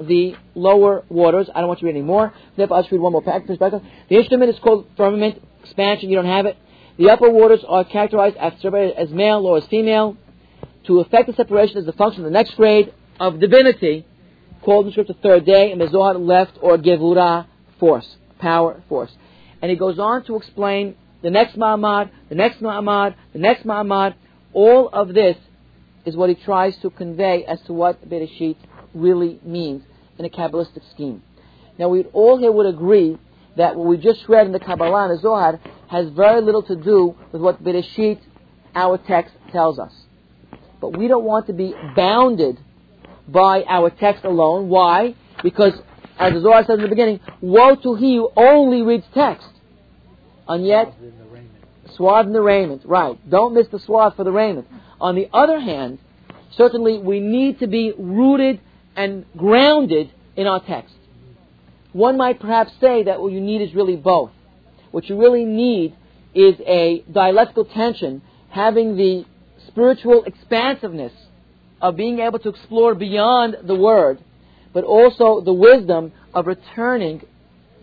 the 0.08 0.36
lower 0.56 1.04
waters. 1.10 1.50
I 1.54 1.60
don't 1.60 1.68
want 1.68 1.82
you 1.82 1.88
to 1.88 1.94
read 1.94 2.00
any 2.00 2.06
more. 2.06 2.34
Therefore, 2.56 2.78
I'll 2.78 2.84
just 2.84 2.92
read 2.92 3.02
one 3.02 3.12
more 3.12 3.22
perspective. 3.22 3.82
The 4.10 4.16
instrument 4.16 4.50
is 4.52 4.60
called 4.60 4.88
firmament 4.98 5.42
expansion. 5.64 6.10
You 6.10 6.16
don't 6.16 6.26
have 6.26 6.46
it. 6.46 6.58
The 6.98 7.10
upper 7.10 7.30
waters 7.30 7.64
are 7.68 7.84
characterized 7.84 8.38
as 8.38 9.10
male 9.12 9.46
or 9.46 9.58
as 9.58 9.66
female. 9.68 10.18
To 10.86 11.00
effect 11.00 11.28
the 11.28 11.34
separation 11.34 11.78
is 11.78 11.86
the 11.86 11.94
function 11.94 12.24
of 12.24 12.32
the 12.32 12.34
next 12.34 12.56
grade 12.56 12.94
of 13.20 13.40
divinity, 13.40 14.06
called 14.64 14.86
in 14.86 14.90
the 14.90 14.92
Scripture 14.94 15.16
third 15.22 15.46
day, 15.46 15.72
and 15.72 15.80
the 15.80 15.86
left 15.86 16.58
or 16.62 16.78
gevura, 16.78 17.46
force, 17.80 18.16
power, 18.40 18.82
force. 18.90 19.12
And 19.62 19.70
he 19.70 19.78
goes 19.78 20.00
on 20.00 20.24
to 20.26 20.36
explain 20.36 20.96
the 21.22 21.30
next 21.30 21.56
Ma'amad, 21.56 22.10
the 22.30 22.36
next 22.36 22.62
Ma'amad, 22.62 23.16
the 23.34 23.40
next 23.40 23.66
Ma'amad. 23.66 24.16
All 24.54 24.90
of 24.90 25.14
this 25.14 25.38
is 26.06 26.16
what 26.16 26.30
he 26.30 26.36
tries 26.36 26.76
to 26.78 26.90
convey 26.90 27.46
as 27.46 27.62
to 27.62 27.74
what 27.74 28.08
Bereshit 28.10 28.58
really 28.94 29.40
means 29.44 29.84
in 30.18 30.26
a 30.26 30.30
Kabbalistic 30.30 30.90
scheme. 30.92 31.24
Now, 31.78 31.90
we 31.90 32.04
all 32.14 32.38
here 32.38 32.52
would 32.52 32.68
agree 32.68 33.18
that 33.58 33.76
what 33.76 33.88
we 33.88 33.98
just 33.98 34.28
read 34.28 34.46
in 34.46 34.54
the 34.54 34.60
Kabbalah 34.60 35.10
and 35.10 35.18
the 35.18 35.22
Zohar 35.22 35.60
has 35.90 36.10
very 36.10 36.42
little 36.42 36.64
to 36.64 36.76
do 36.76 37.16
with 37.32 37.42
what 37.42 37.64
Bereshit, 37.64 38.20
our 38.76 38.98
text, 38.98 39.34
tells 39.52 39.80
us. 39.80 39.94
But 40.80 40.98
we 40.98 41.08
don't 41.08 41.26
want 41.26 41.48
to 41.48 41.54
be 41.54 41.74
bounded 41.96 42.58
by 43.28 43.64
our 43.68 43.90
text 43.90 44.24
alone. 44.24 44.70
Why? 44.70 45.16
Because, 45.44 45.74
as 46.18 46.34
the 46.34 46.42
Zohar 46.42 46.64
says 46.66 46.76
in 46.76 46.84
the 46.84 46.88
beginning, 46.88 47.20
woe 47.42 47.76
to 47.76 47.96
he 47.96 48.16
who 48.16 48.30
only 48.36 48.82
reads 48.82 49.06
text. 49.14 49.48
And 50.48 50.66
yet, 50.66 50.94
Swathed 50.94 51.04
in 51.04 51.18
the 51.18 51.26
raiment. 51.26 51.96
Swathed 51.96 52.28
in 52.28 52.34
the 52.34 52.42
raiment, 52.42 52.82
right. 52.86 53.30
Don't 53.30 53.54
miss 53.54 53.68
the 53.68 53.80
swath 53.80 54.16
for 54.16 54.24
the 54.24 54.32
raiment. 54.32 54.68
On 55.00 55.16
the 55.16 55.30
other 55.34 55.60
hand, 55.60 56.00
certainly 56.56 57.00
we 57.00 57.20
need 57.20 57.60
to 57.60 57.68
be 57.68 57.94
rooted 57.98 58.60
and 58.96 59.26
grounded 59.38 60.12
in 60.36 60.48
our 60.48 60.60
text. 60.62 60.96
One 61.94 62.18
might 62.18 62.40
perhaps 62.40 62.72
say 62.80 63.04
that 63.04 63.22
what 63.22 63.32
you 63.32 63.42
need 63.42 63.62
is 63.62 63.74
really 63.74 63.96
both. 63.96 64.32
What 64.92 65.10
you 65.10 65.20
really 65.20 65.46
need 65.46 65.96
is 66.34 66.56
a 66.66 67.04
dialectical 67.12 67.66
tension, 67.66 68.22
having 68.50 68.96
the 68.96 69.26
spiritual 69.68 70.24
expansiveness 70.24 71.14
of 71.82 71.96
being 71.96 72.20
able 72.20 72.40
to 72.40 72.50
explore 72.50 72.96
beyond 72.96 73.58
the 73.64 73.76
word, 73.76 74.24
but 74.74 74.84
also 74.84 75.42
the 75.42 75.54
wisdom 75.54 76.12
of 76.34 76.48
returning 76.48 77.22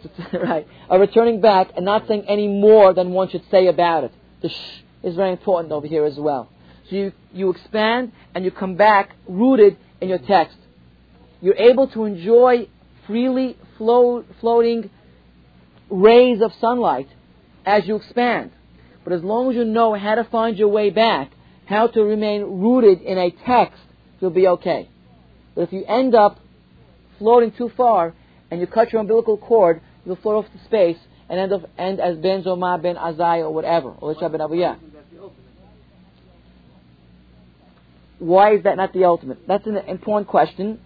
right, 0.32 0.66
of 0.89 1.01
returning 1.01 1.40
back 1.40 1.70
and 1.76 1.85
not 1.85 2.06
saying 2.06 2.24
any 2.28 2.47
more 2.47 2.94
than 2.94 3.10
one 3.10 3.28
should 3.28 3.43
say 3.51 3.66
about 3.66 4.05
it. 4.05 4.12
The 4.43 4.48
shh 4.48 4.82
is 5.02 5.16
very 5.16 5.32
important 5.32 5.72
over 5.72 5.86
here 5.86 6.05
as 6.05 6.16
well. 6.16 6.48
So 6.89 6.97
you, 6.97 7.12
you 7.32 7.51
expand 7.51 8.12
and 8.35 8.44
you 8.44 8.51
come 8.51 8.76
back 8.76 9.14
rooted 9.26 9.76
in 10.01 10.09
your 10.09 10.18
text. 10.18 10.56
You're 11.40 11.56
able 11.56 11.89
to 11.89 12.05
enjoy 12.05 12.69
freely 13.06 13.56
flow, 13.77 14.24
floating 14.40 14.90
rays 15.90 16.43
of 16.43 16.52
sunlight 16.60 17.09
as 17.65 17.86
you 17.86 17.97
expand. 17.97 18.51
But 19.05 19.12
as 19.12 19.23
long 19.23 19.51
as 19.51 19.56
you 19.56 19.65
know 19.65 19.94
how 19.94 20.16
to 20.16 20.24
find 20.24 20.59
your 20.59 20.69
way 20.69 20.90
back, 20.90 21.31
how 21.66 21.86
to 21.86 22.02
remain 22.02 22.43
rooted 22.43 23.01
in 23.02 23.19
a 23.19 23.31
text, 23.47 23.81
you'll 24.20 24.31
be 24.31 24.48
okay. 24.48 24.89
But 25.55 25.62
if 25.62 25.73
you 25.73 25.85
end 25.86 26.15
up 26.15 26.39
floating 27.19 27.52
too 27.52 27.70
far 27.77 28.15
and 28.51 28.60
you 28.60 28.66
cut 28.66 28.93
your 28.93 29.01
umbilical 29.01 29.36
cord, 29.36 29.81
you'll 30.05 30.16
float 30.16 30.44
off 30.44 30.52
to 30.52 30.65
space 30.65 30.98
and 31.28 31.39
end 31.39 31.52
up 31.52 31.69
end 31.78 32.01
as 32.01 32.16
Ben 32.16 32.43
Zoma, 32.43 32.81
Ben 32.81 32.97
Azai, 32.97 33.40
or 33.40 33.52
whatever, 33.52 33.90
or 33.90 34.12
Elisha 34.12 34.28
ben 34.28 34.40
Abuya. 34.40 34.78
that's. 34.93 35.32
Why 38.19 38.55
is 38.55 38.65
that 38.65 38.77
not 38.77 38.93
the 38.93 39.05
ultimate? 39.05 39.47
That's 39.47 39.66
an 39.66 39.77
important 39.77 40.28
question. 40.28 40.81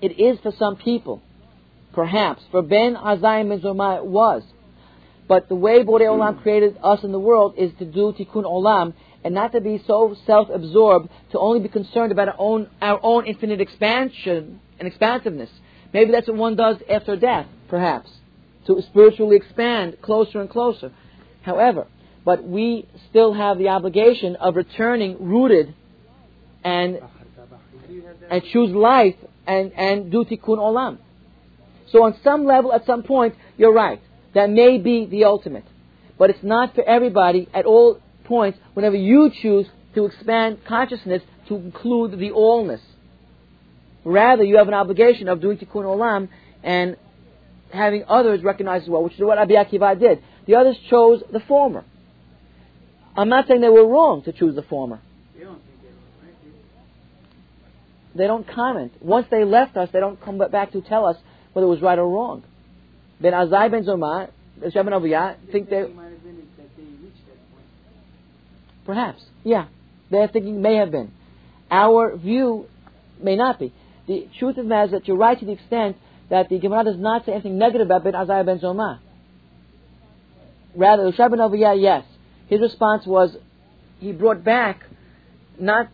It 0.00 0.18
is 0.20 0.38
for 0.40 0.52
some 0.58 0.76
people, 0.76 1.22
perhaps. 1.92 2.42
For 2.50 2.62
Ben 2.62 2.96
and 2.96 3.20
Ben 3.22 3.60
Zoma, 3.60 3.98
it 3.98 4.06
was. 4.06 4.42
But 5.28 5.48
the 5.48 5.54
way 5.54 5.82
Borei 5.82 6.02
Olam 6.02 6.36
hmm. 6.36 6.42
created 6.42 6.78
us 6.82 7.02
in 7.02 7.12
the 7.12 7.18
world 7.18 7.54
is 7.56 7.72
to 7.78 7.84
do 7.84 8.12
Tikkun 8.12 8.44
Olam 8.44 8.94
and 9.24 9.34
not 9.34 9.52
to 9.52 9.60
be 9.60 9.82
so 9.86 10.14
self-absorbed 10.24 11.08
to 11.32 11.38
only 11.38 11.60
be 11.60 11.68
concerned 11.68 12.12
about 12.12 12.28
our 12.28 12.36
own, 12.38 12.68
our 12.80 13.00
own 13.02 13.26
infinite 13.26 13.60
expansion 13.60 14.60
and 14.78 14.86
expansiveness. 14.86 15.50
Maybe 15.92 16.12
that's 16.12 16.28
what 16.28 16.36
one 16.36 16.56
does 16.56 16.76
after 16.88 17.16
death, 17.16 17.46
perhaps, 17.68 18.08
to 18.66 18.80
spiritually 18.82 19.36
expand 19.36 19.96
closer 20.00 20.40
and 20.40 20.48
closer. 20.48 20.92
However, 21.42 21.86
but 22.24 22.44
we 22.44 22.86
still 23.10 23.32
have 23.32 23.58
the 23.58 23.68
obligation 23.68 24.36
of 24.36 24.56
returning 24.56 25.16
rooted 25.28 25.74
and 26.64 26.94
Do 26.94 27.94
you 27.94 28.02
have 28.02 28.20
that? 28.20 28.32
and 28.32 28.42
choose 28.52 28.70
life 28.72 29.14
and, 29.46 29.72
and 29.72 30.10
do 30.10 30.24
tikkun 30.24 30.58
olam. 30.58 30.98
So 31.92 32.04
on 32.04 32.16
some 32.24 32.44
level, 32.44 32.72
at 32.72 32.84
some 32.86 33.02
point, 33.02 33.34
you're 33.56 33.72
right. 33.72 34.00
That 34.34 34.50
may 34.50 34.78
be 34.78 35.06
the 35.06 35.24
ultimate. 35.24 35.64
But 36.18 36.30
it's 36.30 36.42
not 36.42 36.74
for 36.74 36.82
everybody 36.84 37.48
at 37.54 37.64
all 37.64 38.00
points 38.24 38.58
whenever 38.74 38.96
you 38.96 39.30
choose 39.42 39.66
to 39.94 40.06
expand 40.06 40.58
consciousness 40.66 41.22
to 41.48 41.56
include 41.56 42.18
the 42.18 42.30
allness. 42.30 42.80
Rather, 44.04 44.44
you 44.44 44.56
have 44.58 44.68
an 44.68 44.74
obligation 44.74 45.28
of 45.28 45.40
doing 45.40 45.58
tikkun 45.58 45.84
olam 45.84 46.28
and 46.62 46.96
having 47.72 48.04
others 48.08 48.42
recognize 48.42 48.82
as 48.82 48.88
well, 48.88 49.02
which 49.02 49.14
is 49.14 49.20
what 49.20 49.38
Rabbi 49.38 49.54
Akiva 49.54 49.98
did. 49.98 50.22
The 50.46 50.54
others 50.54 50.76
chose 50.90 51.22
the 51.32 51.40
former. 51.40 51.84
I'm 53.16 53.28
not 53.28 53.48
saying 53.48 53.60
they 53.60 53.68
were 53.68 53.86
wrong 53.86 54.22
to 54.24 54.32
choose 54.32 54.54
the 54.54 54.62
former. 54.62 55.00
You 55.36 55.44
don't 55.44 55.54
think 55.54 55.82
they 55.82 55.88
were, 55.88 55.94
right? 56.22 56.34
You- 56.44 56.52
They 58.16 58.26
don't 58.26 58.46
comment. 58.48 58.92
Once 59.00 59.26
they 59.30 59.44
left 59.44 59.76
us, 59.76 59.88
they 59.92 60.00
don't 60.00 60.20
come 60.22 60.38
back 60.38 60.72
to 60.72 60.80
tell 60.80 61.06
us 61.06 61.16
whether 61.52 61.66
it 61.66 61.70
was 61.70 61.82
right 61.82 61.98
or 61.98 62.08
wrong. 62.08 62.42
Ben 63.20 63.32
Azai 63.32 63.70
Ben 63.70 63.84
Zoma, 63.84 64.30
Shem 64.72 64.86
Ben 64.86 64.94
Aviyah, 64.94 65.36
think 65.52 65.68
they, 65.68 65.80
It 65.80 65.94
might 65.94 66.10
that 66.10 66.76
they 66.76 66.82
reached 66.82 67.26
that 67.28 67.50
point. 67.50 67.64
perhaps, 68.84 69.22
yeah, 69.44 69.66
their 70.10 70.28
thinking 70.28 70.62
may 70.62 70.76
have 70.76 70.90
been. 70.90 71.12
Our 71.70 72.16
view 72.16 72.66
may 73.20 73.36
not 73.36 73.58
be. 73.58 73.72
The 74.06 74.28
truth 74.38 74.56
of 74.56 74.64
the 74.64 74.68
matter 74.68 74.84
is 74.86 74.90
that 74.92 75.08
you're 75.08 75.16
right 75.16 75.38
to 75.38 75.44
the 75.44 75.52
extent 75.52 75.96
that 76.30 76.48
the 76.48 76.58
Gemara 76.58 76.84
does 76.84 76.98
not 76.98 77.26
say 77.26 77.32
anything 77.32 77.58
negative 77.58 77.86
about 77.86 78.04
Ben 78.04 78.14
Azariah 78.14 78.44
Ben 78.44 78.58
Zoma. 78.58 79.00
Rather, 80.74 81.10
the 81.10 81.16
Shabbat 81.16 81.38
Aviyah, 81.38 81.80
yes. 81.80 82.04
His 82.48 82.60
response 82.60 83.06
was 83.06 83.36
he 83.98 84.12
brought 84.12 84.44
back 84.44 84.82
not 85.58 85.88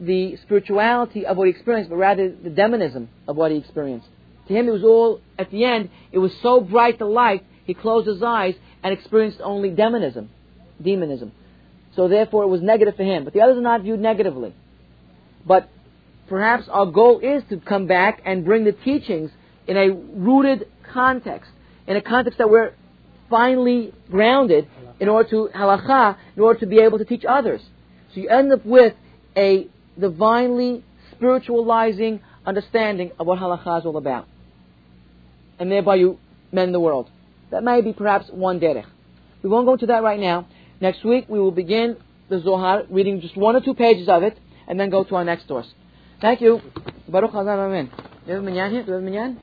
the 0.00 0.36
spirituality 0.42 1.26
of 1.26 1.36
what 1.36 1.46
he 1.46 1.50
experienced, 1.50 1.90
but 1.90 1.96
rather 1.96 2.30
the 2.30 2.50
demonism 2.50 3.08
of 3.26 3.36
what 3.36 3.50
he 3.50 3.58
experienced. 3.58 4.06
To 4.48 4.54
him, 4.54 4.68
it 4.68 4.72
was 4.72 4.82
all, 4.82 5.20
at 5.38 5.50
the 5.50 5.64
end, 5.64 5.90
it 6.12 6.18
was 6.18 6.32
so 6.42 6.60
bright 6.60 6.98
the 6.98 7.04
light, 7.04 7.44
he 7.64 7.74
closed 7.74 8.06
his 8.06 8.22
eyes 8.22 8.54
and 8.82 8.92
experienced 8.92 9.40
only 9.42 9.70
demonism, 9.70 10.30
demonism. 10.82 11.32
So 11.96 12.08
therefore, 12.08 12.44
it 12.44 12.48
was 12.48 12.62
negative 12.62 12.96
for 12.96 13.02
him. 13.02 13.24
But 13.24 13.34
the 13.34 13.40
others 13.40 13.58
are 13.58 13.62
not 13.62 13.82
viewed 13.82 14.00
negatively. 14.00 14.54
But 15.44 15.68
perhaps 16.28 16.68
our 16.70 16.86
goal 16.86 17.18
is 17.18 17.42
to 17.50 17.58
come 17.58 17.86
back 17.86 18.22
and 18.24 18.44
bring 18.44 18.64
the 18.64 18.72
teachings 18.72 19.30
in 19.66 19.76
a 19.76 19.90
rooted 19.90 20.68
context, 20.92 21.50
in 21.86 21.96
a 21.96 22.02
context 22.02 22.38
that 22.38 22.48
we're 22.48 22.72
finally 23.28 23.92
grounded 24.10 24.66
in 25.00 25.08
order 25.08 25.28
to 25.28 25.50
halacha, 25.54 26.16
in 26.36 26.42
order 26.42 26.60
to 26.60 26.66
be 26.66 26.78
able 26.78 26.98
to 26.98 27.04
teach 27.04 27.24
others. 27.28 27.60
So 28.14 28.20
you 28.20 28.28
end 28.28 28.52
up 28.52 28.64
with 28.64 28.94
a 29.36 29.68
divinely 29.98 30.84
spiritualizing 31.12 32.20
understanding 32.46 33.10
of 33.18 33.26
what 33.26 33.38
halacha 33.38 33.80
is 33.80 33.86
all 33.86 33.96
about. 33.96 34.26
And 35.58 35.70
thereby 35.70 35.96
you 35.96 36.18
mend 36.52 36.72
the 36.72 36.80
world. 36.80 37.10
That 37.50 37.62
may 37.62 37.80
be 37.80 37.92
perhaps 37.92 38.28
one 38.30 38.60
derech. 38.60 38.86
We 39.42 39.48
won't 39.48 39.66
go 39.66 39.74
into 39.74 39.86
that 39.86 40.02
right 40.02 40.20
now. 40.20 40.46
Next 40.80 41.04
week 41.04 41.26
we 41.28 41.38
will 41.38 41.50
begin 41.50 41.96
the 42.28 42.40
Zohar, 42.40 42.84
reading 42.90 43.20
just 43.20 43.36
one 43.36 43.56
or 43.56 43.60
two 43.60 43.74
pages 43.74 44.08
of 44.08 44.22
it, 44.22 44.38
and 44.66 44.78
then 44.78 44.90
go 44.90 45.02
to 45.04 45.14
our 45.16 45.24
next 45.24 45.48
source. 45.48 45.66
Thank 46.20 46.40
you. 46.40 46.60
Baruch 47.08 47.32
Hazan 47.32 47.58
Amen. 47.58 47.90
Do 48.26 48.32
have 48.32 48.42
a 48.42 48.44
minyan 48.44 48.70
here? 48.70 48.82
Do 48.84 48.92
have 48.92 49.00
a 49.00 49.04
minyan? 49.04 49.36